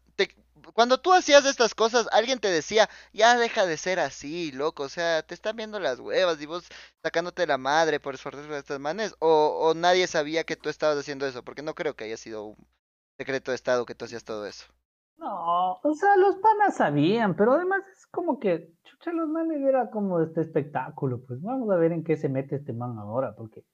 cuando 0.80 0.98
tú 1.02 1.12
hacías 1.12 1.46
estas 1.46 1.76
cosas, 1.76 2.08
alguien 2.14 2.40
te 2.40 2.48
decía, 2.48 2.88
ya 3.12 3.38
deja 3.38 3.66
de 3.66 3.76
ser 3.76 4.00
así, 4.00 4.54
loco, 4.54 4.84
o 4.84 4.88
sea, 4.88 5.22
te 5.24 5.34
están 5.34 5.58
viendo 5.58 5.78
las 5.78 6.00
huevas 6.00 6.42
y 6.42 6.46
vos 6.46 6.70
sacándote 7.04 7.46
la 7.46 7.58
madre 7.58 8.00
por 8.00 8.14
esforzarte 8.14 8.50
de 8.50 8.60
estas 8.60 8.80
manes, 8.80 9.14
o, 9.20 9.60
o 9.60 9.74
nadie 9.74 10.08
sabía 10.08 10.46
que 10.46 10.56
tú 10.56 10.70
estabas 10.70 10.98
haciendo 10.98 11.28
eso, 11.28 11.44
porque 11.44 11.64
no 11.64 11.76
creo 11.76 11.98
que 11.98 12.06
haya 12.06 12.16
sido 12.16 12.46
un 12.46 12.68
secreto 13.18 13.52
de 13.52 13.56
estado 13.56 13.86
que 13.86 13.94
tú 13.94 14.06
hacías 14.06 14.24
todo 14.24 14.46
eso. 14.48 14.68
No, 15.18 15.82
o 15.84 15.94
sea, 15.96 16.16
los 16.16 16.38
panas 16.38 16.78
sabían, 16.78 17.36
pero 17.36 17.56
además 17.56 17.84
es 17.92 18.08
como 18.08 18.40
que, 18.40 18.72
chucha, 18.86 19.12
los 19.12 19.28
manes 19.28 19.62
era 19.62 19.90
como 19.90 20.22
este 20.22 20.40
espectáculo, 20.40 21.20
pues 21.28 21.42
vamos 21.42 21.70
a 21.72 21.76
ver 21.76 21.92
en 21.92 22.06
qué 22.06 22.16
se 22.16 22.30
mete 22.30 22.56
este 22.56 22.72
man 22.72 22.98
ahora, 22.98 23.36
porque, 23.36 23.66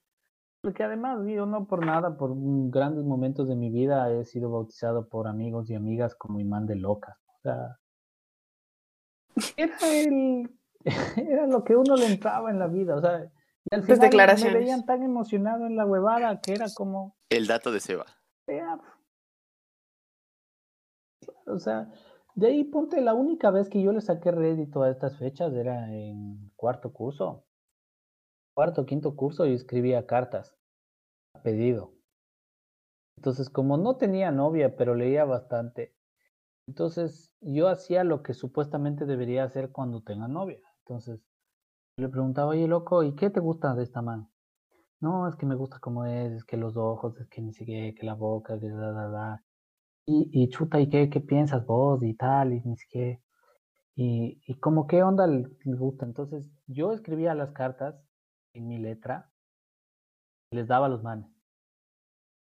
porque 0.66 0.84
además 0.84 1.20
yo 1.28 1.46
no 1.46 1.68
por 1.68 1.86
nada, 1.86 2.18
por 2.18 2.32
grandes 2.72 3.06
momentos 3.06 3.48
de 3.48 3.56
mi 3.56 3.70
vida 3.70 4.12
he 4.12 4.26
sido 4.26 4.50
bautizado 4.50 5.08
por 5.08 5.28
amigos 5.28 5.70
y 5.70 5.76
amigas 5.76 6.16
como 6.16 6.40
imán 6.40 6.66
de 6.66 6.76
locas, 6.76 7.16
o 7.28 7.42
sea, 7.44 7.80
era 9.56 9.78
el, 9.94 10.50
era 11.18 11.46
lo 11.46 11.64
que 11.64 11.76
uno 11.76 11.96
le 11.96 12.08
entraba 12.08 12.50
en 12.50 12.58
la 12.58 12.66
vida, 12.66 12.96
o 12.96 13.00
sea, 13.00 13.32
y 13.70 13.76
al 13.76 13.82
Tus 13.82 13.86
final 13.86 14.00
me 14.00 14.06
declaraciones. 14.06 14.54
veían 14.56 14.86
tan 14.88 15.04
emocionado 15.04 15.68
en 15.68 15.76
la 15.76 15.86
huevada 15.86 16.42
que 16.42 16.54
era 16.54 16.66
como, 16.76 17.16
el 17.30 17.46
dato 17.46 17.72
de 17.72 17.80
Seba. 17.80 18.08
O 21.46 21.60
sea, 21.60 21.92
de 22.34 22.48
ahí 22.48 22.64
ponte 22.64 23.02
la 23.02 23.14
única 23.14 23.52
vez 23.52 23.70
que 23.70 23.84
yo 23.84 23.92
le 23.92 24.02
saqué 24.02 24.32
rédito 24.32 24.82
a 24.82 24.90
estas 24.90 25.16
fechas 25.20 25.54
era 25.54 25.94
en 25.94 26.52
cuarto 26.56 26.92
curso. 26.92 27.45
Cuarto, 28.56 28.88
quinto 28.88 29.16
curso 29.16 29.46
y 29.46 29.54
escribía 29.54 30.08
cartas. 30.08 30.56
a 31.34 31.42
pedido. 31.44 31.94
Entonces, 33.18 33.50
como 33.50 33.78
no 33.78 33.98
tenía 33.98 34.32
novia, 34.32 34.76
pero 34.78 34.96
leía 34.96 35.26
bastante, 35.26 35.96
entonces 36.68 37.34
yo 37.42 37.70
hacía 37.70 38.04
lo 38.04 38.24
que 38.24 38.34
supuestamente 38.34 39.06
debería 39.06 39.44
hacer 39.46 39.72
cuando 39.72 40.04
tenga 40.04 40.28
novia. 40.28 40.60
Entonces, 40.80 41.22
le 41.98 42.10
preguntaba, 42.10 42.50
oye, 42.52 42.68
loco, 42.68 43.04
¿y 43.04 43.16
qué 43.16 43.30
te 43.32 43.40
gusta 43.42 43.76
de 43.76 43.84
esta 43.84 44.02
mano? 44.02 44.32
No, 45.02 45.28
es 45.30 45.36
que 45.36 45.46
me 45.46 45.56
gusta 45.56 45.80
cómo 45.80 46.06
es, 46.06 46.34
es 46.34 46.46
que 46.46 46.58
los 46.58 46.78
ojos, 46.78 47.20
es 47.20 47.30
que 47.30 47.42
ni 47.42 47.54
siquiera, 47.54 47.96
que 48.00 48.06
la 48.06 48.16
boca, 48.16 48.60
que 48.60 48.70
da, 48.70 48.92
da, 48.94 49.10
da. 49.10 49.46
Y, 50.08 50.50
chuta, 50.50 50.80
¿y 50.82 50.90
qué, 50.90 51.10
qué 51.10 51.22
piensas 51.22 51.66
vos? 51.66 52.04
Y 52.04 52.16
tal, 52.16 52.54
y 52.54 52.62
ni 52.64 52.78
siquiera. 52.78 53.20
Y, 53.96 54.42
y 54.48 54.56
como 54.60 54.88
qué 54.88 55.04
onda 55.04 55.28
le 55.28 55.48
gusta. 55.78 56.06
Entonces, 56.06 56.52
yo 56.68 56.94
escribía 56.94 57.36
las 57.36 57.52
cartas 57.54 57.96
en 58.56 58.68
mi 58.68 58.78
letra, 58.80 59.32
y 60.52 60.56
les 60.58 60.68
daba 60.68 60.86
a 60.88 60.90
los 60.90 61.04
manes. 61.04 61.30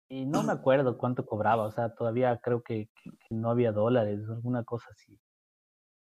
Y 0.08 0.26
no 0.26 0.42
me 0.42 0.52
acuerdo 0.60 0.96
cuánto 0.98 1.26
cobraba, 1.26 1.64
o 1.64 1.70
sea, 1.72 1.94
todavía 1.94 2.38
creo 2.42 2.62
que, 2.62 2.90
que- 3.02 3.10
que 3.10 3.34
no 3.34 3.50
había 3.50 3.72
dólares, 3.72 4.20
alguna 4.28 4.64
cosa 4.64 4.86
así. 4.92 5.18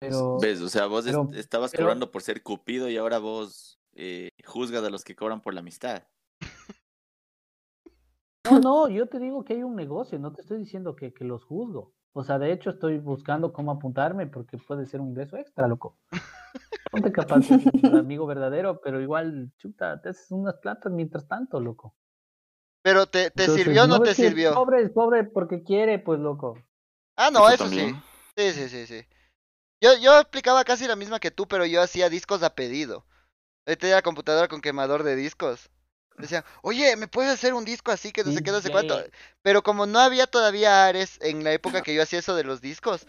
Pero, 0.00 0.38
¿Ves? 0.40 0.61
O 0.61 0.68
sea, 0.68 0.86
vos 0.86 1.07
est- 1.07 1.16
pero- 1.16 1.30
estabas 1.38 1.70
pero- 1.70 1.84
cobrando 1.84 2.11
por 2.11 2.22
ser 2.22 2.42
cupido 2.42 2.88
y 2.90 2.96
ahora 2.96 3.18
vos 3.18 3.78
eh, 3.94 4.30
juzgas 4.44 4.82
a 4.84 4.90
los 4.90 5.05
que 5.05 5.14
cobran 5.14 5.40
por 5.42 5.55
la 5.55 5.61
amistad. 5.61 6.03
no, 8.50 8.59
no, 8.59 8.88
yo 8.88 9.07
te 9.07 9.18
digo 9.20 9.44
que 9.44 9.53
hay 9.55 9.62
un 9.62 9.76
negocio, 9.76 10.18
no 10.18 10.32
te 10.32 10.40
estoy 10.42 10.59
diciendo 10.59 10.96
que, 10.96 11.12
que 11.12 11.24
los 11.24 11.44
juzgo. 11.44 11.94
O 12.14 12.24
sea, 12.24 12.38
de 12.38 12.53
hecho 12.53 12.70
estoy 12.70 12.98
buscando 12.98 13.53
cómo 13.53 13.70
apuntarme 13.70 14.26
porque 14.26 14.59
puede 14.59 14.86
ser 14.86 15.00
un 15.00 15.11
ingreso 15.11 15.36
extra, 15.36 15.66
loco. 15.68 15.98
Ponte 16.93 17.11
capaz 17.11 17.38
de 17.49 17.59
ser 17.59 17.72
un 17.82 17.97
amigo 17.97 18.26
verdadero, 18.26 18.80
pero 18.82 19.01
igual, 19.01 19.51
chuta, 19.57 20.01
te 20.03 20.11
haces 20.11 20.30
unas 20.30 20.57
platas 20.59 20.93
mientras 20.93 21.26
tanto, 21.26 21.59
loco. 21.59 21.95
Pero 22.82 23.07
¿te, 23.07 23.30
te 23.30 23.45
Entonces, 23.45 23.64
sirvió 23.64 23.84
o 23.84 23.86
no 23.86 24.03
te 24.03 24.14
sirvió? 24.14 24.53
Pobre 24.55 24.82
es 24.82 24.90
pobre 24.90 25.24
porque 25.24 25.62
quiere, 25.62 25.99
pues, 25.99 26.20
loco. 26.20 26.59
Ah, 27.16 27.30
no, 27.30 27.49
eso, 27.49 27.66
sí. 27.68 27.95
Sí, 28.36 28.53
sí, 28.53 28.68
sí, 28.68 28.86
sí. 28.86 29.07
Yo, 29.80 29.97
yo 29.99 30.14
aplicaba 30.14 30.64
casi 30.64 30.86
la 30.86 30.97
misma 30.97 31.18
que 31.18 31.30
tú, 31.30 31.49
pero 31.49 31.66
yo 31.66 31.82
hacía 31.82 32.09
discos 32.11 32.43
a 32.43 32.55
pedido. 32.55 33.05
Yo 33.66 33.78
tenía 33.78 33.97
la 33.97 34.03
computadora 34.03 34.49
con 34.49 34.61
quemador 34.61 35.03
de 35.03 35.16
discos. 35.16 35.70
Decían, 36.18 36.45
oye, 36.62 36.97
¿me 36.97 37.09
puedes 37.09 37.32
hacer 37.32 37.55
un 37.55 37.64
disco 37.64 37.90
así 37.90 38.12
que 38.12 38.24
no 38.24 38.32
sé 38.32 38.43
qué, 38.43 38.51
no 38.53 38.61
sé 38.61 38.70
cuánto? 38.70 39.03
Pero 39.43 39.62
como 39.62 39.86
no 39.86 39.99
había 39.99 40.26
todavía 40.26 40.86
Ares 40.86 41.18
en 41.22 41.45
la 41.45 41.53
época 41.53 41.82
que 41.82 41.95
yo 41.95 42.03
hacía 42.03 42.20
eso 42.20 42.34
de 42.36 42.45
los 42.45 42.61
discos, 42.61 43.07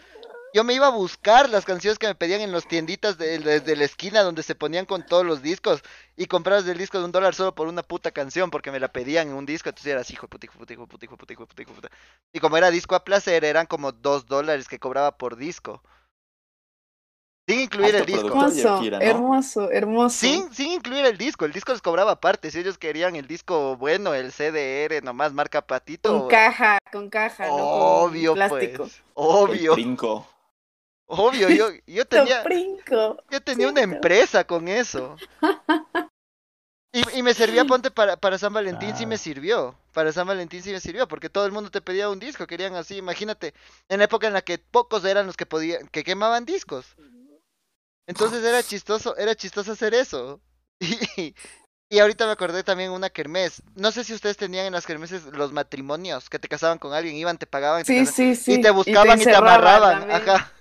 yo 0.54 0.64
me 0.64 0.72
iba 0.72 0.86
a 0.86 0.90
buscar 0.90 1.50
las 1.50 1.64
canciones 1.66 1.98
que 1.98 2.06
me 2.06 2.14
pedían 2.14 2.40
en 2.40 2.52
los 2.52 2.66
tienditas 2.66 3.18
de, 3.18 3.38
de- 3.40 3.60
de 3.60 3.76
la 3.76 3.84
esquina 3.84 4.22
donde 4.22 4.42
se 4.42 4.54
ponían 4.54 4.86
con 4.86 5.04
todos 5.04 5.26
los 5.26 5.42
discos 5.42 5.82
y 6.16 6.26
comprabas 6.26 6.66
el 6.68 6.78
disco 6.78 6.98
de 6.98 7.04
un 7.04 7.12
dólar 7.12 7.34
solo 7.34 7.54
por 7.54 7.66
una 7.68 7.82
puta 7.82 8.12
canción 8.12 8.50
porque 8.50 8.70
me 8.70 8.80
la 8.80 8.88
pedían 8.92 9.28
en 9.28 9.34
un 9.34 9.46
disco, 9.46 9.68
entonces 9.68 9.92
eras 9.92 10.10
hijo 10.10 10.26
de 10.26 10.30
puta, 10.30 10.46
hijo 10.46 10.58
de 10.58 10.58
puta, 10.58 10.72
hijo 10.74 10.82
de 10.82 10.86
puta, 10.88 11.04
hijo 11.04 11.12
de 11.12 11.16
puta, 11.18 11.32
hijo 11.34 11.42
de 11.42 11.46
puta, 11.46 11.62
hijo 11.62 11.72
de 11.74 11.80
puta. 11.88 11.90
Y 12.32 12.40
como 12.40 12.56
era 12.56 12.70
disco 12.70 12.94
a 12.94 13.04
placer, 13.04 13.44
eran 13.44 13.66
como 13.66 13.92
dos 13.92 14.26
dólares 14.26 14.68
que 14.68 14.78
cobraba 14.78 15.18
por 15.18 15.36
disco. 15.36 15.82
Sin 17.46 17.60
incluir 17.60 17.94
el 17.94 18.06
disco. 18.06 18.28
Hermoso, 18.28 18.82
¿no? 18.82 19.00
hermoso, 19.02 19.70
hermoso. 19.70 20.18
Sin, 20.18 20.54
sin 20.54 20.72
incluir 20.72 21.04
el 21.04 21.18
disco, 21.18 21.44
el 21.44 21.52
disco 21.52 21.72
les 21.72 21.82
cobraba 21.82 22.12
aparte, 22.12 22.50
si 22.50 22.58
ellos 22.60 22.78
querían 22.78 23.16
el 23.16 23.26
disco 23.26 23.76
bueno, 23.76 24.14
el 24.14 24.32
CDR, 24.32 25.02
nomás 25.02 25.32
marca 25.34 25.66
patito. 25.66 26.10
Con 26.10 26.28
caja, 26.28 26.78
con 26.90 27.10
caja, 27.10 27.48
no 27.48 27.52
con 27.52 28.08
Obvio, 28.08 28.34
plástico. 28.34 28.84
pues. 28.84 29.02
Obvio, 29.14 29.72
El 29.72 29.76
trinco. 29.76 30.26
Obvio, 31.16 31.48
yo, 31.50 31.68
yo 31.86 32.04
tenía, 32.08 32.42
Brinco. 32.42 33.16
yo 33.30 33.40
tenía 33.42 33.68
una 33.68 33.80
empresa 33.82 34.44
con 34.44 34.68
eso. 34.68 35.16
Y, 36.92 37.18
y 37.18 37.22
me 37.22 37.34
servía, 37.34 37.64
ponte, 37.66 37.90
para, 37.90 38.16
para 38.16 38.38
San 38.38 38.52
Valentín 38.52 38.96
sí 38.96 39.06
me 39.06 39.16
Ah. 39.16 39.18
sirvió. 39.18 39.76
Para 39.92 40.12
San 40.12 40.26
Valentín 40.26 40.62
sí 40.62 40.70
me 40.72 40.80
sirvió, 40.80 41.06
porque 41.08 41.28
todo 41.30 41.46
el 41.46 41.52
mundo 41.52 41.70
te 41.70 41.80
pedía 41.80 42.08
un 42.08 42.18
disco, 42.18 42.46
querían 42.46 42.74
así, 42.74 42.96
imagínate, 42.96 43.54
en 43.88 43.98
la 43.98 44.04
época 44.04 44.26
en 44.26 44.32
la 44.32 44.42
que 44.42 44.58
pocos 44.58 45.04
eran 45.04 45.26
los 45.26 45.36
que 45.36 45.46
podían, 45.46 45.86
que 45.88 46.02
quemaban 46.04 46.44
discos. 46.44 46.86
Entonces 48.06 48.44
era 48.44 48.62
chistoso, 48.62 49.16
era 49.16 49.34
chistoso 49.34 49.72
hacer 49.72 49.94
eso. 49.94 50.40
Y, 51.16 51.34
y 51.96 51.98
ahorita 52.00 52.26
me 52.26 52.32
acordé 52.32 52.64
también 52.64 52.90
una 52.90 53.08
kermés. 53.10 53.62
No 53.76 53.92
sé 53.92 54.02
si 54.02 54.14
ustedes 54.14 54.36
tenían 54.36 54.66
en 54.66 54.72
las 54.72 54.84
kermeses 54.86 55.24
los 55.26 55.52
matrimonios, 55.52 56.28
que 56.28 56.38
te 56.40 56.48
casaban 56.48 56.78
con 56.78 56.92
alguien, 56.92 57.14
iban, 57.14 57.38
te 57.38 57.46
pagaban, 57.46 57.84
Sí, 57.84 58.04
sí, 58.06 58.34
sí. 58.34 58.54
y 58.54 58.60
te 58.60 58.70
buscaban 58.70 59.20
y 59.20 59.24
te, 59.24 59.34
amarraban. 59.34 60.00
también. 60.00 60.28
Ajá. 60.28 60.52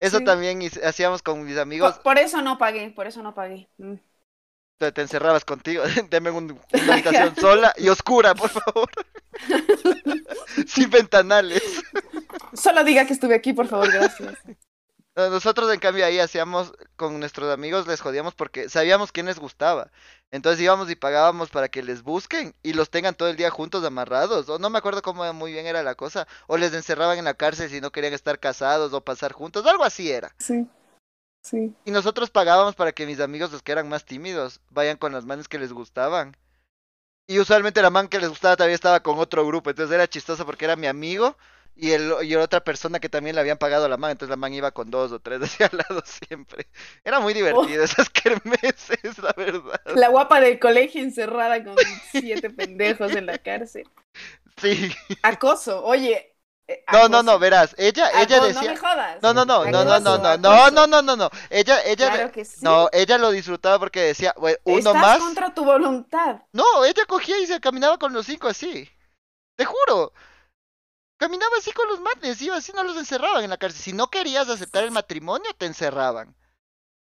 Eso 0.00 0.18
Sí. 0.18 0.24
también 0.24 0.60
hacíamos 0.84 1.22
con 1.22 1.44
mis 1.44 1.58
amigos. 1.58 1.94
Por, 1.96 2.02
por 2.02 2.18
eso 2.18 2.40
no 2.42 2.58
pagué, 2.58 2.90
por 2.90 3.06
eso 3.06 3.22
no 3.22 3.34
pagué. 3.34 3.68
Mm. 3.78 3.94
Te, 4.78 4.92
te 4.92 5.02
encerrabas 5.02 5.44
contigo. 5.44 5.82
Deme 6.10 6.30
un- 6.30 6.58
una 6.72 6.92
habitación 6.94 7.36
sola 7.40 7.72
y 7.76 7.88
oscura, 7.88 8.34
por 8.34 8.48
favor. 8.50 8.88
Sin 10.66 10.90
ventanales. 10.90 11.62
Solo 12.54 12.82
diga 12.84 13.06
que 13.06 13.12
estuve 13.12 13.34
aquí, 13.34 13.52
por 13.52 13.66
favor, 13.68 13.92
gracias. 13.92 14.34
No, 15.20 15.30
Nosotros, 15.30 15.72
en 15.72 15.80
cambio, 15.80 16.06
ahí 16.06 16.18
hacíamos 16.18 16.72
con 16.96 17.18
nuestros 17.20 17.52
amigos, 17.52 17.86
les 17.86 18.00
jodíamos 18.00 18.34
porque 18.34 18.68
sabíamos 18.68 19.12
quién 19.12 19.26
les 19.26 19.38
gustaba. 19.38 19.90
Entonces 20.30 20.62
íbamos 20.62 20.90
y 20.90 20.96
pagábamos 20.96 21.50
para 21.50 21.68
que 21.68 21.82
les 21.82 22.02
busquen 22.02 22.54
y 22.62 22.72
los 22.72 22.88
tengan 22.88 23.14
todo 23.14 23.28
el 23.28 23.36
día 23.36 23.50
juntos 23.50 23.84
amarrados. 23.84 24.48
O 24.48 24.58
no 24.58 24.70
me 24.70 24.78
acuerdo 24.78 25.02
cómo 25.02 25.30
muy 25.32 25.52
bien 25.52 25.66
era 25.66 25.82
la 25.82 25.94
cosa. 25.94 26.26
O 26.46 26.56
les 26.56 26.72
encerraban 26.72 27.18
en 27.18 27.24
la 27.24 27.34
cárcel 27.34 27.68
si 27.68 27.80
no 27.80 27.90
querían 27.90 28.14
estar 28.14 28.38
casados 28.38 28.92
o 28.92 29.00
pasar 29.00 29.32
juntos. 29.32 29.66
Algo 29.66 29.84
así 29.84 30.10
era. 30.10 30.34
Sí, 30.38 30.66
sí. 31.42 31.74
Y 31.84 31.90
nosotros 31.90 32.30
pagábamos 32.30 32.76
para 32.76 32.92
que 32.92 33.06
mis 33.06 33.20
amigos, 33.20 33.52
los 33.52 33.62
que 33.62 33.72
eran 33.72 33.88
más 33.88 34.04
tímidos, 34.04 34.60
vayan 34.70 34.96
con 34.96 35.12
las 35.12 35.26
manes 35.26 35.48
que 35.48 35.58
les 35.58 35.72
gustaban. 35.72 36.36
Y 37.26 37.38
usualmente 37.38 37.82
la 37.82 37.90
man 37.90 38.08
que 38.08 38.20
les 38.20 38.28
gustaba 38.28 38.56
también 38.56 38.74
estaba 38.74 39.00
con 39.00 39.18
otro 39.18 39.46
grupo. 39.46 39.70
Entonces 39.70 39.94
era 39.94 40.08
chistoso 40.08 40.46
porque 40.46 40.64
era 40.64 40.76
mi 40.76 40.86
amigo 40.86 41.36
y, 41.74 41.92
el, 41.92 42.12
y 42.24 42.36
otra 42.36 42.62
persona 42.62 43.00
que 43.00 43.08
también 43.08 43.34
le 43.36 43.40
habían 43.42 43.58
pagado 43.58 43.86
a 43.86 43.88
la 43.88 43.96
man. 43.96 44.10
Entonces 44.12 44.30
la 44.30 44.36
man 44.36 44.52
iba 44.54 44.70
con 44.72 44.90
dos 44.90 45.12
o 45.12 45.20
tres 45.20 45.42
así 45.42 45.62
al 45.62 45.70
lado 45.72 46.02
siempre. 46.04 46.66
Era 47.04 47.20
muy 47.20 47.34
divertido 47.34 47.84
esas 47.84 48.10
kermeses, 48.10 49.18
la 49.18 49.32
verdad. 49.36 49.80
La 49.94 50.08
guapa 50.08 50.40
del 50.40 50.58
colegio 50.58 51.02
encerrada 51.02 51.62
con 51.64 51.76
siete 52.10 52.50
pendejos 52.50 53.12
en 53.14 53.26
la 53.26 53.38
cárcel. 53.38 53.88
Sí. 54.56 54.92
Acoso, 55.22 55.84
oye. 55.84 56.34
eh, 56.68 56.84
No, 56.92 57.08
no, 57.08 57.22
no, 57.22 57.38
verás. 57.38 57.74
Ella, 57.78 58.10
ella 58.14 58.36
Acoso, 58.36 58.46
decía. 58.48 58.62
No 58.62 58.68
me 58.70 58.76
jodas. 58.76 59.22
No, 59.22 59.34
no, 59.34 59.44
no, 59.44 59.64
no, 59.66 59.84
no, 59.84 60.00
no, 60.00 60.18
no, 60.18 60.36
no, 60.38 60.70
no, 60.70 60.86
no, 60.86 61.02
no, 61.02 61.16
no. 61.16 61.30
Ella, 61.50 61.82
ella, 61.84 62.10
Claro 62.10 62.32
que 62.32 62.44
sí. 62.44 62.60
no, 62.62 62.88
ella 62.92 63.18
lo 63.18 63.30
disfrutaba 63.30 63.78
porque 63.78 64.00
decía, 64.00 64.34
"Güey, 64.36 64.56
uno 64.64 64.78
Estás 64.78 64.94
más. 64.94 65.18
contra 65.18 65.54
tu 65.54 65.64
voluntad. 65.64 66.42
No, 66.52 66.84
ella 66.84 67.04
cogía 67.06 67.38
y 67.38 67.46
se 67.46 67.60
caminaba 67.60 67.98
con 67.98 68.12
los 68.12 68.26
cinco 68.26 68.48
así. 68.48 68.88
Te 69.56 69.64
juro. 69.64 70.12
Caminaba 71.20 71.54
así 71.58 71.70
con 71.72 71.86
los 71.86 72.00
manes, 72.00 72.40
iba 72.40 72.56
así, 72.56 72.72
no 72.72 72.82
los 72.82 72.96
encerraban 72.96 73.44
en 73.44 73.50
la 73.50 73.58
cárcel. 73.58 73.82
Si 73.82 73.92
no 73.92 74.08
querías 74.08 74.48
aceptar 74.48 74.84
el 74.84 74.90
matrimonio, 74.90 75.52
te 75.52 75.66
encerraban. 75.66 76.34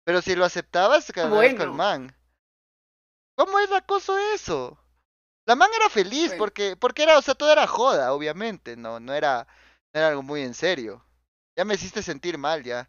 Pero 0.06 0.22
si 0.22 0.36
lo 0.36 0.45
aceptabas, 0.45 1.08
te 1.08 1.14
quedabas 1.14 1.34
con 1.34 1.43
el 1.43 1.56
Bueno. 1.56 1.74
man. 1.74 2.16
¿Cómo 3.36 3.58
es 3.60 3.72
acoso 3.72 4.16
eso? 4.36 4.78
La 5.47 5.56
man 5.56 5.70
era 5.76 5.89
feliz 5.89 6.28
Bueno. 6.28 6.38
porque, 6.39 6.76
porque 6.78 7.01
era, 7.01 7.18
o 7.18 7.22
sea, 7.24 7.34
todo 7.34 7.51
era 7.51 7.66
joda, 7.66 8.14
obviamente, 8.14 8.78
no, 8.78 8.99
no 8.99 9.12
era, 9.14 9.47
no 9.91 9.99
era 9.99 10.10
algo 10.10 10.22
muy 10.22 10.41
en 10.43 10.53
serio. 10.53 11.03
Ya 11.58 11.66
me 11.66 11.74
hiciste 11.74 12.03
sentir 12.03 12.38
mal, 12.38 12.64
ya. 12.64 12.88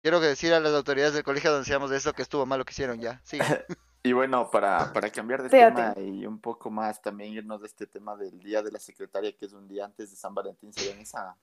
Quiero 0.00 0.20
que 0.20 0.26
decir 0.26 0.54
a 0.54 0.60
las 0.60 0.74
autoridades 0.74 1.14
del 1.14 1.24
colegio 1.24 1.50
donde 1.50 1.62
hacíamos 1.64 1.90
eso 1.90 2.12
que 2.12 2.22
estuvo 2.22 2.46
mal 2.46 2.60
lo 2.60 2.64
que 2.64 2.72
hicieron 2.72 3.00
ya. 3.00 3.20
Sí. 3.24 3.38
Y 4.06 4.12
bueno, 4.12 4.50
para, 4.50 4.92
para 4.92 5.08
cambiar 5.10 5.42
de 5.42 5.48
Fíjate. 5.48 5.94
tema 5.94 6.06
y 6.06 6.26
un 6.26 6.38
poco 6.38 6.70
más 6.70 7.00
también 7.00 7.32
irnos 7.32 7.62
de 7.62 7.66
este 7.66 7.86
tema 7.86 8.14
del 8.14 8.38
Día 8.38 8.62
de 8.62 8.70
la 8.70 8.78
Secretaria, 8.78 9.34
que 9.34 9.46
es 9.46 9.54
un 9.54 9.66
día 9.66 9.86
antes 9.86 10.10
de 10.10 10.16
San 10.16 10.34
Valentín, 10.34 10.72
¿se 10.74 10.90
ven 10.90 11.00
esa? 11.00 11.38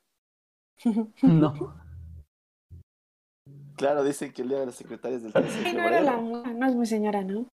No. 1.23 1.75
Claro, 3.75 4.03
dicen 4.03 4.31
que 4.31 4.43
el 4.43 4.49
Día 4.49 4.59
de 4.59 4.67
la 4.67 4.71
Secretaria 4.71 5.17
es 5.17 5.23
del 5.23 5.33
13 5.33 5.59
de 5.59 5.65
Ay, 5.65 5.73
no 5.73 5.81
era 5.81 6.01
la 6.01 6.17
no 6.21 6.67
es 6.67 6.75
mi 6.75 6.85
señora, 6.85 7.23
¿no? 7.23 7.47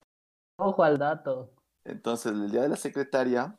Ojo 0.59 0.83
al 0.83 0.99
dato. 0.99 1.51
Entonces, 1.85 2.33
el 2.33 2.51
Día 2.51 2.63
de 2.63 2.71
la 2.71 2.77
Secretaria, 2.77 3.59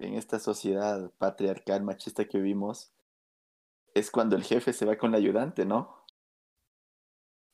en 0.00 0.14
esta 0.14 0.40
sociedad 0.40 1.12
patriarcal, 1.18 1.84
machista 1.84 2.24
que 2.24 2.38
vivimos, 2.38 2.92
es 3.94 4.10
cuando 4.10 4.34
el 4.34 4.42
jefe 4.42 4.72
se 4.72 4.84
va 4.84 4.96
con 4.96 5.12
la 5.12 5.18
ayudante, 5.18 5.64
¿no? 5.64 5.99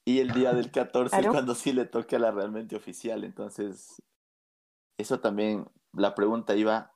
Y 0.06 0.20
el 0.20 0.32
día 0.32 0.52
del 0.52 0.70
14 0.70 1.16
es 1.16 1.20
Claro. 1.20 1.32
cuando 1.32 1.54
sí 1.54 1.72
le 1.72 1.84
toca 1.84 2.16
a 2.16 2.20
la 2.20 2.30
realmente 2.30 2.76
oficial. 2.76 3.24
Entonces, 3.24 4.00
eso 4.98 5.18
también, 5.20 5.66
la 5.92 6.14
pregunta 6.14 6.54
iba, 6.54 6.94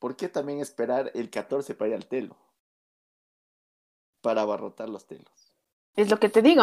¿por 0.00 0.16
qué 0.16 0.28
también 0.28 0.60
esperar 0.60 1.12
el 1.14 1.30
14 1.30 1.74
para 1.76 1.90
ir 1.90 1.94
al 1.94 2.06
telo? 2.06 2.36
Para 4.20 4.42
abarrotar 4.42 4.88
los 4.88 5.06
telos. 5.06 5.52
Es 5.96 6.10
lo 6.10 6.18
que 6.18 6.28
te 6.28 6.42
digo. 6.42 6.62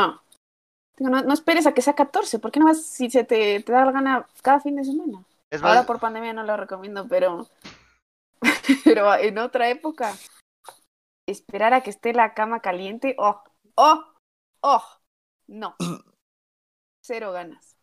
No, 0.99 1.22
no 1.22 1.34
esperes 1.34 1.68
a 1.68 1.74
que 1.74 1.82
sea 1.82 1.93
14. 1.95 2.39
¿Por 2.39 2.51
qué 2.51 2.60
no 2.60 2.66
vas 2.66 2.84
si 2.84 3.10
se 3.10 3.24
te, 3.24 3.62
te 3.62 3.72
da 3.72 3.86
la 3.86 3.91
gana 3.91 4.28
cada 4.41 4.60
fin 4.60 4.76
de 4.76 4.84
semana? 4.84 5.24
Es 5.49 5.64
Ahora 5.64 5.86
por 5.86 5.99
pandemia 5.99 6.34
no 6.34 6.43
lo 6.43 6.58
recomiendo, 6.58 7.08
pero. 7.08 7.47
pero 8.84 9.16
en 9.16 9.38
otra 9.38 9.70
época. 9.70 10.14
Esperar 11.28 11.74
a 11.74 11.82
que 11.82 11.91
esté 11.91 12.14
la 12.14 12.34
cama 12.34 12.62
caliente. 12.62 13.16
¡Oh! 13.20 13.41
¡Oh! 13.76 14.03
¡Oh! 14.62 14.84
No. 15.48 15.76
Cero 17.04 17.32
ganas. 17.32 17.78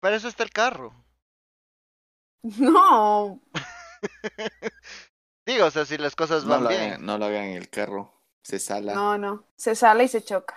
para 0.00 0.16
eso 0.16 0.28
está 0.28 0.42
el 0.42 0.50
carro. 0.50 0.94
No, 2.58 3.40
Digo, 5.46 5.66
o 5.66 5.70
sea, 5.70 5.84
si 5.84 5.98
las 5.98 6.14
cosas 6.16 6.44
van 6.44 6.66
bien. 6.68 6.80
hagan, 6.80 7.06
no 7.06 7.18
lo 7.18 7.26
hagan 7.26 7.44
en 7.44 7.56
el 7.56 7.68
carro. 7.68 8.12
Se 8.44 8.58
sala. 8.58 8.94
no, 8.94 9.18
no. 9.18 9.44
Se 9.56 9.74
sale 9.74 10.04
y 10.04 10.08
se 10.08 10.22
choca. 10.22 10.56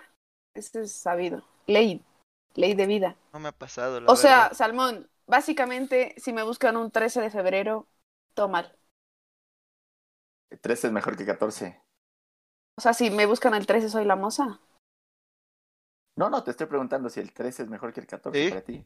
Eso 0.54 0.80
es 0.80 0.92
sabido. 0.92 1.44
Ley. 1.68 2.04
Ley 2.56 2.74
de 2.74 2.86
vida. 2.86 3.16
No 3.34 3.40
me 3.40 3.50
ha 3.50 3.52
pasado, 3.52 4.00
la 4.00 4.12
O 4.12 4.16
sea. 4.16 4.54
Salmón, 4.54 5.10
básicamente, 5.28 6.16
si 6.18 6.34
me 6.34 6.44
buscan 6.44 6.78
un 6.78 6.92
13 6.92 7.22
de 7.22 7.30
febrero, 7.30 7.88
todo 8.34 8.48
mal. 8.48 8.76
13 10.62 10.88
es 10.88 10.94
mejor 10.94 11.18
que 11.18 11.26
14. 11.26 11.82
O 12.78 12.82
sea, 12.82 12.94
si 12.94 13.10
me 13.10 13.26
buscan 13.26 13.54
el 13.54 13.66
13, 13.66 13.90
soy 13.90 14.06
la 14.06 14.16
moza. 14.16 14.60
No, 16.16 16.30
no, 16.30 16.44
te 16.44 16.52
estoy 16.52 16.68
preguntando 16.68 17.10
si 17.10 17.20
el 17.20 17.34
13 17.34 17.64
es 17.64 17.70
mejor 17.70 17.94
que 17.94 18.00
el 18.00 18.08
14 18.08 18.44
Sí. 18.44 18.50
para 18.50 18.62
ti. 18.62 18.86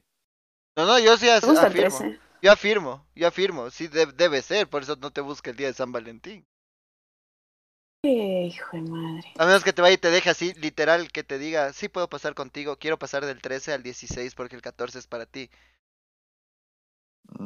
No, 0.75 0.85
no, 0.85 0.99
yo 0.99 1.17
sí 1.17 1.25
Me 1.25 1.39
gusta 1.39 1.67
el 1.67 1.73
afirmo. 1.73 1.97
13. 1.97 2.19
Yo 2.41 2.51
afirmo, 2.51 3.05
yo 3.15 3.27
afirmo. 3.27 3.69
Sí, 3.69 3.87
de- 3.87 4.05
debe 4.07 4.41
ser, 4.41 4.69
por 4.69 4.81
eso 4.83 4.95
no 4.95 5.11
te 5.11 5.21
busca 5.21 5.49
el 5.51 5.57
día 5.57 5.67
de 5.67 5.73
San 5.73 5.91
Valentín. 5.91 6.45
Eh, 8.03 8.45
hijo 8.47 8.77
de 8.77 8.81
madre. 8.83 9.27
A 9.37 9.45
menos 9.45 9.63
que 9.63 9.73
te 9.73 9.81
vaya 9.81 9.95
y 9.95 9.97
te 9.97 10.09
deje 10.09 10.29
así, 10.29 10.53
literal, 10.53 11.11
que 11.11 11.23
te 11.23 11.37
diga, 11.37 11.73
sí 11.73 11.89
puedo 11.89 12.07
pasar 12.09 12.33
contigo, 12.33 12.77
quiero 12.77 12.97
pasar 12.97 13.25
del 13.25 13.41
13 13.41 13.73
al 13.73 13.83
16 13.83 14.35
porque 14.35 14.55
el 14.55 14.61
14 14.61 14.99
es 14.99 15.07
para 15.07 15.25
ti. 15.25 15.49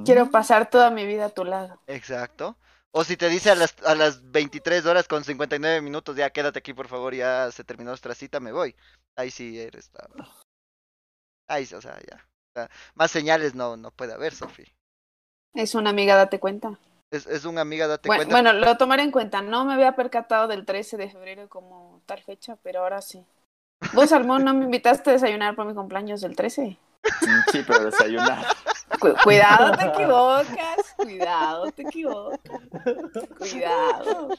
Quiero 0.05 0.27
Mm. 0.27 0.31
pasar 0.31 0.69
toda 0.69 0.91
mi 0.91 1.05
vida 1.07 1.25
a 1.25 1.29
tu 1.29 1.43
lado. 1.43 1.81
Exacto. 1.87 2.55
O 2.95 3.03
si 3.03 3.17
te 3.17 3.27
dice 3.27 3.49
a 3.49 3.55
las, 3.55 3.75
a 3.85 3.95
las 3.95 4.31
23 4.31 4.85
horas 4.85 5.07
con 5.07 5.23
59 5.23 5.81
minutos, 5.81 6.15
ya 6.15 6.29
quédate 6.29 6.59
aquí 6.59 6.73
por 6.73 6.87
favor, 6.87 7.15
ya 7.15 7.51
se 7.51 7.63
terminó 7.63 7.89
nuestra 7.89 8.13
cita, 8.13 8.39
me 8.39 8.51
voy. 8.51 8.75
Ahí 9.17 9.31
sí 9.31 9.59
eres 9.59 9.91
la... 9.93 10.07
Ahí, 11.49 11.65
sí, 11.65 11.75
o 11.75 11.81
sea, 11.81 11.99
ya. 12.09 12.17
O 12.17 12.59
sea, 12.59 12.69
más 12.93 13.09
señales 13.11 13.55
no, 13.55 13.75
no 13.77 13.89
puede 13.91 14.13
haber, 14.13 14.33
Sofi. 14.33 14.63
Es 15.55 15.73
una 15.75 15.89
amiga, 15.89 16.15
date 16.15 16.39
cuenta. 16.39 16.79
Es, 17.11 17.25
es 17.27 17.45
una 17.45 17.61
amiga, 17.61 17.87
date 17.87 18.07
Bueno, 18.07 18.23
cuenta. 18.25 18.51
bueno, 18.51 18.65
lo 18.65 18.77
tomaré 18.77 19.03
en 19.03 19.11
cuenta. 19.11 19.41
No 19.41 19.65
me 19.65 19.73
había 19.73 19.95
percatado 19.95 20.47
del 20.47 20.65
13 20.65 20.97
de 20.97 21.09
febrero 21.09 21.49
como 21.49 22.01
tal 22.05 22.21
fecha, 22.23 22.57
pero 22.63 22.81
ahora 22.81 23.01
sí. 23.01 23.25
Vos, 23.93 24.09
Salmón, 24.11 24.45
no 24.45 24.53
me 24.53 24.65
invitaste 24.65 25.09
a 25.09 25.13
desayunar 25.13 25.55
por 25.55 25.65
mi 25.65 25.73
cumpleaños 25.73 26.21
del 26.21 26.35
13. 26.35 26.61
Mm, 26.61 27.51
Sí, 27.51 27.63
pero 27.67 27.85
desayunar. 27.85 28.45
Cu- 28.99 29.13
cuidado, 29.23 29.71
te 29.77 29.85
equivocas. 29.85 30.93
Cuidado, 30.97 31.71
te 31.71 31.81
equivocas. 31.83 32.39
Cuidado. 33.37 34.29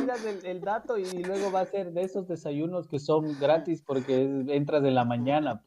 Tiras 0.00 0.24
el, 0.24 0.44
el 0.46 0.60
dato 0.60 0.98
y 0.98 1.04
luego 1.24 1.50
va 1.50 1.60
a 1.60 1.66
ser 1.66 1.92
de 1.92 2.02
esos 2.02 2.28
desayunos 2.28 2.86
que 2.88 2.98
son 2.98 3.38
gratis 3.40 3.82
porque 3.84 4.22
entras 4.48 4.84
en 4.84 4.94
la 4.94 5.04
mañana. 5.04 5.62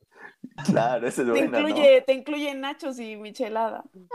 Claro, 0.66 1.08
ese 1.08 1.22
es 1.24 1.28
Te 1.28 1.34
bueno, 1.34 1.60
incluye, 1.60 2.02
te 2.02 2.14
incluye 2.14 2.54
nachos 2.56 3.00
y 3.00 3.16
michelada. 3.16 3.84
¿no? 3.94 4.08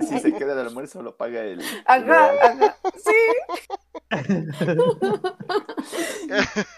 Si 0.00 0.18
se 0.20 0.32
queda 0.32 0.52
el 0.52 0.60
almuerzo, 0.68 1.02
lo 1.02 1.16
paga 1.16 1.42
el. 1.42 1.60
Ajá, 1.84 2.32
el- 2.32 2.38
ajá. 2.40 2.76
Sí. 2.96 3.12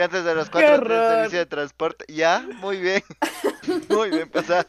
y 0.00 0.02
antes 0.02 0.24
de 0.24 0.34
cuatro 0.34 0.60
del 0.60 0.80
horror. 0.80 1.14
servicio 1.14 1.38
de 1.40 1.46
transporte. 1.46 2.04
Ya, 2.08 2.40
muy 2.56 2.78
bien. 2.78 3.02
muy 3.90 4.08
bien, 4.08 4.30
pasa. 4.30 4.66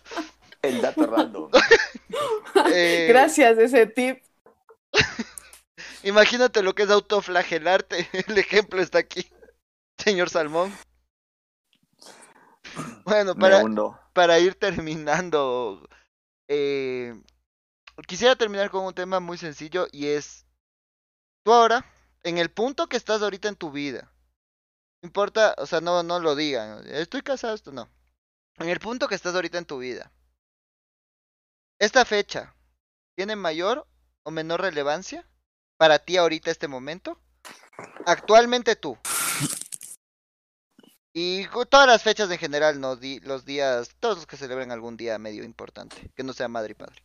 El 0.62 0.82
dato 0.82 1.06
random. 1.08 1.50
Eh, 2.74 3.08
Gracias, 3.08 3.58
ese 3.58 3.88
tip. 3.88 4.22
Imagínate 6.04 6.62
lo 6.62 6.76
que 6.76 6.84
es 6.84 6.90
autoflagelarte. 6.90 8.10
El 8.28 8.38
ejemplo 8.38 8.82
está 8.82 9.00
aquí. 9.00 9.26
Señor 9.98 10.30
Salmón. 10.30 10.74
Bueno, 13.06 13.36
para, 13.36 13.64
para 14.14 14.40
ir 14.40 14.56
terminando, 14.56 15.88
eh, 16.50 17.20
quisiera 18.06 18.36
terminar 18.36 18.70
con 18.70 18.86
un 18.86 18.94
tema 18.94 19.22
muy 19.22 19.38
sencillo 19.38 19.88
y 19.92 20.08
es, 20.08 20.46
tú 21.44 21.54
ahora, 21.54 21.86
en 22.24 22.38
el 22.38 22.52
punto 22.52 22.88
que 22.88 22.98
estás 22.98 23.22
ahorita 23.22 23.48
en 23.48 23.56
tu 23.56 23.72
vida, 23.72 24.11
importa, 25.04 25.56
o 25.58 25.66
sea, 25.66 25.82
no, 25.82 26.04
no 26.04 26.20
lo 26.20 26.36
digan, 26.36 26.86
estoy 26.88 27.22
casado, 27.22 27.54
esto 27.54 27.72
no, 27.72 27.90
en 28.58 28.70
el 28.70 28.80
punto 28.80 29.08
que 29.08 29.16
estás 29.16 29.36
ahorita 29.36 29.58
en 29.58 29.66
tu 29.66 29.80
vida, 29.80 30.12
esta 31.80 32.06
fecha, 32.06 32.56
¿tiene 33.16 33.36
mayor 33.36 33.88
o 34.24 34.32
menor 34.32 34.62
relevancia 34.62 35.28
para 35.78 36.00
ti 36.00 36.18
ahorita 36.18 36.52
este 36.52 36.68
momento? 36.68 37.20
Actualmente 38.06 38.76
tú. 38.76 38.98
Y 41.14 41.46
todas 41.70 41.88
las 41.88 42.04
fechas 42.04 42.30
en 42.32 42.38
general, 42.38 42.80
no 42.80 42.96
Di- 42.96 43.20
los 43.22 43.44
días, 43.44 43.90
todos 44.00 44.18
los 44.18 44.28
que 44.28 44.38
celebren 44.38 44.72
algún 44.72 44.96
día 44.96 45.18
medio 45.18 45.44
importante, 45.44 46.12
que 46.16 46.24
no 46.24 46.34
sea 46.34 46.48
madre 46.48 46.72
y 46.72 46.76
padre. 46.76 47.04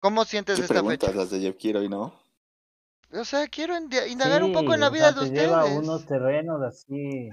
¿Cómo 0.00 0.24
sientes 0.24 0.58
¿Qué 0.58 0.64
esta 0.64 0.82
fecha? 0.82 1.12
las 1.12 1.30
de 1.30 1.56
Kiro 1.56 1.82
y 1.82 1.88
no? 1.88 2.18
O 3.12 3.24
sea, 3.24 3.46
quiero 3.48 3.74
indagar 3.76 4.42
un 4.42 4.52
poco 4.52 4.74
en 4.74 4.80
la 4.80 4.88
o 4.88 4.90
vida 4.90 5.12
sea, 5.12 5.22
de 5.22 5.30
te 5.30 5.40
lleva 5.40 5.60
a 5.60 5.64
ustedes. 5.64 5.78
unos 5.82 6.06
terrenos 6.06 6.62
así. 6.62 7.30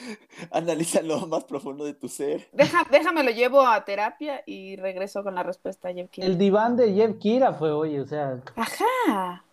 Analiza 0.50 1.02
lo 1.02 1.26
más 1.26 1.44
profundo 1.44 1.84
de 1.84 1.94
tu 1.94 2.08
ser. 2.08 2.48
Deja, 2.52 2.84
déjame 2.90 3.22
lo 3.22 3.30
llevo 3.30 3.66
a 3.66 3.84
terapia 3.84 4.42
y 4.46 4.76
regreso 4.76 5.22
con 5.22 5.34
la 5.34 5.42
respuesta. 5.42 5.92
Jeff 5.92 6.10
Kiro. 6.10 6.26
El 6.26 6.38
diván 6.38 6.76
de 6.76 6.92
Jeff 6.94 7.18
Kira 7.18 7.52
fue 7.54 7.70
hoy, 7.72 7.98
o 7.98 8.06
sea, 8.06 8.40
Ajá. 8.56 9.44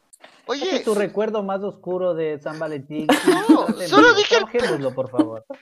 Oye, 0.48 0.76
es 0.78 0.84
tu 0.84 0.94
recuerdo 0.94 1.42
más 1.44 1.62
oscuro 1.64 2.14
de 2.14 2.40
San 2.40 2.60
Valentín. 2.60 3.08
No, 3.50 3.68
solo 3.88 4.14
dije 4.14 4.38
por 4.94 5.10
favor. 5.10 5.46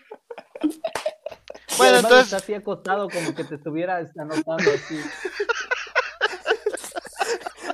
Bueno, 1.77 1.97
entonces, 1.97 2.25
está 2.25 2.37
así 2.37 2.53
acostado 2.53 3.09
como 3.09 3.33
que 3.33 3.43
te 3.43 3.55
estuvieras 3.55 4.15
anotando 4.15 4.69
así. 4.71 4.99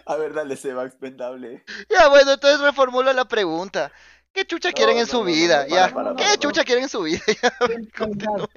A 0.06 0.16
ver, 0.16 0.34
dale, 0.34 0.56
Seba, 0.56 0.86
expendable. 0.86 1.64
ya 1.90 2.10
bueno, 2.10 2.34
entonces 2.34 2.60
reformulo 2.62 3.12
la 3.14 3.26
pregunta. 3.26 3.92
¿Qué 4.34 4.46
chucha 4.46 4.70
No, 4.70 4.76
quieren 4.76 4.98
en 4.98 5.08
su 5.08 5.24
vida? 5.24 5.64
no, 5.68 5.76
ya. 5.76 5.94
para, 5.94 6.14
para, 6.14 6.16
¿Qué 6.16 6.38
chucha 6.38 6.64
quieren 6.64 6.84
en 6.84 6.90
su 6.90 7.02
vida? 7.02 7.22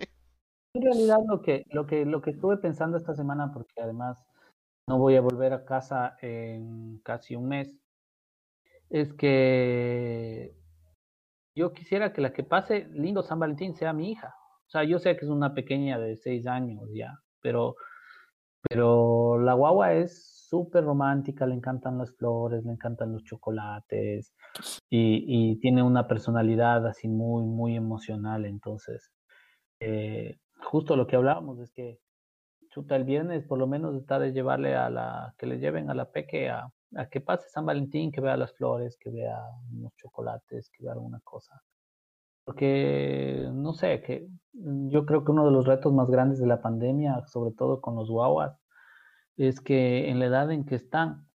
Ya, 0.74 0.80
en 0.80 0.82
realidad 0.84 1.18
lo 1.28 1.42
que, 1.42 1.66
lo 1.70 1.86
que, 1.86 2.06
lo 2.06 2.22
que 2.22 2.30
estuve 2.30 2.56
pensando 2.56 2.96
esta 2.96 3.14
semana, 3.14 3.52
porque 3.52 3.74
además 3.82 4.24
no 4.88 4.96
voy 4.98 5.16
a 5.16 5.20
volver 5.20 5.52
a 5.52 5.66
casa 5.66 6.16
en 6.22 6.98
casi 7.04 7.36
un 7.36 7.48
mes, 7.48 7.76
es 8.88 9.12
que 9.12 10.54
yo 11.54 11.74
quisiera 11.74 12.12
que 12.14 12.22
la 12.22 12.32
que 12.32 12.42
pase 12.42 12.86
lindo 12.92 13.22
San 13.22 13.38
Valentín 13.38 13.74
sea 13.76 13.92
mi 13.92 14.12
hija. 14.12 14.34
O 14.66 14.70
sea, 14.70 14.84
yo 14.84 14.98
sé 14.98 15.14
que 15.16 15.26
es 15.26 15.30
una 15.30 15.52
pequeña 15.52 15.98
de 15.98 16.16
seis 16.16 16.46
años 16.46 16.88
ya, 16.94 17.18
pero, 17.42 17.76
pero 18.68 19.38
la 19.38 19.54
guagua 19.54 19.94
es 19.94 20.46
súper 20.48 20.84
romántica, 20.84 21.46
le 21.46 21.54
encantan 21.54 21.98
las 21.98 22.12
flores, 22.12 22.64
le 22.64 22.72
encantan 22.72 23.12
los 23.12 23.24
chocolates 23.24 24.34
y, 24.90 25.24
y 25.26 25.56
tiene 25.60 25.82
una 25.82 26.06
personalidad 26.06 26.86
así 26.86 27.08
muy, 27.08 27.44
muy 27.44 27.76
emocional. 27.76 28.44
Entonces, 28.44 29.10
eh, 29.80 30.38
justo 30.62 30.94
lo 30.96 31.06
que 31.06 31.16
hablábamos 31.16 31.58
es 31.58 31.72
que 31.72 31.98
chuta 32.70 32.96
el 32.96 33.04
viernes 33.04 33.44
por 33.44 33.58
lo 33.58 33.66
menos 33.66 33.96
está 33.96 34.18
de 34.18 34.32
llevarle 34.32 34.74
a 34.76 34.90
la, 34.90 35.34
que 35.38 35.46
le 35.46 35.58
lleven 35.58 35.90
a 35.90 35.94
la 35.94 36.10
peque 36.10 36.50
a, 36.50 36.68
a 36.96 37.06
que 37.08 37.20
pase 37.20 37.48
San 37.48 37.66
Valentín, 37.66 38.12
que 38.12 38.20
vea 38.20 38.36
las 38.36 38.52
flores, 38.52 38.96
que 38.98 39.10
vea 39.10 39.38
unos 39.72 39.94
chocolates, 39.96 40.70
que 40.70 40.84
vea 40.84 40.92
alguna 40.92 41.20
cosa. 41.24 41.62
Porque, 42.44 43.48
no 43.52 43.72
sé, 43.72 44.02
que 44.02 44.28
yo 44.52 45.06
creo 45.06 45.24
que 45.24 45.30
uno 45.32 45.46
de 45.46 45.52
los 45.52 45.66
retos 45.66 45.92
más 45.92 46.10
grandes 46.10 46.38
de 46.38 46.46
la 46.46 46.60
pandemia, 46.60 47.24
sobre 47.26 47.52
todo 47.52 47.80
con 47.80 47.94
los 47.96 48.10
guaguas, 48.10 48.58
es 49.36 49.60
que 49.60 50.10
en 50.10 50.18
la 50.18 50.26
edad 50.26 50.50
en 50.50 50.64
que 50.64 50.74
están, 50.74 51.28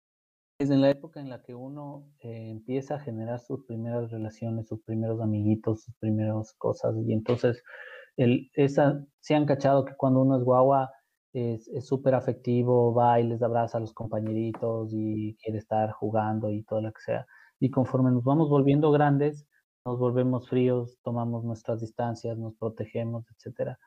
es 0.60 0.70
en 0.70 0.82
la 0.82 0.90
época 0.90 1.20
en 1.20 1.30
la 1.30 1.44
que 1.44 1.54
uno 1.54 2.08
eh, 2.20 2.50
empieza 2.50 2.96
a 2.96 3.00
generar 3.00 3.40
sus 3.40 3.66
primeras 3.66 4.12
relaciones, 4.12 4.68
sus 4.68 4.82
primeros 4.84 5.22
amiguitos, 5.22 5.84
sus 5.84 5.96
primeras 5.96 6.54
cosas, 6.54 6.96
y 7.06 7.14
entonces 7.14 7.62
el, 8.18 8.50
esa, 8.54 9.06
se 9.20 9.36
han 9.36 9.46
cachado 9.46 9.86
que 9.86 9.96
cuando 9.96 10.22
uno 10.22 10.38
es 10.38 10.44
guagua 10.44 10.92
es 11.36 11.86
súper 11.86 12.16
afectivo, 12.16 12.94
va 12.94 13.20
y 13.20 13.28
les 13.28 13.42
abraza 13.44 13.78
a 13.78 13.82
los 13.82 13.94
compañeritos 13.94 14.92
y 14.94 15.36
quiere 15.44 15.60
estar 15.60 15.92
jugando 15.92 16.50
y 16.50 16.64
todo 16.64 16.82
lo 16.82 16.94
que 16.94 17.02
sea. 17.02 17.26
Y 17.60 17.72
conforme 17.72 18.12
nos 18.12 18.24
vamos 18.24 18.50
volviendo 18.50 18.90
grandes, 18.92 19.46
nos 19.86 20.00
volvemos 20.00 20.50
fríos, 20.50 21.00
tomamos 21.04 21.44
nuestras 21.44 21.82
distancias, 21.82 22.38
nos 22.38 22.56
protegemos, 22.56 23.26
etcétera. 23.32 23.80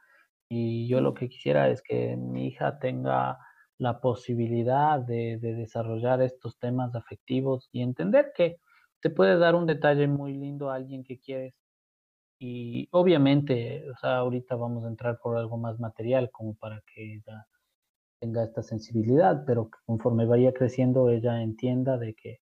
Y 0.49 0.89
yo 0.89 1.01
lo 1.01 1.15
que 1.15 1.29
quisiera 1.29 1.69
es 1.69 1.83
que 1.83 2.17
mi 2.17 2.47
hija 2.49 2.79
tenga 2.79 3.39
la 3.79 4.01
posibilidad 4.01 5.01
de, 5.01 5.39
de 5.39 5.55
desarrollar 5.55 6.23
estos 6.23 6.59
temas 6.59 6.95
afectivos 6.95 7.69
y 7.73 7.83
entender 7.83 8.33
que 8.35 8.59
te 9.01 9.11
puede 9.11 9.39
dar 9.39 9.55
un 9.55 9.67
detalle 9.67 10.09
muy 10.09 10.35
lindo 10.35 10.71
a 10.71 10.77
alguien 10.77 11.05
que 11.05 11.19
quieres. 11.19 11.55
Y 12.41 12.89
obviamente, 12.93 13.91
o 13.91 13.97
sea, 13.97 14.19
ahorita 14.19 14.57
vamos 14.57 14.85
a 14.85 14.89
entrar 14.89 15.19
por 15.21 15.37
algo 15.37 15.59
más 15.59 15.81
material 15.81 16.31
como 16.31 16.55
para 16.55 16.81
que 16.95 17.15
ella 17.15 17.47
tenga 18.21 18.45
esta 18.45 18.63
sensibilidad, 18.63 19.45
pero 19.47 19.71
que 19.71 19.79
conforme 19.87 20.27
vaya 20.27 20.53
creciendo 20.53 21.11
ella 21.11 21.43
entienda 21.43 21.99
de 21.99 22.15
que 22.15 22.41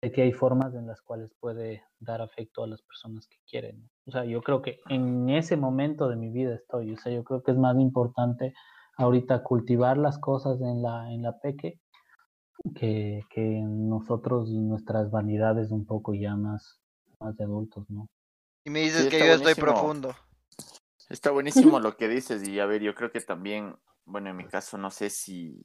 de 0.00 0.12
que 0.12 0.22
hay 0.22 0.32
formas 0.32 0.74
en 0.74 0.86
las 0.86 1.00
cuales 1.00 1.32
puede 1.40 1.84
dar 2.00 2.20
afecto 2.20 2.64
a 2.64 2.66
las 2.66 2.82
personas 2.82 3.26
que 3.26 3.38
quieren. 3.48 3.88
O 4.06 4.10
sea, 4.10 4.24
yo 4.24 4.42
creo 4.42 4.60
que 4.60 4.80
en 4.88 5.30
ese 5.30 5.56
momento 5.56 6.08
de 6.08 6.16
mi 6.16 6.30
vida 6.30 6.54
estoy, 6.54 6.92
o 6.92 6.96
sea, 6.96 7.12
yo 7.12 7.24
creo 7.24 7.42
que 7.42 7.52
es 7.52 7.58
más 7.58 7.76
importante 7.78 8.54
ahorita 8.96 9.42
cultivar 9.42 9.96
las 9.98 10.18
cosas 10.18 10.60
en 10.60 10.82
la, 10.82 11.12
en 11.12 11.22
la 11.22 11.38
peque 11.38 11.80
que, 12.74 13.22
que 13.30 13.62
nosotros 13.62 14.48
y 14.50 14.60
nuestras 14.60 15.10
vanidades 15.10 15.70
un 15.70 15.86
poco 15.86 16.14
ya 16.14 16.36
más, 16.36 16.80
más 17.20 17.36
de 17.36 17.44
adultos, 17.44 17.88
¿no? 17.88 18.08
Y 18.64 18.70
me 18.70 18.80
dices 18.80 19.08
que 19.08 19.18
yo 19.18 19.34
estoy 19.34 19.54
profundo. 19.54 20.14
Está 21.10 21.30
buenísimo 21.30 21.78
lo 21.80 21.96
que 21.96 22.08
dices 22.08 22.46
y 22.48 22.58
a 22.60 22.66
ver, 22.66 22.82
yo 22.82 22.94
creo 22.94 23.10
que 23.10 23.20
también, 23.20 23.76
bueno, 24.06 24.30
en 24.30 24.36
mi 24.36 24.46
caso 24.46 24.78
no 24.78 24.90
sé 24.90 25.10
si 25.10 25.60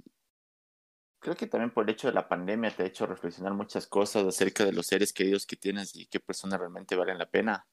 creo 1.20 1.36
que 1.36 1.48
también 1.48 1.72
por 1.72 1.84
el 1.84 1.92
hecho 1.92 2.08
de 2.08 2.14
la 2.14 2.28
pandemia 2.28 2.76
te 2.76 2.84
ha 2.84 2.88
hecho 2.88 3.06
reflexionar 3.06 3.54
muchas 3.54 3.88
cosas 3.88 4.26
acerca 4.26 4.66
de 4.66 4.74
los 4.74 4.88
seres 4.88 5.14
queridos 5.14 5.46
que 5.46 5.56
tienes 5.56 5.96
y 5.96 6.08
qué 6.08 6.20
personas 6.20 6.60
realmente 6.60 6.96
valen 6.96 7.18
la 7.18 7.30
pena. 7.30 7.68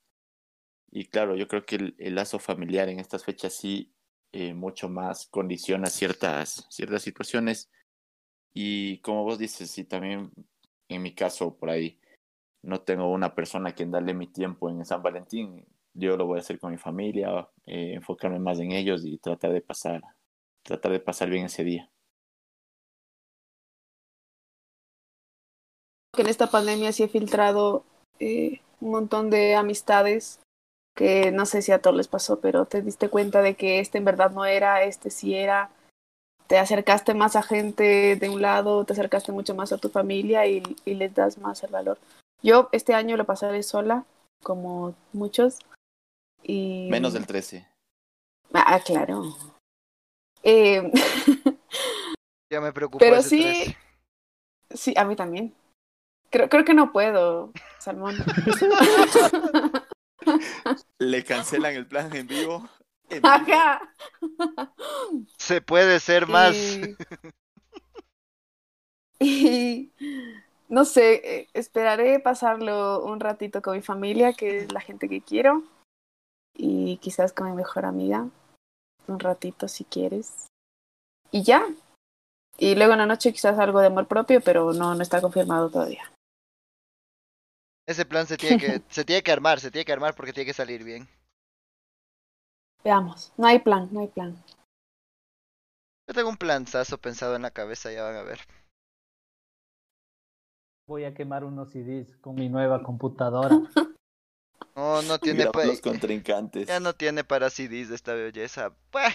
Y 0.90 1.07
claro, 1.07 1.36
yo 1.36 1.49
creo 1.49 1.64
que 1.64 1.94
el, 1.99 2.14
lazo 2.14 2.38
familiar 2.38 2.88
en 2.88 3.01
estas 3.01 3.24
fechas 3.24 3.55
sí 3.55 3.92
eh, 4.32 4.55
mucho 4.55 4.88
más 4.88 5.26
condiciona 5.28 5.86
ciertas, 5.86 6.66
ciertas 6.70 7.03
situaciones. 7.03 7.70
Y 8.55 8.99
como 9.01 9.24
vos 9.24 9.38
dices, 9.38 9.70
sí, 9.70 9.84
también 9.84 10.32
en 10.88 11.03
mi 11.03 11.14
caso 11.14 11.57
por 11.57 11.70
ahí 11.70 12.01
no 12.62 12.80
tengo 12.82 13.11
una 13.11 13.34
persona 13.34 13.70
a 13.70 13.74
quien 13.74 13.90
darle 13.90 14.14
mi 14.14 14.26
tiempo 14.28 14.70
en 14.70 14.84
San 14.84 15.03
Valentín. 15.03 15.66
Yo 15.94 16.16
lo 16.16 16.26
voy 16.26 16.38
a 16.38 16.40
hacer 16.40 16.59
con 16.59 16.72
mi 16.72 16.78
familia, 16.78 17.49
eh, 17.66 17.94
enfocarme 17.94 18.38
más 18.38 18.59
en 18.61 18.72
ellos 18.72 19.05
y 19.05 19.18
tratar 19.18 19.53
de 19.53 19.62
pasar, 19.62 20.03
tratar 20.62 20.92
de 20.92 21.01
pasar 21.01 21.30
bien 21.30 21.47
ese 21.47 21.64
día. 21.64 21.90
Que 26.16 26.22
en 26.22 26.28
esta 26.28 26.50
pandemia 26.50 26.92
sí 26.92 27.04
he 27.04 27.08
filtrado 27.08 27.84
eh, 28.18 28.60
un 28.80 28.90
montón 28.90 29.30
de 29.30 29.54
amistades 29.54 30.40
que 30.96 31.30
no 31.30 31.44
sé 31.46 31.62
si 31.62 31.72
a 31.72 31.80
todos 31.80 31.96
les 31.96 32.08
pasó, 32.08 32.40
pero 32.40 32.64
te 32.64 32.82
diste 32.82 33.10
cuenta 33.10 33.42
de 33.42 33.54
que 33.54 33.80
este 33.80 33.98
en 33.98 34.06
verdad 34.06 34.30
no 34.30 34.46
era, 34.46 34.82
este 34.82 35.10
sí 35.10 35.34
era. 35.34 35.70
Te 36.46 36.58
acercaste 36.58 37.12
más 37.12 37.36
a 37.36 37.42
gente 37.42 38.16
de 38.16 38.28
un 38.30 38.40
lado, 38.40 38.84
te 38.84 38.94
acercaste 38.94 39.30
mucho 39.30 39.54
más 39.54 39.72
a 39.72 39.78
tu 39.78 39.90
familia 39.90 40.46
y, 40.46 40.62
y 40.84 40.94
les 40.94 41.14
das 41.14 41.38
más 41.38 41.62
el 41.62 41.70
valor. 41.70 41.98
Yo 42.42 42.68
este 42.72 42.94
año 42.94 43.16
lo 43.16 43.24
pasaré 43.24 43.62
sola, 43.62 44.04
como 44.42 44.94
muchos. 45.12 45.58
Y... 46.42 46.88
Menos 46.90 47.12
del 47.12 47.26
13. 47.26 47.68
Ah, 48.54 48.80
claro. 48.84 49.36
Eh... 50.42 50.90
ya 52.52 52.60
me 52.60 52.72
preocupa. 52.72 53.04
Pero 53.04 53.20
sí, 53.22 53.74
sí, 54.70 54.94
a 54.96 55.04
mí 55.04 55.16
también. 55.16 55.52
Creo, 56.30 56.48
creo 56.48 56.64
que 56.64 56.74
no 56.74 56.92
puedo, 56.92 57.52
Salmón. 57.78 58.16
Le 60.98 61.24
cancelan 61.24 61.74
el 61.74 61.86
plan 61.86 62.14
en 62.14 62.26
vivo. 62.26 62.68
Ajá. 63.22 63.80
Se 65.38 65.60
puede 65.60 66.00
ser 66.00 66.26
más. 66.26 66.56
Y... 69.18 69.92
no 70.68 70.84
sé, 70.84 71.14
eh, 71.24 71.48
esperaré 71.54 72.18
pasarlo 72.20 73.04
un 73.04 73.20
ratito 73.20 73.62
con 73.62 73.76
mi 73.76 73.82
familia, 73.82 74.32
que 74.32 74.58
es 74.58 74.72
la 74.72 74.80
gente 74.80 75.08
que 75.08 75.20
quiero. 75.20 75.62
Y 76.54 76.98
quizás 76.98 77.32
con 77.32 77.48
mi 77.50 77.56
mejor 77.56 77.84
amiga. 77.84 78.28
Un 79.06 79.20
ratito 79.20 79.68
si 79.68 79.84
quieres. 79.84 80.48
Y 81.30 81.42
ya. 81.42 81.66
Y 82.58 82.74
luego 82.74 82.92
en 82.92 82.98
la 82.98 83.06
noche 83.06 83.32
quizás 83.32 83.58
algo 83.58 83.80
de 83.80 83.88
amor 83.88 84.06
propio, 84.06 84.40
pero 84.40 84.72
no, 84.72 84.94
no 84.94 85.02
está 85.02 85.20
confirmado 85.20 85.70
todavía. 85.70 86.10
Ese 87.87 88.05
plan 88.05 88.26
se 88.26 88.37
tiene 88.37 88.59
que, 88.59 88.82
se 88.89 89.05
tiene 89.05 89.22
que 89.22 89.30
armar, 89.30 89.61
se 89.61 89.70
tiene 89.70 89.84
que 89.84 89.93
armar 89.93 90.14
porque 90.14 90.32
tiene 90.32 90.47
que 90.47 90.53
salir 90.53 90.82
bien. 90.82 91.09
Veamos, 92.82 93.32
no 93.37 93.47
hay 93.47 93.61
plan, 93.61 93.89
no 93.93 94.01
hay 94.01 94.09
plan. 94.09 94.37
Yo 96.09 96.14
tengo 96.14 96.28
un 96.28 96.37
planzazo 96.37 96.99
pensado 96.99 97.37
en 97.37 97.43
la 97.43 97.51
cabeza, 97.51 97.93
ya 97.93 98.03
van 98.03 98.16
a 98.16 98.22
ver. 98.22 98.41
Voy 100.89 101.05
a 101.05 101.14
quemar 101.14 101.45
unos 101.45 101.70
CDs 101.70 102.16
con 102.18 102.37
mi 102.37 102.49
nueva 102.49 102.82
computadora. 102.82 103.61
No, 104.76 105.03
no 105.03 105.18
tiene 105.20 105.47
para 105.49 105.66
los 105.66 105.80
contrincantes. 105.80 106.68
Ya 106.68 106.78
no 106.78 106.93
tiene 106.93 107.24
para 107.24 107.51
CDs 107.51 107.89
de 107.89 107.97
esta 107.97 108.14
belleza. 108.14 108.72
Pues, 108.91 109.12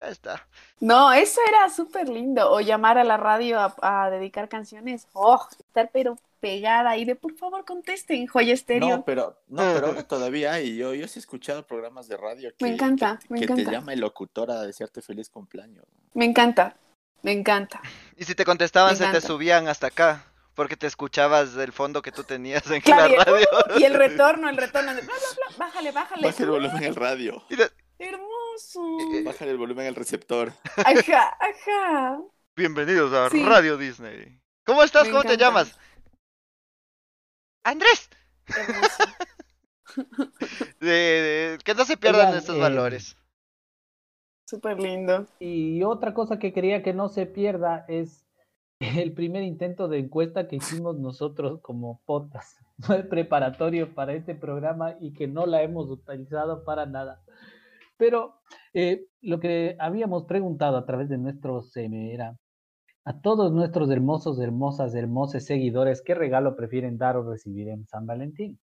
ya 0.00 0.08
está. 0.08 0.46
No, 0.80 1.12
eso 1.12 1.40
era 1.48 1.68
súper 1.68 2.08
lindo. 2.08 2.50
O 2.50 2.60
llamar 2.60 2.98
a 2.98 3.04
la 3.04 3.16
radio 3.16 3.58
a, 3.60 3.74
a, 3.82 4.10
dedicar 4.10 4.48
canciones. 4.48 5.06
Oh, 5.12 5.40
estar 5.58 5.90
pero 5.92 6.18
pegada 6.40 6.90
ahí 6.90 7.04
de 7.04 7.16
por 7.16 7.34
favor 7.34 7.64
contesten, 7.64 8.26
joya 8.26 8.52
estéreo. 8.54 8.88
No, 8.98 9.04
pero, 9.04 9.38
no, 9.48 9.62
pero 9.74 10.04
todavía 10.06 10.52
hay. 10.52 10.76
Yo, 10.76 10.94
yo 10.94 11.08
sí 11.08 11.18
he 11.18 11.20
escuchado 11.20 11.66
programas 11.66 12.08
de 12.08 12.16
radio 12.16 12.50
que, 12.56 12.64
me 12.64 12.72
encanta, 12.72 13.18
que, 13.20 13.26
me 13.32 13.38
que 13.38 13.44
encanta. 13.44 13.64
te 13.64 13.70
llama 13.70 13.92
el 13.92 14.00
locutor 14.00 14.50
a 14.50 14.62
desearte 14.62 15.02
feliz 15.02 15.30
cumpleaños. 15.30 15.84
Me 16.14 16.24
encanta, 16.24 16.76
me 17.22 17.32
encanta. 17.32 17.80
Y 18.16 18.24
si 18.24 18.34
te 18.34 18.44
contestaban, 18.44 18.92
Me 18.92 18.96
se 19.06 19.10
te 19.10 19.20
subían 19.20 19.68
hasta 19.68 19.88
acá. 19.88 20.24
Porque 20.54 20.74
te 20.74 20.86
escuchabas 20.86 21.52
del 21.52 21.70
fondo 21.70 22.00
que 22.00 22.12
tú 22.12 22.24
tenías 22.24 22.70
en 22.70 22.80
Claro, 22.80 23.14
la 23.14 23.24
radio. 23.24 23.46
y 23.78 23.84
el 23.84 23.92
retorno, 23.92 24.48
el 24.48 24.56
retorno 24.56 24.94
de 24.94 25.02
bla, 25.02 25.12
bla, 25.12 25.48
bla, 25.48 25.66
bájale, 25.66 25.92
bájale. 25.92 26.26
Baja 26.26 26.42
el 26.42 26.48
volumen 26.48 26.84
al 26.84 26.94
radio. 26.94 27.44
Y 27.50 27.56
de- 27.56 27.70
Hermoso. 28.56 29.24
Baja 29.24 29.44
el 29.44 29.58
volumen 29.58 29.86
al 29.86 29.94
receptor. 29.94 30.50
Ajá, 30.76 31.36
ajá. 31.38 32.20
Bienvenidos 32.56 33.12
a 33.12 33.28
Sí. 33.28 33.44
Radio 33.44 33.76
Disney. 33.76 34.40
¿Cómo 34.64 34.82
estás? 34.82 35.04
Me 35.04 35.10
¿Cómo 35.10 35.24
te 35.24 35.36
llamas? 35.36 35.78
Andrés. 37.64 38.08
Hermoso. 38.46 39.04
De, 40.80 40.86
de- 40.88 41.58
que 41.64 41.74
no 41.74 41.84
se 41.84 41.96
pierdan 41.96 42.26
Oigan, 42.28 42.38
estos 42.38 42.56
eh, 42.56 42.60
valores. 42.60 43.16
Súper 44.48 44.78
lindo. 44.80 45.26
Y 45.38 45.82
otra 45.82 46.12
cosa 46.14 46.38
que 46.38 46.52
quería 46.52 46.82
que 46.82 46.92
no 46.94 47.08
se 47.08 47.26
pierda 47.26 47.84
es 47.88 48.26
el 48.80 49.12
primer 49.12 49.42
intento 49.42 49.88
de 49.88 49.98
encuesta 49.98 50.48
que 50.48 50.56
hicimos 50.56 50.96
nosotros 50.96 51.60
como. 51.60 52.00
Fue 52.80 53.02
preparatorio 53.10 53.94
para 53.94 54.14
este 54.14 54.34
programa 54.34 54.96
y 55.00 55.12
que 55.12 55.26
no 55.28 55.44
la 55.46 55.62
hemos 55.62 55.90
utilizado 55.90 56.64
para 56.64 56.86
nada. 56.86 57.22
Pero 57.96 58.40
eh, 58.74 59.06
lo 59.22 59.40
que 59.40 59.76
habíamos 59.78 60.24
preguntado 60.24 60.76
a 60.76 60.84
través 60.86 61.08
de 61.08 61.18
nuestros 61.18 61.72
CM 61.72 62.12
era 62.12 62.36
a 63.04 63.20
todos 63.20 63.52
nuestros 63.52 63.88
hermosos, 63.90 64.38
hermosas, 64.40 64.94
hermosos 64.94 65.44
seguidores, 65.44 66.02
¿qué 66.04 66.14
regalo 66.14 66.56
prefieren 66.56 66.98
dar 66.98 67.16
o 67.16 67.30
recibir 67.30 67.68
en 67.68 67.86
San 67.86 68.04
Valentín? 68.04 68.58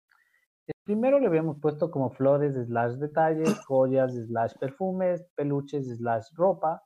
El 0.67 0.73
primero 0.83 1.19
le 1.19 1.27
habíamos 1.27 1.59
puesto 1.59 1.91
como 1.91 2.09
flores, 2.11 2.55
slash 2.55 2.93
detalles, 2.93 3.53
joyas, 3.67 4.13
slash 4.15 4.53
perfumes, 4.59 5.23
peluches, 5.35 5.87
slash 5.97 6.25
ropa. 6.33 6.81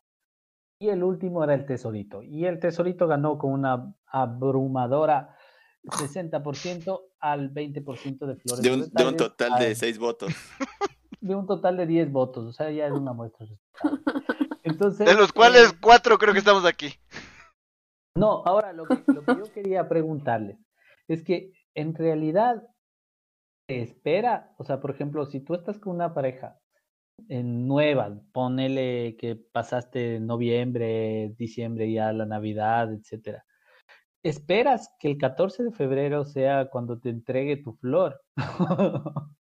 Y 0.80 0.90
el 0.90 1.04
último 1.04 1.44
era 1.44 1.54
el 1.54 1.66
tesorito. 1.66 2.22
Y 2.22 2.46
el 2.46 2.60
tesorito 2.60 3.08
ganó 3.08 3.38
con 3.38 3.54
una 3.54 3.96
abrumadora 4.08 5.38
60% 5.86 7.00
al 7.22 7.54
20% 7.54 8.26
de 8.26 8.36
flores. 8.36 8.64
De 8.64 8.74
un, 8.74 8.90
de 8.92 9.06
un 9.06 9.16
total 9.16 9.54
al- 9.54 9.60
de 9.60 9.76
seis 9.76 9.98
votos. 9.98 10.34
de 11.26 11.36
un 11.36 11.48
total 11.48 11.78
de 11.78 11.88
10 11.88 12.12
votos. 12.12 12.46
O 12.46 12.54
sea, 12.54 12.72
ya 12.72 12.86
es 12.86 12.94
una 12.94 13.14
muestra. 13.14 13.48
Entonces, 14.64 15.06
De 15.06 15.16
los 15.16 15.30
eh, 15.30 15.34
cuales 15.34 15.74
cuatro 15.82 16.18
creo 16.18 16.34
que 16.34 16.40
estamos 16.40 16.66
aquí. 16.66 16.94
no, 18.16 18.44
ahora 18.46 18.74
lo 18.74 18.86
que, 18.86 19.04
lo 19.08 19.24
que 19.24 19.36
yo 19.36 19.54
quería 19.54 19.88
preguntarles 19.90 20.58
es 21.08 21.24
que 21.24 21.52
en 21.76 21.94
realidad 21.96 22.64
se 23.68 23.82
espera, 23.82 24.54
o 24.58 24.64
sea, 24.64 24.80
por 24.80 24.92
ejemplo, 24.92 25.26
si 25.26 25.40
tú 25.40 25.56
estás 25.56 25.80
con 25.80 25.96
una 25.96 26.14
pareja 26.14 26.60
en 27.30 27.68
nueva, 27.68 28.20
ponele 28.32 29.18
que 29.18 29.36
pasaste 29.36 30.20
noviembre, 30.20 31.34
diciembre 31.38 31.92
ya 31.92 32.12
la 32.14 32.26
Navidad, 32.26 32.94
etcétera. 32.94 33.46
¿Esperas 34.24 34.92
que 35.00 35.12
el 35.12 35.18
14 35.18 35.64
de 35.64 35.72
febrero 35.72 36.26
sea 36.26 36.70
cuando 36.70 37.00
te 37.00 37.10
entregue 37.10 37.58
tu 37.58 37.74
flor? 37.74 38.22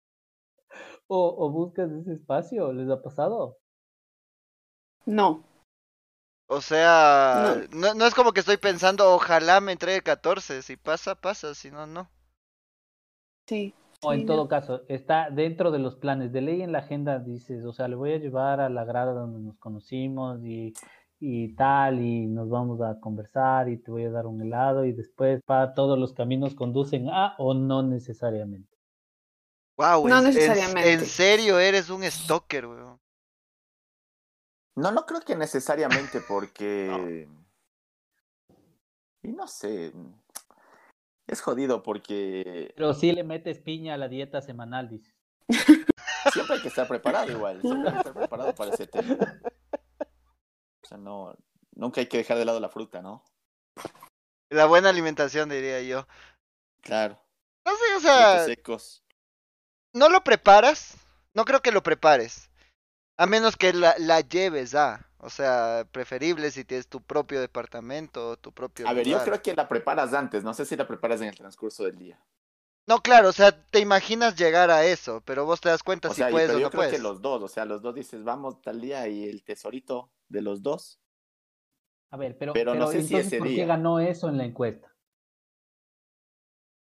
¿O, 1.07 1.35
o 1.45 1.49
buscas 1.51 1.91
ese 1.91 2.13
espacio? 2.13 2.73
¿Les 2.73 2.89
ha 2.89 3.01
pasado? 3.01 3.57
No. 5.05 5.43
O 6.47 6.61
sea, 6.61 7.65
no. 7.71 7.93
no 7.95 8.05
es 8.05 8.13
como 8.13 8.31
que 8.31 8.39
estoy 8.41 8.57
pensando, 8.57 9.13
ojalá 9.13 9.59
me 9.61 9.71
entregue 9.73 10.01
14. 10.01 10.61
Si 10.61 10.77
pasa, 10.77 11.15
pasa. 11.15 11.53
Si 11.55 11.71
no, 11.71 11.85
no. 11.87 12.09
Sí. 13.47 13.73
O 14.01 14.11
sí, 14.11 14.13
en 14.13 14.25
no. 14.25 14.25
todo 14.25 14.47
caso, 14.49 14.81
está 14.89 15.29
dentro 15.29 15.71
de 15.71 15.79
los 15.79 15.95
planes 15.95 16.33
de 16.33 16.41
ley 16.41 16.61
en 16.61 16.73
la 16.73 16.79
agenda, 16.79 17.19
dices, 17.19 17.63
o 17.65 17.71
sea, 17.73 17.87
le 17.87 17.95
voy 17.95 18.11
a 18.13 18.17
llevar 18.17 18.59
a 18.59 18.69
la 18.69 18.83
grada 18.83 19.13
donde 19.13 19.39
nos 19.39 19.57
conocimos 19.59 20.43
y, 20.43 20.73
y 21.19 21.55
tal, 21.55 22.01
y 22.01 22.27
nos 22.27 22.49
vamos 22.49 22.81
a 22.81 22.99
conversar 22.99 23.69
y 23.69 23.77
te 23.77 23.91
voy 23.91 24.03
a 24.03 24.11
dar 24.11 24.27
un 24.27 24.41
helado 24.41 24.83
y 24.85 24.91
después 24.91 25.41
para 25.45 25.73
todos 25.73 25.97
los 25.97 26.13
caminos 26.13 26.53
conducen 26.55 27.09
a 27.09 27.35
o 27.37 27.53
no 27.53 27.81
necesariamente. 27.81 28.72
Wow, 29.77 30.07
No 30.07 30.19
en, 30.19 30.27
en- 30.27 30.33
necesariamente. 30.33 30.93
en 30.93 31.05
serio 31.05 31.59
eres 31.59 31.89
un 31.89 32.03
stalker, 32.03 32.67
weón. 32.67 32.99
No, 34.75 34.91
no 34.91 35.05
creo 35.05 35.21
que 35.21 35.35
necesariamente 35.35 36.19
porque... 36.21 37.27
Y 39.21 39.27
no 39.31 39.47
sé. 39.47 39.93
Es 41.27 41.41
jodido 41.41 41.81
porque 41.83 42.73
Pero 42.75 42.93
sí 42.93 43.11
le 43.11 43.23
metes 43.23 43.59
piña 43.59 43.93
a 43.93 43.97
la 43.97 44.07
dieta 44.09 44.41
semanal, 44.41 44.89
dices. 44.89 45.13
siempre 46.33 46.55
hay 46.55 46.61
que 46.61 46.67
estar 46.67 46.87
preparado 46.87 47.31
igual. 47.31 47.61
Siempre 47.61 47.89
hay 47.89 47.93
que 47.93 47.99
estar 47.99 48.13
preparado 48.13 48.53
para 48.55 48.73
ese 48.73 48.87
tema. 48.87 49.17
O 50.83 50.85
sea, 50.87 50.97
no, 50.97 51.35
nunca 51.75 52.01
hay 52.01 52.07
que 52.07 52.17
dejar 52.17 52.37
de 52.37 52.45
lado 52.45 52.59
la 52.59 52.69
fruta, 52.69 53.01
¿no? 53.01 53.23
La 54.49 54.65
buena 54.65 54.89
alimentación, 54.89 55.49
diría 55.49 55.81
yo. 55.81 56.05
Claro. 56.81 57.19
No 57.65 57.71
sé, 57.73 57.77
o 57.95 57.99
Frutos 57.99 58.01
sea, 58.01 58.45
secos. 58.45 59.02
No 59.93 60.09
lo 60.09 60.23
preparas. 60.23 60.97
No 61.33 61.45
creo 61.45 61.61
que 61.61 61.71
lo 61.71 61.81
prepares. 61.83 62.49
A 63.17 63.25
menos 63.25 63.57
que 63.57 63.73
la, 63.73 63.95
la 63.99 64.21
lleves 64.21 64.75
a. 64.75 65.09
O 65.17 65.29
sea, 65.29 65.87
preferible 65.91 66.51
si 66.51 66.65
tienes 66.65 66.87
tu 66.87 67.01
propio 67.01 67.39
departamento, 67.41 68.37
tu 68.37 68.51
propio. 68.51 68.87
A 68.87 68.93
ver, 68.93 69.07
yo 69.07 69.23
creo 69.23 69.41
que 69.41 69.53
la 69.55 69.67
preparas 69.67 70.13
antes. 70.13 70.43
No 70.43 70.53
sé 70.53 70.65
si 70.65 70.75
la 70.75 70.87
preparas 70.87 71.21
en 71.21 71.29
el 71.29 71.35
transcurso 71.35 71.85
del 71.85 71.97
día. 71.97 72.19
No, 72.85 73.01
claro, 73.01 73.29
o 73.29 73.33
sea, 73.33 73.51
te 73.65 73.79
imaginas 73.79 74.35
llegar 74.35 74.69
a 74.69 74.85
eso, 74.85 75.21
pero 75.25 75.45
vos 75.45 75.61
te 75.61 75.69
das 75.69 75.83
cuenta 75.83 76.09
O 76.09 76.13
si 76.13 76.17
sea, 76.17 76.29
puedes 76.29 76.47
pero 76.47 76.57
o 76.57 76.59
yo 76.59 76.65
no 76.65 76.69
creo 76.69 76.77
puedes. 76.79 76.91
que 76.91 76.99
los 76.99 77.21
dos, 77.21 77.41
o 77.41 77.47
sea, 77.47 77.65
los 77.65 77.81
dos 77.81 77.95
dices, 77.95 78.23
vamos 78.23 78.61
tal 78.61 78.81
día 78.81 79.07
y 79.07 79.23
el 79.29 79.43
tesorito 79.43 80.11
de 80.27 80.41
los 80.41 80.61
dos. 80.63 80.99
A 82.11 82.17
ver, 82.17 82.37
pero, 82.37 82.53
Pero 82.53 82.75
no 82.75 82.87
pero 82.87 82.87
sé 82.87 83.01
si 83.01 83.15
entonces, 83.15 83.27
ese 83.27 83.39
¿por 83.39 83.53
qué 83.53 83.65
día. 83.65 83.65
ganó 83.65 83.99
eso 83.99 84.29
en 84.29 84.37
la 84.37 84.45
encuesta? 84.45 84.92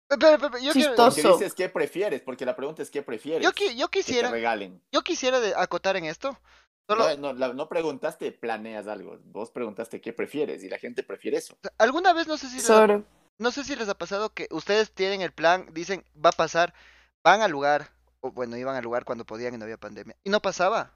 Pero, 0.10 0.20
pero, 0.20 0.38
pero, 0.52 0.58
yo, 0.64 0.74
quiero- 0.74 0.90
Chistoso. 0.90 1.22
Porque 1.22 1.44
dices, 1.44 1.54
¿qué 1.56 1.70
prefieres? 1.70 2.22
Porque 2.22 2.46
la 2.46 2.56
pregunta 2.56 2.82
es, 2.82 2.90
¿qué 2.90 3.04
prefieres? 3.04 3.44
yo, 3.44 3.52
qui- 3.52 3.76
yo 3.76 3.90
Que 3.90 4.00
te 4.00 4.06
quisiera, 4.06 4.32
regalen. 4.32 4.82
yo 4.92 5.04
quisiera 5.04 5.38
acotar 5.62 5.96
en 5.98 6.06
esto. 6.06 6.38
Solo, 6.90 7.16
No, 7.18 7.32
no, 7.32 7.34
la- 7.34 7.54
no 7.54 7.70
preguntaste, 7.70 8.32
planeas 8.32 8.88
algo. 8.88 9.20
Vos 9.26 9.52
preguntaste, 9.52 10.02
¿qué 10.02 10.12
prefieres? 10.12 10.64
Y 10.64 10.70
la 10.70 10.80
gente 10.80 11.04
prefiere 11.04 11.38
eso. 11.38 11.56
alguna 11.78 12.14
vez 12.14 12.28
no 12.28 12.38
sé 12.38 12.48
si 12.50 12.56
les 12.56 12.70
ha- 12.72 13.04
no 13.38 13.52
sé 13.52 13.64
si 13.64 13.76
les 13.76 13.88
ha 13.88 13.94
pasado 13.94 14.34
que 14.34 14.48
ustedes 14.50 14.92
tienen 14.92 15.22
el 15.22 15.32
plan, 15.32 15.68
dicen 15.72 16.04
va 16.16 16.30
a 16.32 16.34
pasar, 16.34 16.74
van 17.24 17.42
al 17.44 17.52
lugar, 17.52 17.92
o 18.22 18.32
bueno, 18.32 18.58
iban 18.58 18.76
al 18.76 18.84
lugar 18.84 19.06
cuando 19.06 19.24
podían 19.26 19.54
y 19.54 19.58
no 19.58 19.66
había 19.66 19.78
pandemia, 19.78 20.16
y 20.24 20.30
no 20.32 20.42
pasaba. 20.42 20.96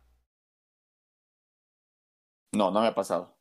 No, 2.53 2.71
no 2.71 2.81
me 2.81 2.87
ha 2.87 2.95
pasado. 2.95 3.35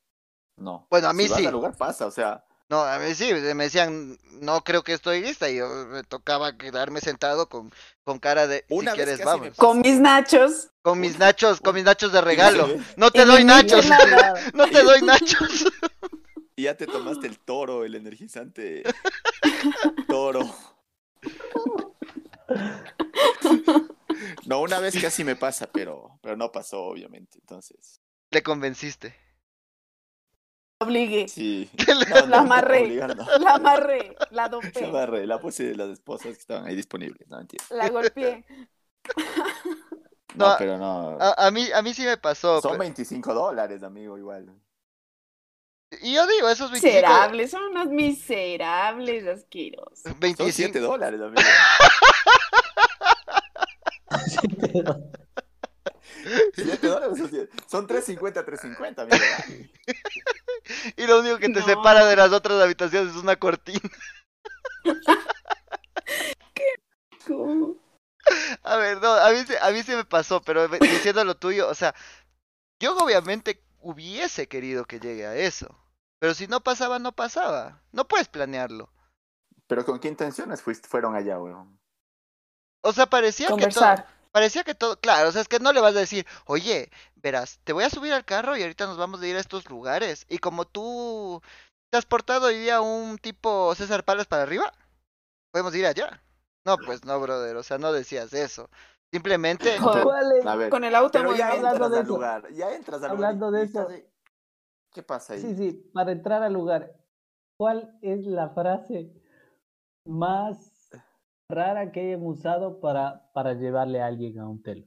No. 0.58 0.86
Bueno, 0.90 1.08
a 1.08 1.12
mí 1.14 1.24
si 1.24 1.30
vas 1.30 1.38
sí. 1.40 1.46
al 1.46 1.52
lugar 1.52 1.76
pasa, 1.76 2.06
o 2.06 2.10
sea, 2.10 2.44
No, 2.72 2.84
a 2.84 2.98
mí 2.98 3.14
sí, 3.14 3.30
me 3.34 3.64
decían, 3.64 4.18
no 4.40 4.64
creo 4.64 4.82
que 4.82 4.94
estoy 4.94 5.20
lista, 5.20 5.50
y 5.50 5.56
yo 5.56 5.68
me 5.90 6.04
tocaba 6.04 6.56
quedarme 6.56 7.02
sentado 7.02 7.46
con, 7.46 7.70
con 8.02 8.18
cara 8.18 8.46
de, 8.46 8.64
Una 8.70 8.92
si 8.92 8.96
vez 8.96 9.06
quieres, 9.08 9.26
vamos. 9.26 9.56
Con 9.58 9.82
mis 9.82 10.00
nachos. 10.00 10.70
Con 10.80 10.98
mis 10.98 11.18
nachos, 11.18 11.60
con 11.60 11.74
mis 11.74 11.84
nachos 11.84 12.12
de 12.12 12.22
regalo. 12.22 12.66
No 12.96 13.10
te 13.10 13.26
doy 13.26 13.44
nachos, 13.44 13.84
no 14.54 14.66
te 14.68 14.82
doy 14.84 15.02
nachos. 15.02 15.66
y 16.56 16.62
ya 16.62 16.74
te 16.74 16.86
tomaste 16.86 17.26
el 17.26 17.40
toro, 17.40 17.84
el 17.84 17.94
energizante. 17.94 18.84
toro. 20.08 20.40
No, 24.46 24.60
una 24.60 24.78
vez 24.78 24.98
casi 25.00 25.24
me 25.24 25.36
pasa, 25.36 25.68
pero, 25.70 26.18
pero 26.22 26.36
no 26.36 26.50
pasó, 26.50 26.82
obviamente. 26.84 27.38
Entonces, 27.38 28.00
Le 28.30 28.42
convenciste. 28.42 29.14
Obligué. 30.82 31.28
sí. 31.28 31.70
La 31.86 32.20
No, 32.20 32.26
no, 32.26 32.36
amarré. 32.36 32.82
obligar, 32.84 33.16
no. 33.16 33.26
La 33.38 33.54
amarré. 33.54 34.16
La 34.30 34.42
La 34.42 34.48
dopé. 34.48 34.84
amarré, 34.84 35.26
la 35.26 35.40
puse 35.40 35.64
de 35.64 35.74
las 35.76 35.88
esposas 35.90 36.34
que 36.34 36.40
estaban 36.40 36.66
ahí 36.66 36.76
disponibles, 36.76 37.28
no 37.28 37.40
entiendo. 37.40 37.64
La 37.74 37.88
golpeé. 37.88 38.44
No, 40.34 40.48
No, 40.48 40.54
pero 40.58 40.78
no. 40.78 41.18
A, 41.20 41.46
a 41.46 41.50
mí, 41.50 41.68
a 41.74 41.82
mí 41.82 41.92
sí 41.92 42.04
me 42.04 42.16
pasó. 42.16 42.60
Son 42.62 42.72
pe- 42.72 42.78
25 42.78 43.34
dólares, 43.34 43.82
amigo, 43.82 44.16
igual. 44.16 44.46
Y 46.00 46.14
yo 46.14 46.26
digo, 46.26 46.48
esos 46.48 46.70
25, 46.70 47.06
Miserables, 47.06 47.50
son 47.50 47.64
unos 47.64 47.88
miserables 47.88 49.26
asquerosos. 49.26 49.98
Son 50.00 50.18
25, 50.18 50.50
7 50.52 50.80
dólares, 50.80 51.20
amigo. 51.20 51.42
7 56.54 56.86
dólares 56.86 57.18
son, 57.18 57.28
siete- 57.30 57.50
son 57.66 57.86
3.50, 57.86 58.44
3.50, 58.44 59.02
amigo. 59.02 59.16
y 60.96 61.06
lo 61.06 61.20
único 61.20 61.38
que 61.38 61.48
te 61.48 61.60
No. 61.60 61.66
separa 61.66 62.04
de 62.06 62.16
las 62.16 62.32
otras 62.32 62.60
habitaciones 62.62 63.14
es 63.14 63.22
una 63.22 63.36
cortina. 63.36 63.80
¿Cómo? 67.26 67.76
A 68.62 68.76
ver, 68.76 69.00
no, 69.00 69.12
a 69.12 69.30
mí, 69.30 69.38
sí- 69.46 69.54
a 69.60 69.70
mí 69.70 69.82
sí 69.82 69.92
me 69.92 70.04
pasó, 70.04 70.40
pero 70.42 70.68
diciendo 70.68 71.24
lo 71.24 71.36
tuyo, 71.36 71.68
o 71.68 71.74
sea, 71.74 71.94
yo 72.80 72.96
obviamente 72.96 73.62
hubiese 73.80 74.46
querido 74.48 74.84
que 74.84 75.00
llegue 75.00 75.26
a 75.26 75.34
eso. 75.34 75.78
Pero 76.20 76.34
si 76.34 76.46
no 76.46 76.60
pasaba, 76.60 76.98
no 77.00 77.10
pasaba. 77.12 77.82
No 77.90 78.06
puedes 78.06 78.28
planearlo. 78.28 78.92
Pero 79.66 79.84
¿con 79.84 79.98
qué 79.98 80.06
intenciones 80.08 80.62
fuiste, 80.62 80.88
fueron 80.88 81.16
allá, 81.16 81.38
weón? 81.40 81.80
O 82.82 82.92
sea, 82.92 83.06
parecía 83.06 83.46
que 83.46 83.50
todo, 83.50 83.58
Conversar. 83.58 84.06
Parecía 84.32 84.64
que 84.64 84.74
todo, 84.74 84.98
claro, 84.98 85.28
o 85.28 85.32
sea, 85.32 85.42
es 85.42 85.48
que 85.48 85.58
no 85.60 85.72
le 85.72 85.80
vas 85.80 85.94
a 85.96 86.00
decir, 86.00 86.26
oye, 86.46 86.90
verás, 87.16 87.60
te 87.64 87.72
voy 87.72 87.84
a 87.84 87.90
subir 87.90 88.12
al 88.12 88.24
carro 88.24 88.56
y 88.56 88.62
ahorita 88.62 88.86
nos 88.86 88.96
vamos 88.98 89.20
a 89.20 89.26
ir 89.26 89.36
a 89.36 89.40
estos 89.40 89.68
lugares. 89.70 90.26
Y 90.28 90.38
como 90.38 90.64
tú 90.64 91.40
te 91.90 91.98
has 91.98 92.06
portado 92.06 92.46
hoy 92.46 92.58
día 92.58 92.80
un 92.80 93.18
tipo 93.18 93.74
César 93.74 94.04
Palas 94.04 94.26
para 94.26 94.42
arriba, 94.42 94.72
podemos 95.52 95.74
ir 95.74 95.86
allá. 95.86 96.22
No, 96.64 96.78
pues 96.78 97.04
no, 97.04 97.20
brother, 97.20 97.56
o 97.56 97.62
sea, 97.62 97.78
no 97.78 97.92
decías 97.92 98.32
eso. 98.32 98.68
Simplemente, 99.12 99.76
Con 100.70 100.84
el 100.84 100.94
auto 100.94 101.22
muy 101.22 101.36
ya. 101.36 101.50
Hablando 101.50 101.68
entras 101.70 101.90
de 101.90 101.96
al 101.98 102.04
eso. 102.04 102.14
lugar, 102.14 102.52
ya 102.52 102.74
entras 102.74 103.02
al 103.02 103.10
Hablando 103.10 103.46
lugar. 103.50 103.64
y- 103.64 103.66
de 103.66 103.70
eso. 103.70 103.88
¿Qué 104.92 105.02
pasa 105.02 105.34
ahí? 105.34 105.40
Sí, 105.40 105.54
sí, 105.56 105.90
para 105.92 106.12
entrar 106.12 106.42
al 106.42 106.52
lugar, 106.52 106.94
¿cuál 107.58 107.98
es 108.02 108.24
la 108.26 108.50
frase 108.50 109.10
más 110.06 110.71
rara 111.52 111.92
que 111.92 112.00
hayan 112.00 112.26
usado 112.26 112.80
para, 112.80 113.30
para 113.32 113.54
llevarle 113.54 114.02
a 114.02 114.06
alguien 114.06 114.40
a 114.40 114.48
un 114.48 114.62
telo? 114.62 114.86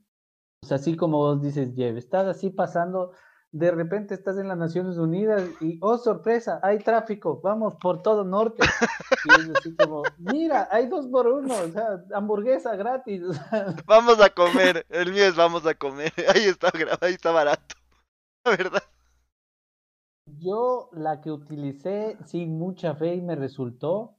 O 0.64 0.68
sea, 0.68 0.78
así 0.78 0.98
como 0.98 1.20
vos 1.20 1.42
dices, 1.42 1.76
lleve, 1.76 2.00
estás 2.00 2.28
así 2.28 2.50
pasando, 2.50 3.12
de 3.52 3.72
repente 3.72 4.14
estás 4.14 4.38
en 4.38 4.50
las 4.50 4.58
Naciones 4.58 4.98
Unidas 4.98 5.48
y, 5.62 5.80
oh, 5.82 5.98
sorpresa, 5.98 6.60
hay 6.62 6.80
tráfico, 6.80 7.40
vamos 7.42 7.76
por 7.76 8.02
todo 8.02 8.26
norte. 8.26 8.64
Y 9.26 9.42
es 9.42 9.50
así 9.58 9.76
como, 9.76 10.04
mira, 10.18 10.68
hay 10.72 10.88
dos 10.88 11.08
por 11.08 11.28
uno, 11.28 11.54
o 11.54 11.68
sea, 11.70 12.04
hamburguesa 12.14 12.76
gratis. 12.76 13.24
o 13.24 13.34
sea, 13.34 13.76
vamos 13.86 14.20
a 14.20 14.30
comer. 14.30 14.86
El 14.90 15.14
mío 15.14 15.24
es 15.24 15.36
vamos 15.36 15.66
a 15.66 15.74
comer. 15.74 16.12
Ahí 16.36 16.46
está 16.46 16.70
grabado, 16.72 17.00
ahí 17.02 17.14
está 17.14 17.32
barato. 17.32 17.76
La 18.46 18.52
verdad. 18.58 18.84
Yo 20.40 20.90
la 20.92 21.22
que 21.22 21.32
utilicé 21.32 22.18
sin 22.26 22.58
mucha 22.58 22.96
fe 22.96 23.16
y 23.16 23.22
me 23.22 23.36
resultó 23.36 24.18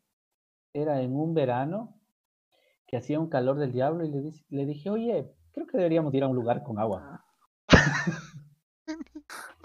era 0.73 1.03
en 1.03 1.15
un 1.15 1.35
verano 1.35 1.96
que 2.87 2.97
hacía 2.97 3.19
un 3.21 3.29
calor 3.29 3.59
del 3.59 3.73
diablo 3.73 4.05
y 4.05 4.11
le, 4.11 4.33
le 4.49 4.67
dije, 4.67 4.91
oye, 4.91 5.35
creo 5.53 5.67
que 5.67 5.77
deberíamos 5.77 6.15
ir 6.15 6.23
a 6.23 6.29
un 6.29 6.37
lugar 6.37 6.63
con 6.63 6.79
agua. 6.79 7.25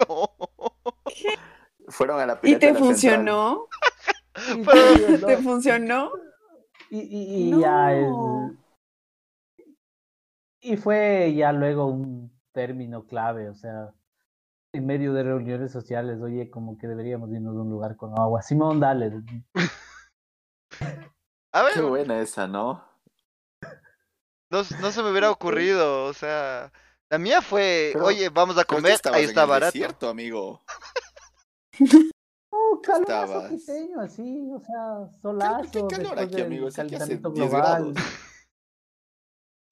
No. 0.08 0.28
Fueron 1.88 2.18
a 2.20 2.26
la 2.26 2.38
¿Y 2.42 2.56
te 2.56 2.72
la 2.72 2.78
funcionó? 2.78 3.68
Y, 4.56 4.64
Pero- 4.64 4.96
sí, 4.96 5.16
no, 5.20 5.26
¿Te 5.26 5.36
funcionó? 5.38 6.10
y- 6.90 6.98
y- 7.00 7.54
y 7.54 7.60
ya 7.60 7.94
es- 7.94 8.12
y 10.60 10.76
fue 10.76 11.32
ya 11.34 11.52
luego 11.52 11.86
un 11.86 12.32
término 12.52 13.06
clave, 13.06 13.48
o 13.48 13.54
sea, 13.54 13.94
en 14.72 14.86
medio 14.86 15.12
de 15.12 15.22
reuniones 15.22 15.70
sociales, 15.70 16.20
oye, 16.20 16.50
como 16.50 16.76
que 16.78 16.88
deberíamos 16.88 17.30
irnos 17.30 17.56
a 17.56 17.60
un 17.60 17.70
lugar 17.70 17.96
con 17.96 18.18
agua. 18.18 18.42
Simón, 18.42 18.80
dale. 18.80 19.12
A 21.52 21.62
ver, 21.62 21.74
Qué 21.74 21.82
buena 21.82 22.18
esa, 22.20 22.46
¿no? 22.48 22.82
No, 24.52 24.62
no 24.80 24.92
se 24.92 25.02
me 25.02 25.10
hubiera 25.10 25.30
ocurrido, 25.30 26.04
o 26.04 26.12
sea, 26.12 26.70
la 27.10 27.18
mía 27.18 27.42
fue, 27.42 27.90
Pero- 27.94 28.04
oye, 28.06 28.28
vamos 28.28 28.56
a 28.58 28.64
comer, 28.64 28.92
ahí 29.12 29.24
en 29.24 29.28
está 29.30 29.42
el 29.42 29.48
barato. 29.48 29.72
desierto, 29.72 30.08
amigo. 30.08 30.60
Oh, 32.50 32.80
calor 32.82 33.02
Estabas- 33.02 33.48
quiteño, 33.50 34.00
así, 34.00 34.50
o 34.54 34.60
sea, 34.60 35.08
¿Qué, 35.10 35.20
solazo. 35.22 35.70
qué 35.72 35.80
calor 35.96 36.16
después 36.16 36.20
aquí, 36.34 36.42
amigo? 36.42 36.70
Si 36.70 36.80
aquí 36.80 36.94
hace 36.94 37.04
calentamiento 37.04 37.30
10 37.30 37.50
global. 37.50 37.92
grados. 37.94 37.96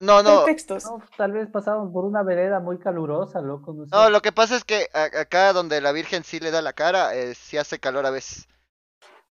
No, 0.02 0.22
no. 0.22 0.46
No, 0.46 1.02
tal 1.18 1.32
vez 1.32 1.50
pasamos 1.50 1.92
por 1.92 2.06
una 2.06 2.22
vereda 2.22 2.58
muy 2.58 2.78
calurosa, 2.78 3.42
loco, 3.42 3.74
no 3.74 3.84
sé. 3.84 3.90
no, 3.92 4.08
lo 4.08 4.22
que 4.22 4.32
pasa 4.32 4.56
es 4.56 4.64
que 4.64 4.88
acá 4.94 5.52
donde 5.52 5.82
la 5.82 5.92
Virgen 5.92 6.24
sí 6.24 6.40
le 6.40 6.50
da 6.50 6.62
la 6.62 6.72
cara, 6.72 7.14
eh, 7.14 7.34
sí 7.34 7.58
hace 7.58 7.78
calor 7.78 8.06
a 8.06 8.10
veces. 8.10 8.48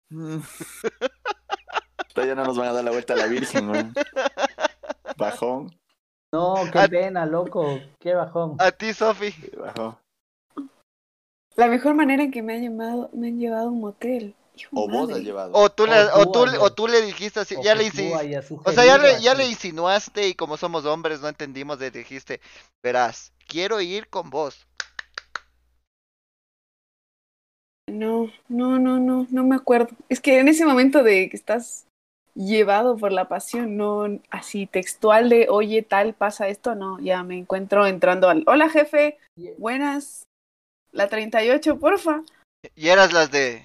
Mm. 0.09 0.39
Todavía 2.15 2.35
no 2.35 2.45
nos 2.45 2.57
van 2.57 2.69
a 2.69 2.73
dar 2.73 2.85
la 2.85 2.93
vuelta 2.93 3.13
a 3.13 3.17
la 3.17 3.27
Virgen, 3.27 3.67
¿no? 3.71 3.73
Bajón, 5.17 5.79
No, 6.33 6.65
qué 6.73 6.81
A- 6.81 6.89
pena, 6.89 7.27
loco, 7.27 7.81
qué 8.01 8.15
bajón. 8.15 8.57
A 8.59 8.73
ti, 8.73 8.93
Sofi. 8.93 9.33
bajón. 9.57 9.97
La 11.57 11.69
mejor 11.69 11.95
manera 11.95 12.25
en 12.25 12.33
que 12.33 12.43
me 12.43 12.55
han 12.55 12.63
llamado, 12.63 13.11
me 13.13 13.29
han 13.29 13.39
llevado 13.39 13.69
a 13.69 13.71
un 13.71 13.81
motel. 13.81 14.35
Hijo 14.57 14.71
O 14.73 14.89
vos 14.89 15.11
has 15.11 15.21
llevado. 15.21 15.53
O 15.55 15.69
tú 15.71 15.87
le, 15.87 16.01
O 16.01 16.21
o 16.23 16.33
tú, 16.33 16.45
o 16.61 16.73
tú 16.73 16.89
le 16.89 17.03
dijiste 17.03 17.41
así, 17.41 17.55
O 17.57 17.63
ya 17.63 17.75
le 17.75 17.85
hayas 17.87 18.51
O 18.51 18.73
sea, 18.73 18.85
ya 18.85 18.99
le, 18.99 19.21
ya 19.21 19.35
le 19.35 19.47
insinuaste 19.47 20.29
y 20.29 20.35
como 20.35 20.57
somos 20.57 20.85
hombres 20.85 21.21
no 21.21 21.29
entendimos, 21.29 21.79
le 21.79 21.91
dijiste, 21.91 22.41
verás, 22.83 23.33
quiero 23.47 23.81
ir 23.81 24.09
con 24.09 24.31
vos. 24.31 24.67
No, 27.89 28.31
no, 28.49 28.79
no, 28.79 28.99
no, 28.99 29.27
no 29.31 29.45
me 29.45 29.55
acuerdo. 29.57 29.89
Es 30.09 30.21
que 30.21 30.39
en 30.41 30.49
ese 30.49 30.65
momento 30.65 31.03
de 31.03 31.29
que 31.29 31.37
estás 31.37 31.87
llevado 32.35 32.97
por 32.97 33.13
la 33.13 33.29
pasión, 33.29 33.77
no 33.77 34.07
así 34.31 34.67
textual 34.67 35.29
de, 35.29 35.49
oye, 35.51 35.83
tal, 35.83 36.15
pasa 36.15 36.49
esto, 36.49 36.75
no, 36.75 36.99
ya 37.01 37.23
me 37.23 37.39
encuentro 37.39 37.87
entrando 37.87 38.29
al, 38.29 38.45
hola 38.47 38.69
jefe, 38.69 39.19
buenas, 39.59 40.25
la 40.93 41.09
38, 41.09 41.79
porfa. 41.79 42.23
Y 42.75 42.89
eras 42.89 43.13
las 43.13 43.31
de... 43.31 43.63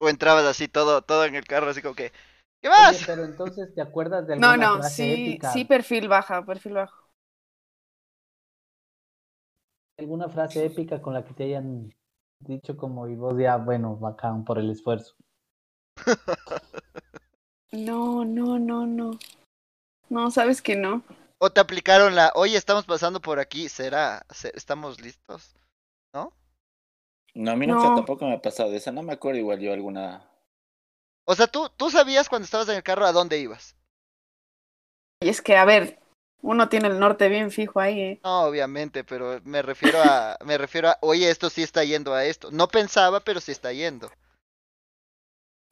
O 0.00 0.08
entrabas 0.08 0.44
así 0.44 0.68
todo, 0.68 1.02
todo 1.02 1.24
en 1.24 1.34
el 1.34 1.44
carro, 1.44 1.68
así 1.68 1.82
como 1.82 1.94
que... 1.94 2.12
¿Qué 2.60 2.68
Oye, 2.68 2.76
más? 2.76 3.04
pero 3.06 3.24
entonces, 3.24 3.72
¿te 3.74 3.80
acuerdas 3.80 4.26
de 4.26 4.34
alguna 4.34 4.56
No, 4.56 4.56
no, 4.56 4.76
frase 4.78 5.14
sí, 5.14 5.30
épica? 5.30 5.52
sí, 5.52 5.64
perfil 5.64 6.08
baja, 6.08 6.44
perfil 6.44 6.72
bajo. 6.74 7.08
¿Alguna 9.98 10.28
frase 10.28 10.66
épica 10.66 11.02
con 11.02 11.14
la 11.14 11.24
que 11.24 11.34
te 11.34 11.44
hayan 11.44 11.92
dicho 12.40 12.76
como 12.76 13.08
y 13.08 13.16
vos 13.16 13.36
ya, 13.38 13.56
bueno, 13.56 13.96
bacán 13.96 14.44
por 14.44 14.58
el 14.58 14.70
esfuerzo? 14.70 15.14
No, 17.72 18.24
no, 18.24 18.58
no, 18.58 18.86
no. 18.86 19.18
No, 20.08 20.30
sabes 20.30 20.62
que 20.62 20.74
no. 20.76 21.02
O 21.38 21.50
te 21.50 21.60
aplicaron 21.60 22.14
la, 22.14 22.32
oye, 22.34 22.56
estamos 22.56 22.84
pasando 22.86 23.20
por 23.20 23.38
aquí, 23.38 23.68
¿será? 23.68 24.24
¿Se- 24.30 24.52
¿Estamos 24.56 25.00
listos? 25.00 25.54
¿No? 26.14 26.32
No, 27.34 27.50
a 27.52 27.56
mí 27.56 27.66
nunca 27.66 27.88
No. 27.88 27.94
tampoco 27.94 28.24
me 28.26 28.34
ha 28.34 28.42
pasado 28.42 28.72
esa. 28.72 28.90
No 28.90 29.02
me 29.02 29.12
acuerdo 29.12 29.38
igual 29.38 29.60
yo 29.60 29.72
alguna. 29.72 30.28
O 31.26 31.34
sea, 31.34 31.46
tú, 31.46 31.68
tú 31.76 31.90
sabías 31.90 32.28
cuando 32.28 32.44
estabas 32.46 32.68
en 32.70 32.76
el 32.76 32.82
carro 32.82 33.04
a 33.06 33.12
dónde 33.12 33.38
ibas. 33.38 33.76
Y 35.20 35.28
es 35.28 35.42
que, 35.42 35.56
a 35.56 35.64
ver, 35.64 36.00
uno 36.40 36.68
tiene 36.68 36.88
el 36.88 36.98
norte 36.98 37.28
bien 37.28 37.50
fijo 37.50 37.80
ahí, 37.80 38.00
¿eh? 38.00 38.20
No, 38.24 38.44
obviamente, 38.44 39.04
pero 39.04 39.40
me 39.44 39.60
refiero 39.62 40.02
a, 40.02 40.38
me 40.44 40.56
refiero 40.56 40.88
a, 40.88 40.98
oye, 41.02 41.28
esto 41.30 41.50
sí 41.50 41.62
está 41.62 41.84
yendo 41.84 42.14
a 42.14 42.24
esto. 42.24 42.50
No 42.50 42.68
pensaba, 42.68 43.20
pero 43.20 43.40
sí 43.40 43.52
está 43.52 43.72
yendo. 43.72 44.10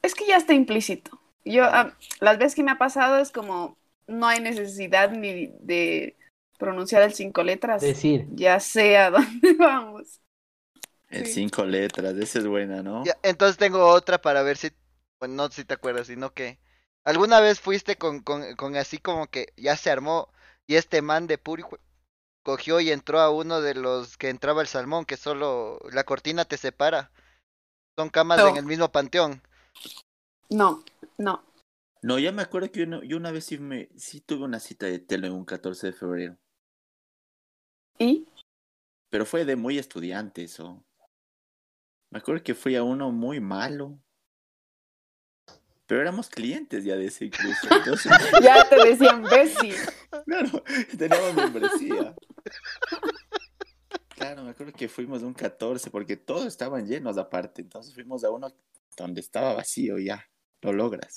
Es 0.03 0.14
que 0.14 0.26
ya 0.26 0.36
está 0.36 0.53
implícito. 0.53 1.18
Yo, 1.47 1.64
ah, 1.64 1.97
las 2.20 2.38
veces 2.38 2.55
que 2.55 2.62
me 2.64 2.72
ha 2.72 2.78
pasado 2.78 3.18
es 3.18 3.30
como, 3.32 3.78
no 4.07 4.26
hay 4.26 4.40
necesidad 4.40 5.11
ni 5.12 5.47
de 5.61 6.16
pronunciar 6.59 7.03
el 7.03 7.14
cinco 7.14 7.42
letras. 7.44 7.82
Decir, 7.82 8.26
Ya 8.32 8.61
sé 8.61 8.99
a 8.99 9.11
dónde 9.12 9.55
vamos. 9.55 10.20
El 11.09 11.24
Sí. 11.24 11.32
cinco 11.34 11.64
letras, 11.64 12.16
esa 12.16 12.38
es 12.38 12.47
buena, 12.47 12.80
¿no? 12.80 13.05
Ya, 13.05 13.16
entonces 13.22 13.57
tengo 13.59 13.86
otra 13.88 14.20
para 14.20 14.42
ver 14.42 14.57
si, 14.57 14.70
bueno, 15.20 15.34
no 15.34 15.51
si 15.51 15.64
te 15.64 15.74
acuerdas, 15.74 16.07
sino 16.09 16.32
que 16.34 16.59
alguna 17.05 17.40
vez 17.40 17.61
fuiste 17.61 17.97
con, 17.97 18.20
con, 18.20 18.57
con 18.57 18.76
así 18.76 18.99
como 18.99 19.28
que 19.28 19.53
ya 19.57 19.76
se 19.76 19.90
armó 19.90 20.30
y 20.66 20.76
este 20.76 21.03
man 21.03 21.26
de 21.26 21.38
Puri 21.38 21.64
cogió 22.44 22.80
y 22.80 22.92
entró 22.92 23.20
a 23.20 23.30
uno 23.30 23.61
de 23.62 23.74
los 23.74 24.16
que 24.18 24.30
entraba 24.30 24.62
el 24.62 24.68
salmón, 24.68 25.07
que 25.07 25.16
solo 25.18 25.80
la 25.92 26.05
cortina 26.05 26.44
te 26.47 26.59
separa. 26.59 27.11
Son 27.97 28.11
camas 28.11 28.38
No. 28.40 28.47
en 28.47 28.57
el 28.57 28.66
mismo 28.66 28.92
panteón. 28.92 29.42
No, 30.51 30.82
no. 31.18 31.44
No, 32.02 32.18
ya 32.18 32.30
me 32.30 32.42
acuerdo 32.42 32.70
que 32.70 32.80
yo, 32.80 32.86
no- 32.86 33.02
yo 33.02 33.16
una 33.16 33.32
vez 33.32 33.44
sí, 33.46 33.58
me, 33.58 33.88
sí 33.96 34.20
tuve 34.20 34.44
una 34.44 34.60
cita 34.60 34.86
de 34.86 34.98
telo 34.98 35.26
en 35.26 35.32
un 35.32 35.44
14 35.44 35.88
de 35.88 35.92
febrero. 35.92 36.36
¿Y? 37.98 38.26
Pero 39.10 39.24
fue 39.26 39.44
de 39.44 39.56
muy 39.56 39.78
estudiantes 39.78 40.60
o. 40.60 40.84
Me 42.10 42.18
acuerdo 42.18 42.42
que 42.44 42.54
fui 42.54 42.76
a 42.76 42.82
uno 42.82 43.10
muy 43.10 43.40
malo. 43.40 43.98
Pero 45.86 46.00
éramos 46.00 46.28
clientes 46.28 46.84
ya 46.84 46.96
de 46.96 47.06
ese 47.06 47.26
incluso. 47.26 47.68
Entonces, 47.70 48.12
Ya 48.42 48.68
te 48.68 48.76
decían 48.88 49.22
Bessie. 49.22 49.74
claro, 50.26 50.62
teníamos 50.98 51.34
membresía. 51.34 52.14
Claro, 54.08 54.44
me 54.44 54.50
acuerdo 54.50 54.72
que 54.72 54.88
fuimos 54.88 55.22
a 55.22 55.26
un 55.26 55.34
14 55.34 55.90
porque 55.90 56.16
todos 56.16 56.46
estaban 56.46 56.86
llenos 56.86 57.18
aparte. 57.18 57.62
Entonces 57.62 57.94
fuimos 57.94 58.22
a 58.24 58.30
uno 58.30 58.52
donde 58.96 59.20
estaba 59.20 59.54
vacío 59.54 59.98
ya. 59.98 60.24
Lo 60.66 60.72
logras. 60.72 61.14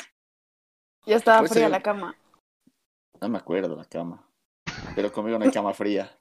Ya 1.07 1.15
estaba 1.15 1.39
Pues 1.39 1.53
fría 1.53 1.65
sí. 1.65 1.71
la 1.71 1.81
cama. 1.81 2.15
No 3.19 3.29
me 3.29 3.39
acuerdo 3.39 3.75
la 3.75 3.85
cama. 3.85 4.29
Pero 4.95 5.11
conmigo 5.11 5.39
no 5.39 5.45
hay 5.45 5.49
cama 5.51 5.73
fría. 5.73 6.15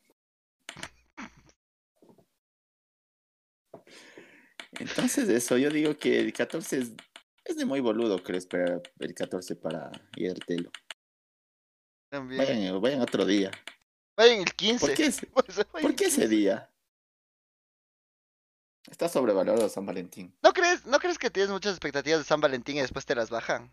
Entonces 4.72 5.29
eso, 5.29 5.59
yo 5.59 5.68
digo 5.68 5.95
que 5.99 6.20
el 6.20 6.33
14 6.33 6.79
es, 6.79 6.93
es 7.45 7.57
de 7.57 7.66
muy 7.66 7.81
boludo, 7.81 8.22
creo, 8.22 8.39
esperar 8.39 8.81
el 8.99 9.14
14 9.14 9.57
para 9.57 9.91
ir 10.16 10.31
al 10.31 10.39
telo. 10.41 10.70
También. 12.11 12.39
Vayan, 12.39 12.81
vayan 12.81 13.01
otro 13.03 13.26
día. 13.26 13.51
Vayan 14.16 14.39
el 14.41 14.55
15. 14.55 14.87
¿Por 14.87 14.95
qué, 14.97 15.12
Pues, 15.35 15.66
¿Por 15.83 15.95
qué 15.95 16.05
ese 16.07 16.22
15. 16.22 16.29
día? 16.29 16.70
Está 18.91 19.09
sobrevalorado 19.09 19.68
San 19.68 19.86
Valentín. 19.86 20.36
¿No 20.43 20.53
crees, 20.53 20.86
¿No 20.86 20.99
crees 20.99 21.18
que 21.18 21.30
tienes 21.30 21.51
muchas 21.51 21.72
expectativas 21.72 22.20
de 22.20 22.24
San 22.24 22.41
Valentín 22.41 22.76
y 22.76 22.80
después 22.80 23.07
te 23.07 23.14
las 23.14 23.30
bajan? 23.30 23.72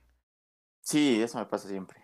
Sí, 0.82 1.22
eso 1.22 1.38
me 1.38 1.46
pasa 1.46 1.68
siempre. 1.68 2.04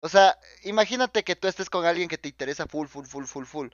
O 0.00 0.08
sea, 0.08 0.38
imagínate 0.64 1.22
que 1.22 1.36
tú 1.36 1.46
estés 1.46 1.68
con 1.68 1.84
alguien 1.84 2.08
que 2.08 2.18
te 2.18 2.28
interesa 2.28 2.66
full, 2.66 2.88
full, 2.88 3.06
full, 3.06 3.24
full, 3.24 3.44
full. 3.44 3.68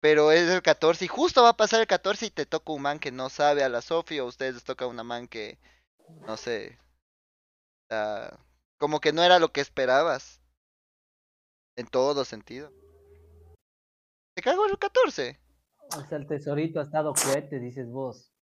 Pero 0.00 0.32
es 0.32 0.48
el 0.48 0.62
14 0.62 1.04
y 1.04 1.08
justo 1.08 1.42
va 1.42 1.50
a 1.50 1.56
pasar 1.56 1.80
el 1.80 1.86
14 1.86 2.26
y 2.26 2.30
te 2.30 2.46
toca 2.46 2.72
un 2.72 2.82
man 2.82 2.98
que 2.98 3.12
no 3.12 3.28
sabe 3.28 3.62
a 3.62 3.68
la 3.68 3.82
Sofi 3.82 4.20
o 4.20 4.24
a 4.24 4.26
ustedes 4.28 4.54
les 4.54 4.64
toca 4.64 4.86
una 4.86 5.04
man 5.04 5.28
que, 5.28 5.58
no 6.26 6.36
sé, 6.36 6.78
como 8.78 9.00
que 9.00 9.12
no 9.12 9.22
era 9.22 9.38
lo 9.38 9.52
que 9.52 9.60
esperabas. 9.60 10.40
En 11.76 11.86
todo 11.86 12.24
sentido. 12.24 12.72
Te 14.34 14.42
cago 14.42 14.66
el 14.66 14.78
14. 14.78 15.38
O 15.96 16.06
sea, 16.06 16.18
el 16.18 16.26
tesorito 16.26 16.80
ha 16.80 16.84
estado 16.84 17.12
cohete, 17.14 17.58
dices 17.58 17.90
vos. 17.90 18.32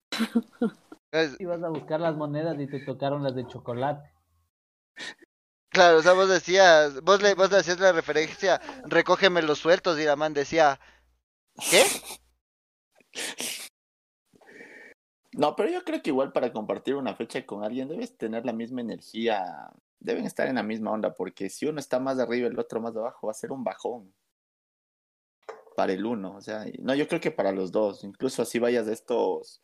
Es- 1.11 1.41
Ibas 1.41 1.63
a 1.63 1.69
buscar 1.69 2.01
las 2.01 2.17
monedas 2.17 2.59
y 2.59 2.67
te 2.67 2.81
tocaron 2.85 3.23
las 3.23 3.35
de 3.35 3.47
chocolate. 3.47 4.11
Claro, 5.69 5.99
o 5.99 6.03
sea, 6.03 6.15
vos 6.15 6.29
decías, 6.29 7.03
vos 7.03 7.23
le, 7.23 7.35
vos 7.35 7.51
le 7.51 7.59
hacías 7.59 7.79
la 7.79 7.93
referencia, 7.93 8.61
recógeme 8.85 9.43
los 9.43 9.59
sueltos 9.59 9.99
y 9.99 10.05
la 10.05 10.17
man 10.17 10.33
decía, 10.33 10.81
¿qué? 11.71 11.85
No, 15.33 15.55
pero 15.55 15.69
yo 15.69 15.85
creo 15.85 16.03
que 16.03 16.11
igual 16.11 16.33
para 16.33 16.53
compartir 16.53 16.95
una 16.95 17.15
fecha 17.15 17.45
con 17.45 17.63
alguien 17.63 17.89
debes 17.89 18.17
tener 18.17 18.47
la 18.47 18.55
misma 18.55 18.81
energía, 18.81 19.71
deben 20.01 20.25
estar 20.25 20.49
en 20.49 20.55
la 20.55 20.63
misma 20.63 20.93
onda, 20.93 21.15
porque 21.15 21.51
si 21.51 21.67
uno 21.67 21.79
está 21.79 22.01
más 22.01 22.19
arriba 22.19 22.49
y 22.49 22.51
el 22.51 22.59
otro 22.59 22.81
más 22.81 22.97
abajo, 22.97 23.27
va 23.27 23.33
a 23.33 23.35
ser 23.35 23.53
un 23.53 23.63
bajón 23.63 24.15
para 25.77 25.93
el 25.93 26.05
uno, 26.05 26.35
o 26.37 26.41
sea, 26.41 26.65
no, 26.81 26.95
yo 26.95 27.07
creo 27.07 27.21
que 27.21 27.31
para 27.31 27.53
los 27.53 27.71
dos, 27.71 28.03
incluso 28.03 28.43
así 28.43 28.59
vayas 28.59 28.89
a 28.89 28.93
estos, 28.93 29.63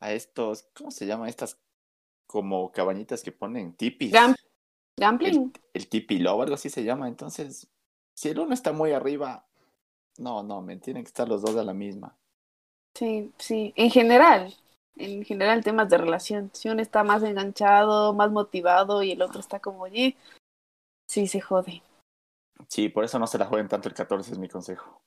a 0.00 0.12
estos, 0.12 0.68
¿cómo 0.74 0.90
se 0.90 1.06
llama? 1.06 1.28
Estas 1.28 1.58
como 2.26 2.70
cabañitas 2.70 3.22
que 3.22 3.32
ponen 3.32 3.74
tipis, 3.74 4.12
Gam- 4.12 4.36
Gambling. 4.96 5.52
el 5.74 5.88
tipi 5.88 6.18
lobo, 6.18 6.42
algo 6.42 6.54
así 6.54 6.70
se 6.70 6.84
llama, 6.84 7.08
entonces, 7.08 7.68
si 8.14 8.28
el 8.28 8.38
uno 8.38 8.54
está 8.54 8.72
muy 8.72 8.92
arriba, 8.92 9.46
no, 10.18 10.42
no, 10.42 10.62
me 10.62 10.76
tienen 10.76 11.02
que 11.02 11.08
estar 11.08 11.28
los 11.28 11.42
dos 11.42 11.56
a 11.56 11.64
la 11.64 11.74
misma. 11.74 12.16
Sí, 12.94 13.32
sí. 13.38 13.72
En 13.76 13.90
general. 13.90 14.54
En 14.96 15.24
general, 15.24 15.64
temas 15.64 15.88
de 15.88 15.96
relación. 15.98 16.50
Si 16.52 16.68
uno 16.68 16.82
está 16.82 17.02
más 17.04 17.22
enganchado, 17.22 18.12
más 18.12 18.30
motivado 18.30 19.02
y 19.02 19.12
el 19.12 19.22
otro 19.22 19.40
está 19.40 19.58
como, 19.60 19.82
oye, 19.82 20.16
sí 21.06 21.26
se 21.26 21.40
jode. 21.40 21.82
Sí, 22.68 22.88
por 22.88 23.04
eso 23.04 23.18
no 23.18 23.26
se 23.26 23.38
la 23.38 23.46
jueguen 23.46 23.68
tanto 23.68 23.88
el 23.88 23.94
14, 23.94 24.32
es 24.32 24.38
mi 24.38 24.48
consejo. 24.48 25.02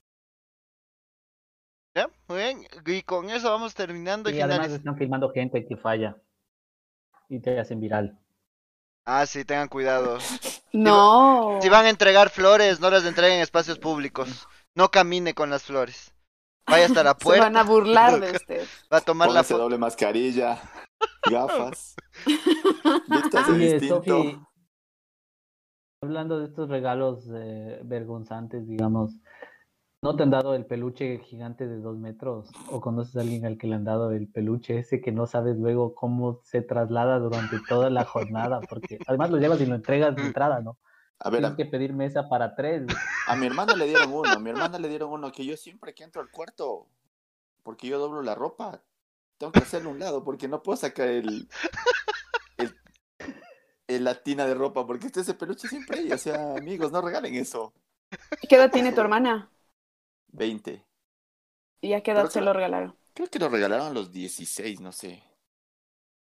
¿Ya? 1.96 2.10
Muy 2.28 2.38
bien. 2.40 2.68
Y 2.86 3.04
con 3.04 3.30
eso 3.30 3.50
vamos 3.52 3.74
terminando 3.76 4.30
y 4.30 4.34
Y 4.34 4.42
además 4.42 4.58
finales. 4.66 4.78
están 4.80 4.98
filmando 4.98 5.30
gente 5.32 5.66
que 5.66 5.78
falla. 5.78 6.18
Y 7.30 7.40
te 7.40 7.60
hacen 7.60 7.80
viral. 7.80 8.20
Ah, 9.06 9.26
sí, 9.26 9.46
tengan 9.46 9.68
cuidado. 9.70 10.18
No. 10.76 11.60
Si 11.62 11.70
van 11.70 11.86
a 11.86 11.90
entregar 11.90 12.32
flores, 12.32 12.80
no 12.80 12.90
las 12.90 13.06
entreguen 13.06 13.36
en 13.38 13.44
espacios 13.44 13.78
públicos. 13.78 14.48
No 14.74 14.90
camine 14.90 15.36
con 15.36 15.52
las 15.52 15.62
flores. 15.62 16.16
Vaya 16.66 16.88
hasta 16.88 17.04
la 17.04 17.12
Se 17.20 17.24
puerta. 17.24 17.44
van 17.44 17.58
a 17.58 17.64
burlar 17.64 18.20
de 18.20 18.32
usted. 18.38 18.68
Va 18.92 18.98
a 18.98 19.02
tomar 19.02 19.28
la 19.28 19.34
Póngase 19.34 19.54
foto. 19.54 19.64
doble 19.66 19.78
mascarilla, 19.78 20.60
gafas. 21.30 21.96
Vístase 22.26 23.52
Oye, 23.52 23.74
distinto. 23.74 24.24
Sofi, 24.24 24.40
hablando 26.04 26.40
de 26.40 26.46
estos 26.46 26.70
regalos 26.70 27.30
eh, 27.34 27.80
vergonzantes, 27.84 28.68
digamos, 28.68 29.16
¿no 30.02 30.16
te 30.16 30.24
han 30.24 30.32
dado 30.32 30.54
el 30.54 30.66
peluche 30.66 31.20
gigante 31.20 31.66
de 31.68 31.80
dos 31.80 31.98
metros? 31.98 32.50
¿O 32.72 32.82
conoces 32.82 33.16
a 33.16 33.22
alguien 33.22 33.46
al 33.46 33.58
que 33.58 33.68
le 33.68 33.76
han 33.76 33.86
dado 33.86 34.12
el 34.12 34.28
peluche 34.28 34.80
ese 34.80 35.02
que 35.02 35.12
no 35.12 35.28
sabes 35.28 35.58
luego 35.58 35.96
cómo 35.96 36.42
se 36.44 36.62
traslada 36.62 37.20
durante 37.20 37.58
toda 37.70 37.90
la 37.90 38.04
jornada? 38.04 38.62
Porque 38.70 39.00
además 39.08 39.32
lo 39.32 39.38
llevas 39.38 39.62
y 39.62 39.66
lo 39.66 39.76
entregas 39.76 40.16
de 40.16 40.24
entrada, 40.24 40.62
¿no? 40.62 40.78
A 41.20 41.30
ver, 41.30 41.40
Tienes 41.40 41.54
a, 41.54 41.58
que 41.58 41.66
pedir 41.66 41.94
mesa 41.94 42.28
para 42.28 42.54
tres. 42.56 42.84
a 43.30 43.36
mi 43.38 43.46
hermana 43.46 43.76
le 43.76 43.88
dieron 43.88 44.12
uno. 44.14 44.36
A 44.36 44.40
mi 44.40 44.50
hermana 44.50 44.78
le 44.80 44.90
dieron 44.90 45.10
uno 45.12 45.32
que 45.32 45.46
yo 45.46 45.56
siempre 45.56 45.94
que 45.94 46.04
entro 46.04 46.22
al 46.22 46.30
cuarto, 46.30 46.88
porque 47.64 47.88
yo 47.88 47.98
doblo 47.98 48.22
la 48.22 48.36
ropa, 48.36 48.84
tengo 49.38 49.54
que 49.54 49.62
hacerlo 49.62 49.90
a 49.90 49.94
un 49.94 50.00
lado 50.00 50.24
porque 50.26 50.50
no 50.50 50.62
puedo 50.62 50.76
sacar 50.76 51.08
el- 51.08 51.48
la 53.88 54.22
tina 54.22 54.46
de 54.46 54.54
ropa 54.54 54.86
porque 54.86 55.08
este 55.08 55.22
ese 55.22 55.34
peluche 55.34 55.68
siempre 55.68 56.00
ahí. 56.00 56.12
O 56.12 56.18
sea, 56.18 56.54
amigos, 56.58 56.92
no 56.92 57.02
regalen 57.02 57.36
eso. 57.36 57.74
¿Qué 58.48 58.56
edad 58.56 58.72
tiene 58.72 58.92
tu 58.92 59.02
hermana? 59.02 59.50
20. 60.32 60.84
¿Y 61.82 61.94
a 61.94 62.02
qué 62.02 62.12
edad 62.12 62.30
se 62.30 62.42
lo 62.42 62.54
regalaron? 62.54 62.96
Creo 63.14 63.30
que 63.30 63.40
lo 63.40 63.50
regalaron 63.50 63.88
a 63.88 63.92
los 63.92 64.12
16, 64.12 64.80
no 64.80 64.92
sé. 64.92 65.24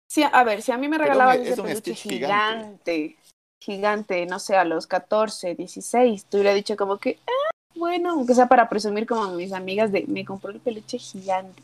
Sí, 0.08 0.24
a 0.24 0.44
ver, 0.44 0.62
si 0.62 0.72
a 0.72 0.78
mí 0.78 0.88
me 0.88 0.98
es 0.98 1.52
ese 1.52 1.62
un 1.62 1.68
peluche 1.68 1.96
gigante. 1.96 2.94
gigante, 2.94 3.18
gigante, 3.62 4.26
no 4.26 4.40
sé, 4.40 4.56
a 4.56 4.66
los 4.66 4.88
14, 4.88 5.56
16, 5.56 6.26
te 6.26 6.38
hubiera 6.38 6.54
dicho 6.54 6.76
como 6.76 6.98
que, 6.98 7.20
ah, 7.28 7.52
bueno, 7.76 8.12
aunque 8.12 8.36
sea 8.36 8.48
para 8.48 8.70
presumir 8.70 9.06
como 9.06 9.30
mis 9.32 9.52
amigas 9.54 9.92
de, 9.92 10.06
me 10.08 10.26
compró 10.26 10.52
el 10.52 10.60
peluche 10.60 10.98
gigante. 10.98 11.62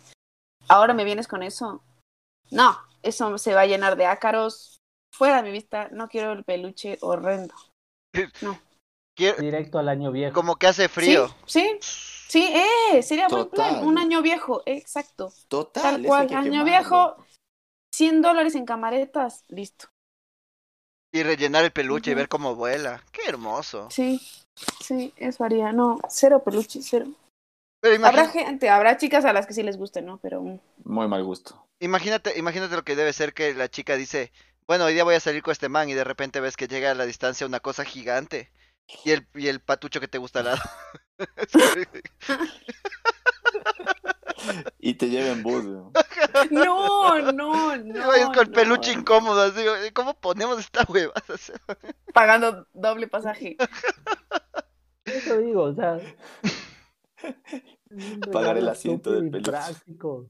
Ahora 0.67 0.93
me 0.93 1.03
vienes 1.03 1.27
con 1.27 1.43
eso. 1.43 1.81
No, 2.49 2.77
eso 3.03 3.37
se 3.37 3.53
va 3.53 3.61
a 3.61 3.67
llenar 3.67 3.95
de 3.95 4.05
ácaros. 4.05 4.80
Fuera 5.11 5.37
de 5.37 5.43
mi 5.43 5.51
vista, 5.51 5.89
no 5.91 6.07
quiero 6.07 6.31
el 6.33 6.43
peluche 6.43 6.97
horrendo. 7.01 7.53
Quiero- 9.15 9.41
Directo 9.41 9.77
al 9.77 9.89
año 9.89 10.11
viejo. 10.11 10.33
como 10.33 10.55
que 10.55 10.67
hace 10.67 10.87
frío. 10.87 11.27
Sí, 11.45 11.77
sí, 11.79 11.79
sí, 12.29 12.53
eh, 12.93 13.03
sería 13.03 13.27
buen 13.27 13.49
plan. 13.49 13.85
Un 13.85 13.97
año 13.97 14.21
viejo, 14.21 14.63
exacto. 14.65 15.31
Total. 15.49 15.83
Tal 15.83 16.03
cual, 16.05 16.33
año 16.33 16.63
viejo, 16.63 17.17
100 17.93 18.21
dólares 18.21 18.55
en 18.55 18.65
camaretas, 18.65 19.43
listo. 19.49 19.87
Y 21.13 21.23
rellenar 21.23 21.65
el 21.65 21.71
peluche 21.71 22.11
y 22.11 22.13
ver 22.13 22.29
cómo 22.29 22.55
vuela. 22.55 23.03
Qué 23.11 23.23
hermoso. 23.27 23.89
Sí, 23.91 24.21
sí, 24.79 25.13
eso 25.17 25.43
haría. 25.43 25.73
No, 25.73 25.99
cero 26.07 26.41
peluche, 26.41 26.79
cero. 26.81 27.07
Pero 27.83 28.05
Habrá 28.05 28.27
gente, 28.29 28.69
habrá 28.69 28.95
chicas 28.97 29.25
a 29.25 29.33
las 29.33 29.45
que 29.45 29.53
sí 29.53 29.61
les 29.61 29.75
guste, 29.75 30.01
¿no? 30.01 30.19
Pero 30.19 30.41
mm, 30.41 30.59
Muy 30.85 31.07
mal 31.09 31.23
gusto. 31.25 31.67
imagínate, 31.81 32.39
imagínate 32.39 32.75
lo 32.77 32.83
que 32.85 32.95
debe 32.95 33.11
ser 33.11 33.33
que 33.33 33.53
la 33.53 33.67
chica 33.69 33.97
dice, 33.97 34.31
bueno, 34.71 34.85
hoy 34.85 34.93
día 34.93 35.03
voy 35.03 35.15
a 35.15 35.19
salir 35.19 35.43
con 35.43 35.51
este 35.51 35.67
man 35.67 35.89
y 35.89 35.93
de 35.95 36.05
repente 36.05 36.39
ves 36.39 36.55
que 36.55 36.69
llega 36.69 36.91
a 36.91 36.95
la 36.95 37.05
distancia 37.05 37.45
una 37.45 37.59
cosa 37.59 37.83
gigante 37.83 38.53
y 39.03 39.11
el, 39.11 39.27
y 39.35 39.49
el 39.49 39.59
patucho 39.59 39.99
que 39.99 40.07
te 40.07 40.17
gusta 40.17 40.39
al 40.39 40.45
lado. 40.45 40.61
Y 44.79 44.93
te 44.93 45.09
lleven 45.09 45.43
bus. 45.43 45.65
weón. 45.65 45.91
no, 46.51 47.19
no, 47.33 47.75
Y 47.75 47.83
no. 47.83 48.07
vayas 48.07 48.29
con 48.29 48.39
el 48.39 48.47
no. 48.47 48.53
peluche 48.53 48.93
incómodo, 48.93 49.41
así, 49.41 49.61
¿cómo 49.93 50.13
ponemos 50.13 50.57
esta 50.57 50.85
hueva? 50.87 51.13
Pagando 52.13 52.65
doble 52.73 53.09
pasaje. 53.09 53.57
Eso 55.03 55.37
digo, 55.39 55.63
o 55.63 55.75
sea. 55.75 55.99
Pagar 58.31 58.57
el 58.57 58.69
asiento 58.69 59.11
del 59.11 59.29
peluche. 59.29 59.51
práctico. 59.51 60.29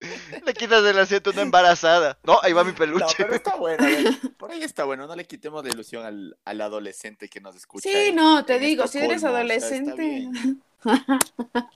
Le 0.46 0.54
quitas 0.54 0.82
del 0.82 0.98
asiento 0.98 1.30
a 1.30 1.32
una 1.34 1.42
embarazada. 1.42 2.18
No, 2.24 2.38
ahí 2.42 2.52
va 2.52 2.64
mi 2.64 2.70
No, 2.72 2.76
peluche. 2.78 3.14
pero 3.18 3.34
está 3.34 3.56
bueno. 3.56 3.84
Por 4.38 4.50
ahí 4.50 4.62
está 4.62 4.84
bueno. 4.84 5.06
No 5.06 5.14
le 5.14 5.26
quitemos 5.26 5.62
la 5.64 5.70
ilusión 5.70 6.04
al, 6.06 6.36
al 6.44 6.60
adolescente 6.62 7.28
que 7.28 7.40
nos 7.40 7.54
escucha. 7.56 7.88
Sí, 7.88 7.94
en- 8.08 8.16
no, 8.16 8.44
te 8.44 8.58
digo, 8.58 8.86
si 8.86 8.98
eres 8.98 9.22
Estocolmo, 9.22 9.44
o 9.44 9.48
sea, 9.48 9.60
está 9.60 9.92
adolescente. 9.92 10.28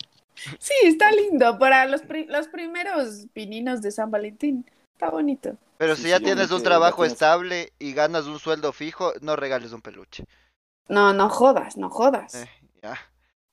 sí, 0.59 0.75
está 0.85 1.11
lindo. 1.13 1.59
Para 1.59 1.87
los, 1.87 2.03
pri- 2.03 2.27
los 2.27 2.49
primeros 2.49 3.27
pininos 3.33 3.83
de 3.83 3.91
San 3.91 4.11
Valentín. 4.11 4.65
Está 4.93 5.11
bonito. 5.11 5.57
Pero 5.77 5.97
Sí, 5.97 6.03
si 6.05 6.09
ya 6.11 6.19
sí, 6.19 6.25
tienes 6.25 6.51
un 6.51 6.63
trabajo 6.63 7.03
tienes- 7.03 7.13
estable 7.15 7.73
y 7.79 7.93
ganas 7.93 8.27
un 8.27 8.39
sueldo 8.39 8.73
fijo, 8.73 9.13
no 9.21 9.37
regales 9.37 9.73
un 9.73 9.83
peluche. 9.83 10.25
No, 10.89 11.13
no 11.13 11.29
jodas, 11.29 11.77
no 11.77 11.91
jodas. 11.91 12.35
Eh, 12.35 12.49
ya. 12.83 12.97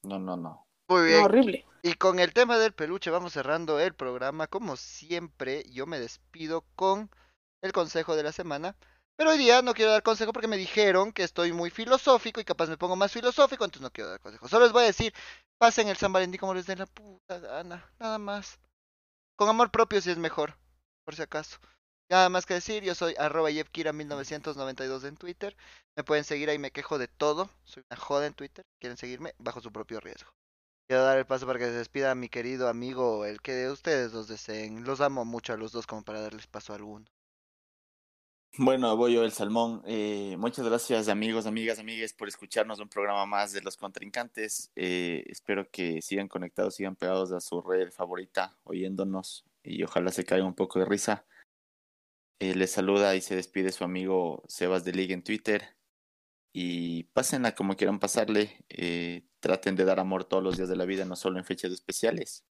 No, 0.04 0.20
no, 0.20 0.38
no. 0.38 0.66
Muy 0.88 1.00
No, 1.02 1.06
bien. 1.06 1.24
horrible. 1.24 1.66
Y 1.84 1.96
con 1.96 2.20
el 2.20 2.34
tema 2.34 2.60
del 2.60 2.74
peluche 2.74 3.10
vamos 3.10 3.34
cerrando 3.34 3.80
el 3.80 3.96
programa. 3.96 4.48
Como 4.48 4.78
siempre, 4.78 5.64
yo 5.72 5.88
me 5.88 6.00
despido 6.00 6.64
con 6.76 7.10
el 7.62 7.72
consejo 7.72 8.16
de 8.16 8.24
la 8.24 8.32
semana. 8.32 8.76
Pero 9.16 9.32
hoy 9.32 9.38
día 9.38 9.62
no 9.62 9.74
quiero 9.74 9.92
dar 9.92 10.04
consejo 10.04 10.32
porque 10.34 10.48
me 10.48 10.58
dijeron 10.58 11.12
que 11.12 11.24
estoy 11.24 11.54
muy 11.54 11.70
filosófico 11.70 12.40
y 12.40 12.46
capaz 12.46 12.70
me 12.70 12.78
pongo 12.78 12.96
más 12.96 13.12
filosófico, 13.12 13.66
entonces 13.66 13.84
no 13.84 13.92
quiero 13.92 14.10
dar 14.12 14.20
consejo. 14.20 14.48
Solo 14.48 14.66
les 14.66 14.74
voy 14.74 14.84
a 14.84 14.88
decir, 14.88 15.14
pasen 15.58 15.88
el 15.88 15.98
San 15.98 16.14
Valentín 16.14 16.40
como 16.40 16.54
les 16.54 16.66
den 16.66 16.80
la 16.80 16.86
puta 16.88 17.40
gana, 17.40 17.92
nada 18.00 18.18
más. 18.18 18.60
Con 19.36 19.50
amor 19.50 19.72
propio 19.72 20.02
si 20.02 20.12
es 20.12 20.18
mejor, 20.18 20.58
por 21.04 21.16
si 21.16 21.22
acaso. 21.22 21.60
Nada 22.10 22.30
más 22.30 22.46
que 22.46 22.56
decir, 22.56 22.84
yo 22.84 22.94
soy 22.96 23.16
arroba 23.18 23.50
yevkira1992 23.52 25.06
en 25.06 25.18
Twitter. 25.18 25.56
Me 25.96 26.04
pueden 26.04 26.24
seguir 26.24 26.50
ahí, 26.50 26.60
me 26.60 26.72
quejo 26.72 26.98
de 26.98 27.08
todo. 27.08 27.50
Soy 27.64 27.84
una 27.90 28.00
joda 28.00 28.28
en 28.28 28.34
Twitter. 28.34 28.66
Quieren 28.80 28.98
seguirme 28.98 29.34
bajo 29.40 29.62
su 29.62 29.72
propio 29.72 30.00
riesgo. 30.00 30.32
Quiero 30.92 31.06
dar 31.06 31.18
el 31.20 31.26
paso 31.26 31.48
para 31.48 31.58
que 31.58 31.64
se 31.64 31.72
despida 31.72 32.14
mi 32.16 32.28
querido 32.28 32.68
amigo, 32.68 33.24
el 33.24 33.40
que 33.40 33.70
ustedes 33.70 34.12
los 34.12 34.28
deseen. 34.28 34.84
Los 34.84 35.00
amo 35.00 35.24
mucho 35.24 35.54
a 35.54 35.56
los 35.56 35.72
dos 35.72 35.88
como 35.88 36.04
para 36.04 36.20
darles 36.20 36.48
paso 36.48 36.74
a 36.74 36.76
alguno. 36.76 37.06
Bueno, 38.58 38.98
voy 38.98 39.14
yo 39.14 39.24
el 39.24 39.32
salmón. 39.32 39.84
Eh, 39.86 40.36
muchas 40.38 40.66
gracias 40.66 41.08
amigos, 41.08 41.46
amigas, 41.46 41.80
amigues 41.80 42.12
por 42.12 42.28
escucharnos 42.28 42.82
un 42.82 42.90
programa 42.90 43.26
más 43.26 43.54
de 43.54 43.62
los 43.62 43.78
contrincantes. 43.78 44.70
Eh, 44.76 45.24
espero 45.28 45.72
que 45.72 46.02
sigan 46.02 46.28
conectados, 46.28 46.76
sigan 46.76 46.98
pegados 46.98 47.32
a 47.32 47.40
su 47.40 47.62
red 47.62 47.90
favorita, 47.92 48.58
oyéndonos 48.66 49.46
y 49.64 49.84
ojalá 49.84 50.12
se 50.12 50.26
caiga 50.26 50.46
un 50.46 50.56
poco 50.56 50.80
de 50.80 50.84
risa. 50.84 51.26
Eh, 52.42 52.54
les 52.54 52.72
saluda 52.72 53.16
y 53.16 53.22
se 53.22 53.38
despide 53.38 53.72
su 53.72 53.86
amigo 53.86 54.44
Sebas 54.50 54.84
de 54.84 54.92
Liga 54.92 55.14
en 55.14 55.24
Twitter. 55.24 55.74
Y 56.54 57.04
pásenla 57.14 57.56
como 57.56 57.76
quieran 57.76 58.00
pasarle. 58.00 58.66
eh, 58.70 59.24
traten 59.40 59.76
de 59.76 59.86
dar 59.86 60.00
amor 60.00 60.26
todos 60.26 60.44
los 60.44 60.58
días 60.58 60.70
de 60.70 60.76
la 60.76 60.86
vida, 60.86 61.06
no 61.06 61.16
solo 61.16 61.40
en 61.40 61.46
fechas 61.46 61.72
especiales. 61.72 62.46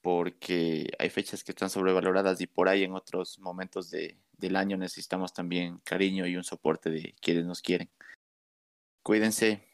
Porque 0.00 0.90
hay 0.98 1.10
fechas 1.10 1.44
que 1.44 1.52
están 1.52 1.70
sobrevaloradas 1.70 2.40
y 2.40 2.46
por 2.46 2.68
ahí 2.68 2.82
en 2.84 2.94
otros 2.94 3.38
momentos 3.38 3.90
de, 3.90 4.18
del 4.32 4.56
año 4.56 4.76
necesitamos 4.76 5.32
también 5.32 5.78
cariño 5.84 6.26
y 6.26 6.36
un 6.36 6.44
soporte 6.44 6.90
de 6.90 7.14
quienes 7.20 7.46
nos 7.46 7.60
quieren. 7.62 7.90
Cuídense. 9.02 9.68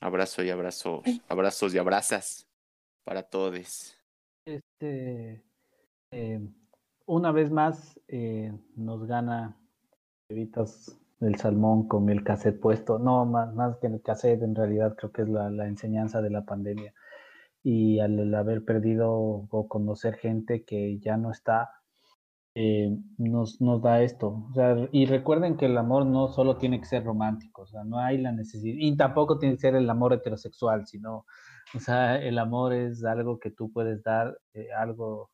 Abrazo 0.00 0.42
y 0.42 0.50
abrazo, 0.50 1.02
abrazos 1.28 1.74
y 1.74 1.78
abrazas 1.78 2.48
para 3.04 3.22
todos. 3.22 3.96
Este, 4.44 5.44
eh, 6.10 6.40
una 7.06 7.32
vez 7.32 7.50
más 7.50 8.00
eh, 8.08 8.52
nos 8.74 9.06
gana 9.06 9.56
Evitas 10.28 10.98
del 11.24 11.36
Salmón 11.36 11.88
con 11.88 12.10
el 12.10 12.22
cassette 12.24 12.60
puesto. 12.60 12.98
No, 12.98 13.24
más, 13.26 13.54
más 13.54 13.76
que 13.78 13.88
el 13.88 14.02
cassette, 14.02 14.42
en 14.42 14.54
realidad 14.54 14.94
creo 14.96 15.12
que 15.12 15.22
es 15.22 15.28
la, 15.28 15.50
la 15.50 15.66
enseñanza 15.66 16.22
de 16.22 16.30
la 16.30 16.44
pandemia. 16.44 16.94
Y 17.62 18.00
al, 18.00 18.34
haber 18.34 18.64
perdido 18.64 19.12
o 19.12 19.68
conocer 19.68 20.16
gente 20.16 20.64
que 20.64 20.98
ya 21.00 21.16
no 21.16 21.30
está, 21.30 21.70
eh, 22.56 22.96
nos, 23.18 23.60
nos 23.60 23.82
da 23.82 24.02
esto. 24.02 24.46
O 24.50 24.52
sea, 24.54 24.76
y 24.92 25.06
recuerden 25.06 25.56
que 25.56 25.66
el 25.66 25.76
amor 25.76 26.06
no 26.06 26.28
solo 26.28 26.56
tiene 26.56 26.78
que 26.78 26.86
ser 26.86 27.04
romántico, 27.04 27.62
o 27.62 27.66
sea, 27.66 27.82
no 27.84 27.98
hay 27.98 28.18
la 28.18 28.30
necesidad, 28.32 28.76
y 28.78 28.96
tampoco 28.96 29.38
tiene 29.38 29.56
que 29.56 29.60
ser 29.60 29.74
el 29.74 29.90
amor 29.90 30.12
heterosexual, 30.12 30.86
sino, 30.86 31.26
o 31.74 31.80
sea, 31.80 32.16
el 32.22 32.38
amor 32.38 32.72
es 32.72 33.04
algo 33.04 33.38
que 33.40 33.50
tú 33.50 33.72
puedes 33.72 34.02
dar, 34.04 34.38
eh, 34.54 34.68
algo 34.78 35.30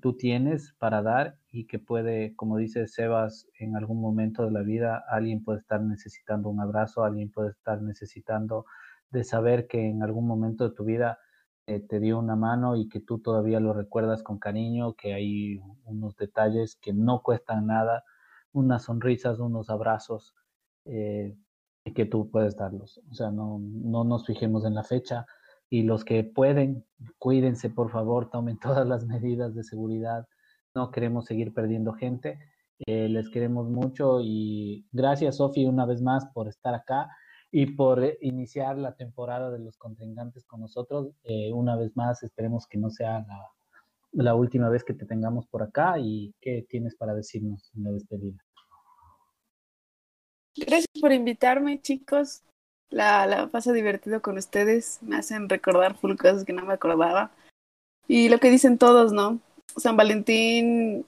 tú 0.00 0.16
tienes 0.16 0.74
para 0.78 1.02
dar 1.02 1.38
y 1.50 1.66
que 1.66 1.78
puede, 1.78 2.34
como 2.36 2.56
dice 2.56 2.86
Sebas, 2.86 3.48
en 3.58 3.76
algún 3.76 4.00
momento 4.00 4.44
de 4.44 4.50
la 4.50 4.62
vida 4.62 5.04
alguien 5.08 5.42
puede 5.42 5.60
estar 5.60 5.80
necesitando 5.80 6.48
un 6.48 6.60
abrazo, 6.60 7.04
alguien 7.04 7.30
puede 7.30 7.50
estar 7.50 7.82
necesitando 7.82 8.66
de 9.10 9.24
saber 9.24 9.66
que 9.66 9.88
en 9.88 10.02
algún 10.02 10.26
momento 10.26 10.68
de 10.68 10.74
tu 10.74 10.84
vida 10.84 11.18
eh, 11.66 11.80
te 11.80 12.00
dio 12.00 12.18
una 12.18 12.36
mano 12.36 12.76
y 12.76 12.88
que 12.88 13.00
tú 13.00 13.18
todavía 13.18 13.60
lo 13.60 13.72
recuerdas 13.72 14.22
con 14.22 14.38
cariño, 14.38 14.94
que 14.94 15.14
hay 15.14 15.60
unos 15.84 16.16
detalles 16.16 16.76
que 16.76 16.92
no 16.92 17.22
cuestan 17.22 17.66
nada, 17.66 18.04
unas 18.52 18.84
sonrisas, 18.84 19.38
unos 19.40 19.70
abrazos, 19.70 20.34
eh, 20.84 21.36
y 21.84 21.92
que 21.92 22.06
tú 22.06 22.30
puedes 22.30 22.56
darlos. 22.56 23.00
O 23.10 23.14
sea, 23.14 23.30
no, 23.30 23.58
no 23.60 24.04
nos 24.04 24.26
fijemos 24.26 24.64
en 24.64 24.74
la 24.74 24.84
fecha 24.84 25.26
y 25.70 25.84
los 25.84 26.04
que 26.04 26.24
pueden, 26.24 26.84
cuídense 27.18 27.70
por 27.70 27.90
favor, 27.90 28.28
tomen 28.28 28.58
todas 28.60 28.86
las 28.86 29.06
medidas 29.06 29.54
de 29.54 29.62
seguridad. 29.62 30.28
No 30.74 30.90
queremos 30.90 31.24
seguir 31.24 31.54
perdiendo 31.54 31.92
gente. 31.92 32.38
Eh, 32.86 33.08
les 33.08 33.28
queremos 33.30 33.68
mucho 33.68 34.20
y 34.22 34.86
gracias 34.90 35.36
Sofi 35.36 35.66
una 35.66 35.84
vez 35.84 36.00
más 36.00 36.26
por 36.32 36.48
estar 36.48 36.74
acá 36.74 37.10
y 37.52 37.66
por 37.66 38.02
eh, 38.02 38.16
iniciar 38.22 38.78
la 38.78 38.94
temporada 38.94 39.50
de 39.50 39.58
los 39.58 39.76
contrincantes 39.76 40.44
con 40.46 40.60
nosotros. 40.60 41.12
Eh, 41.24 41.52
una 41.52 41.76
vez 41.76 41.94
más, 41.94 42.22
esperemos 42.22 42.66
que 42.66 42.78
no 42.78 42.90
sea 42.90 43.20
la, 43.20 43.46
la, 44.12 44.34
última 44.34 44.70
vez 44.70 44.82
que 44.82 44.94
te 44.94 45.04
tengamos 45.04 45.46
por 45.46 45.62
acá 45.62 45.98
y 45.98 46.34
qué 46.40 46.64
tienes 46.68 46.96
para 46.96 47.12
decirnos 47.12 47.70
en 47.76 47.84
la 47.84 47.90
despedida. 47.90 48.38
Gracias 50.56 50.88
por 51.00 51.12
invitarme, 51.12 51.80
chicos. 51.82 52.44
La, 52.90 53.26
la 53.26 53.46
paso 53.46 53.72
divertido 53.72 54.20
con 54.20 54.36
ustedes. 54.36 54.98
Me 55.02 55.16
hacen 55.16 55.48
recordar 55.48 55.96
cosas 56.00 56.44
que 56.44 56.52
no 56.52 56.64
me 56.64 56.74
acordaba. 56.74 57.30
Y 58.08 58.28
lo 58.28 58.38
que 58.38 58.50
dicen 58.50 58.78
todos, 58.78 59.12
¿no? 59.12 59.38
San 59.76 59.96
Valentín 59.96 61.06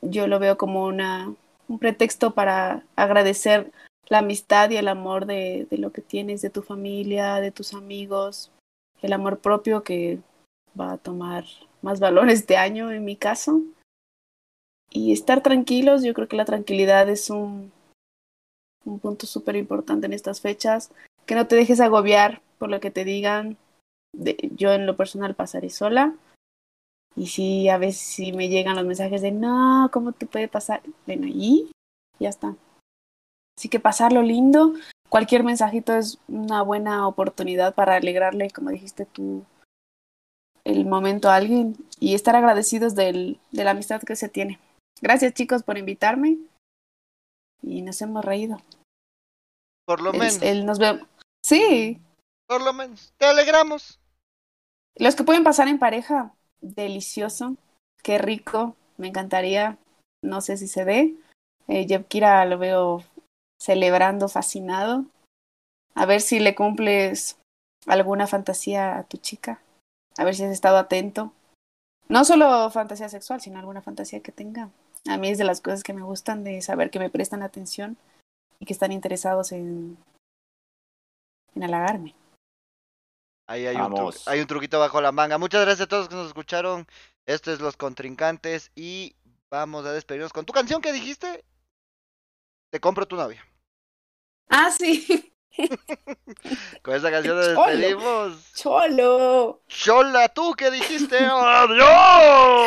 yo 0.00 0.26
lo 0.26 0.38
veo 0.38 0.56
como 0.56 0.84
una, 0.86 1.34
un 1.68 1.78
pretexto 1.78 2.32
para 2.34 2.84
agradecer 2.96 3.70
la 4.08 4.18
amistad 4.18 4.70
y 4.70 4.76
el 4.76 4.88
amor 4.88 5.26
de, 5.26 5.66
de, 5.70 5.78
lo 5.78 5.92
que 5.92 6.00
tienes, 6.00 6.40
de 6.40 6.50
tu 6.50 6.62
familia, 6.62 7.36
de 7.36 7.50
tus 7.50 7.74
amigos, 7.74 8.50
el 9.02 9.12
amor 9.12 9.40
propio 9.40 9.82
que 9.82 10.20
va 10.78 10.92
a 10.92 10.98
tomar 10.98 11.44
más 11.82 12.00
valor 12.00 12.28
este 12.30 12.56
año 12.56 12.90
en 12.90 13.04
mi 13.04 13.16
caso. 13.16 13.62
Y 14.90 15.12
estar 15.12 15.42
tranquilos, 15.42 16.02
yo 16.02 16.14
creo 16.14 16.28
que 16.28 16.36
la 16.36 16.46
tranquilidad 16.46 17.10
es 17.10 17.28
un, 17.28 17.72
un 18.86 18.98
punto 18.98 19.26
súper 19.26 19.56
importante 19.56 20.06
en 20.06 20.14
estas 20.14 20.40
fechas. 20.40 20.90
Que 21.28 21.34
no 21.34 21.46
te 21.46 21.54
dejes 21.56 21.78
agobiar 21.80 22.40
por 22.58 22.70
lo 22.70 22.80
que 22.80 22.90
te 22.90 23.04
digan. 23.04 23.56
De, 24.16 24.36
yo 24.56 24.72
en 24.72 24.86
lo 24.86 24.96
personal 24.96 25.34
pasaré 25.34 25.68
sola. 25.70 26.14
Y 27.14 27.26
sí, 27.26 27.68
a 27.68 27.78
veces 27.78 28.00
sí 28.00 28.32
me 28.32 28.48
llegan 28.48 28.76
los 28.76 28.86
mensajes 28.86 29.20
de, 29.22 29.30
no, 29.30 29.90
¿cómo 29.92 30.12
te 30.12 30.24
puede 30.26 30.48
pasar? 30.48 30.82
Bueno, 31.06 31.26
y 31.28 31.70
ya 32.18 32.30
está. 32.30 32.56
Así 33.58 33.68
que 33.68 33.80
pasarlo 33.80 34.22
lindo, 34.22 34.72
cualquier 35.08 35.42
mensajito 35.44 35.94
es 35.94 36.18
una 36.28 36.62
buena 36.62 37.06
oportunidad 37.08 37.74
para 37.74 37.96
alegrarle, 37.96 38.50
como 38.50 38.70
dijiste 38.70 39.04
tú, 39.04 39.44
el 40.64 40.86
momento 40.86 41.28
a 41.28 41.34
alguien 41.34 41.76
y 41.98 42.14
estar 42.14 42.36
agradecidos 42.36 42.94
del, 42.94 43.40
de 43.50 43.64
la 43.64 43.72
amistad 43.72 44.00
que 44.00 44.14
se 44.16 44.28
tiene. 44.28 44.60
Gracias 45.02 45.34
chicos 45.34 45.62
por 45.64 45.76
invitarme 45.76 46.38
y 47.62 47.82
nos 47.82 48.00
hemos 48.00 48.24
reído. 48.24 48.58
Por 49.86 50.00
lo 50.02 50.12
menos. 50.12 50.40
él 50.42 50.66
nos 50.66 50.78
ve- 50.78 51.04
Sí, 51.48 51.98
Por 52.46 52.60
lo 52.62 52.74
menos. 52.74 53.14
Te 53.16 53.24
alegramos. 53.24 53.98
los 54.96 55.16
que 55.16 55.24
pueden 55.24 55.44
pasar 55.44 55.66
en 55.66 55.78
pareja, 55.78 56.34
delicioso, 56.60 57.56
qué 58.02 58.18
rico, 58.18 58.76
me 58.98 59.08
encantaría, 59.08 59.78
no 60.22 60.42
sé 60.42 60.58
si 60.58 60.68
se 60.68 60.84
ve. 60.84 61.14
Eh, 61.66 61.86
Yevkira 61.86 62.44
lo 62.44 62.58
veo 62.58 63.02
celebrando, 63.58 64.28
fascinado. 64.28 65.06
A 65.94 66.04
ver 66.04 66.20
si 66.20 66.38
le 66.38 66.54
cumples 66.54 67.38
alguna 67.86 68.26
fantasía 68.26 68.98
a 68.98 69.04
tu 69.04 69.16
chica. 69.16 69.62
A 70.18 70.24
ver 70.24 70.34
si 70.34 70.44
has 70.44 70.52
estado 70.52 70.76
atento. 70.76 71.32
No 72.10 72.26
solo 72.26 72.68
fantasía 72.68 73.08
sexual, 73.08 73.40
sino 73.40 73.58
alguna 73.58 73.80
fantasía 73.80 74.20
que 74.20 74.32
tenga. 74.32 74.68
A 75.08 75.16
mí 75.16 75.30
es 75.30 75.38
de 75.38 75.44
las 75.44 75.62
cosas 75.62 75.82
que 75.82 75.94
me 75.94 76.02
gustan 76.02 76.44
de 76.44 76.60
saber 76.60 76.90
que 76.90 76.98
me 76.98 77.08
prestan 77.08 77.42
atención 77.42 77.96
y 78.60 78.66
que 78.66 78.74
están 78.74 78.92
interesados 78.92 79.52
en, 79.52 79.96
en 81.54 81.64
halagarme. 81.64 82.14
Ahí 83.46 83.66
hay 83.66 83.76
un, 83.76 84.12
hay 84.26 84.40
un 84.40 84.46
truquito 84.46 84.78
bajo 84.78 85.00
la 85.00 85.10
manga. 85.10 85.38
Muchas 85.38 85.62
gracias 85.62 85.86
a 85.86 85.88
todos 85.88 86.02
los 86.02 86.08
que 86.10 86.16
nos 86.16 86.26
escucharon. 86.26 86.86
Esto 87.24 87.50
es 87.50 87.60
Los 87.60 87.78
Contrincantes. 87.78 88.70
Y 88.74 89.16
vamos 89.50 89.86
a 89.86 89.92
despedirnos 89.92 90.32
con 90.32 90.44
tu 90.44 90.52
canción 90.52 90.82
que 90.82 90.92
dijiste. 90.92 91.44
Te 92.70 92.80
compro 92.80 93.06
tu 93.06 93.16
novia. 93.16 93.42
Ah, 94.50 94.70
sí. 94.70 95.32
Con 96.82 96.94
esa 96.94 97.10
canción 97.10 97.36
nos 97.36 97.46
despedimos. 97.46 98.52
Cholo. 98.54 99.62
Chola, 99.66 100.28
tú 100.28 100.54
que 100.54 100.70
dijiste. 100.70 101.18
¡Adiós! 101.24 102.58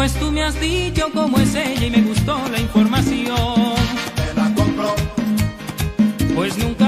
Pues 0.00 0.14
tú 0.14 0.32
me 0.32 0.42
has 0.42 0.58
dicho 0.58 1.10
cómo 1.12 1.38
es 1.38 1.54
ella 1.54 1.84
y 1.84 1.90
me 1.90 2.00
gustó 2.00 2.40
la 2.50 2.58
información. 2.58 3.74
Te 4.16 4.32
la 4.34 4.50
compro. 4.54 4.94
Pues 6.34 6.56
nunca 6.56 6.79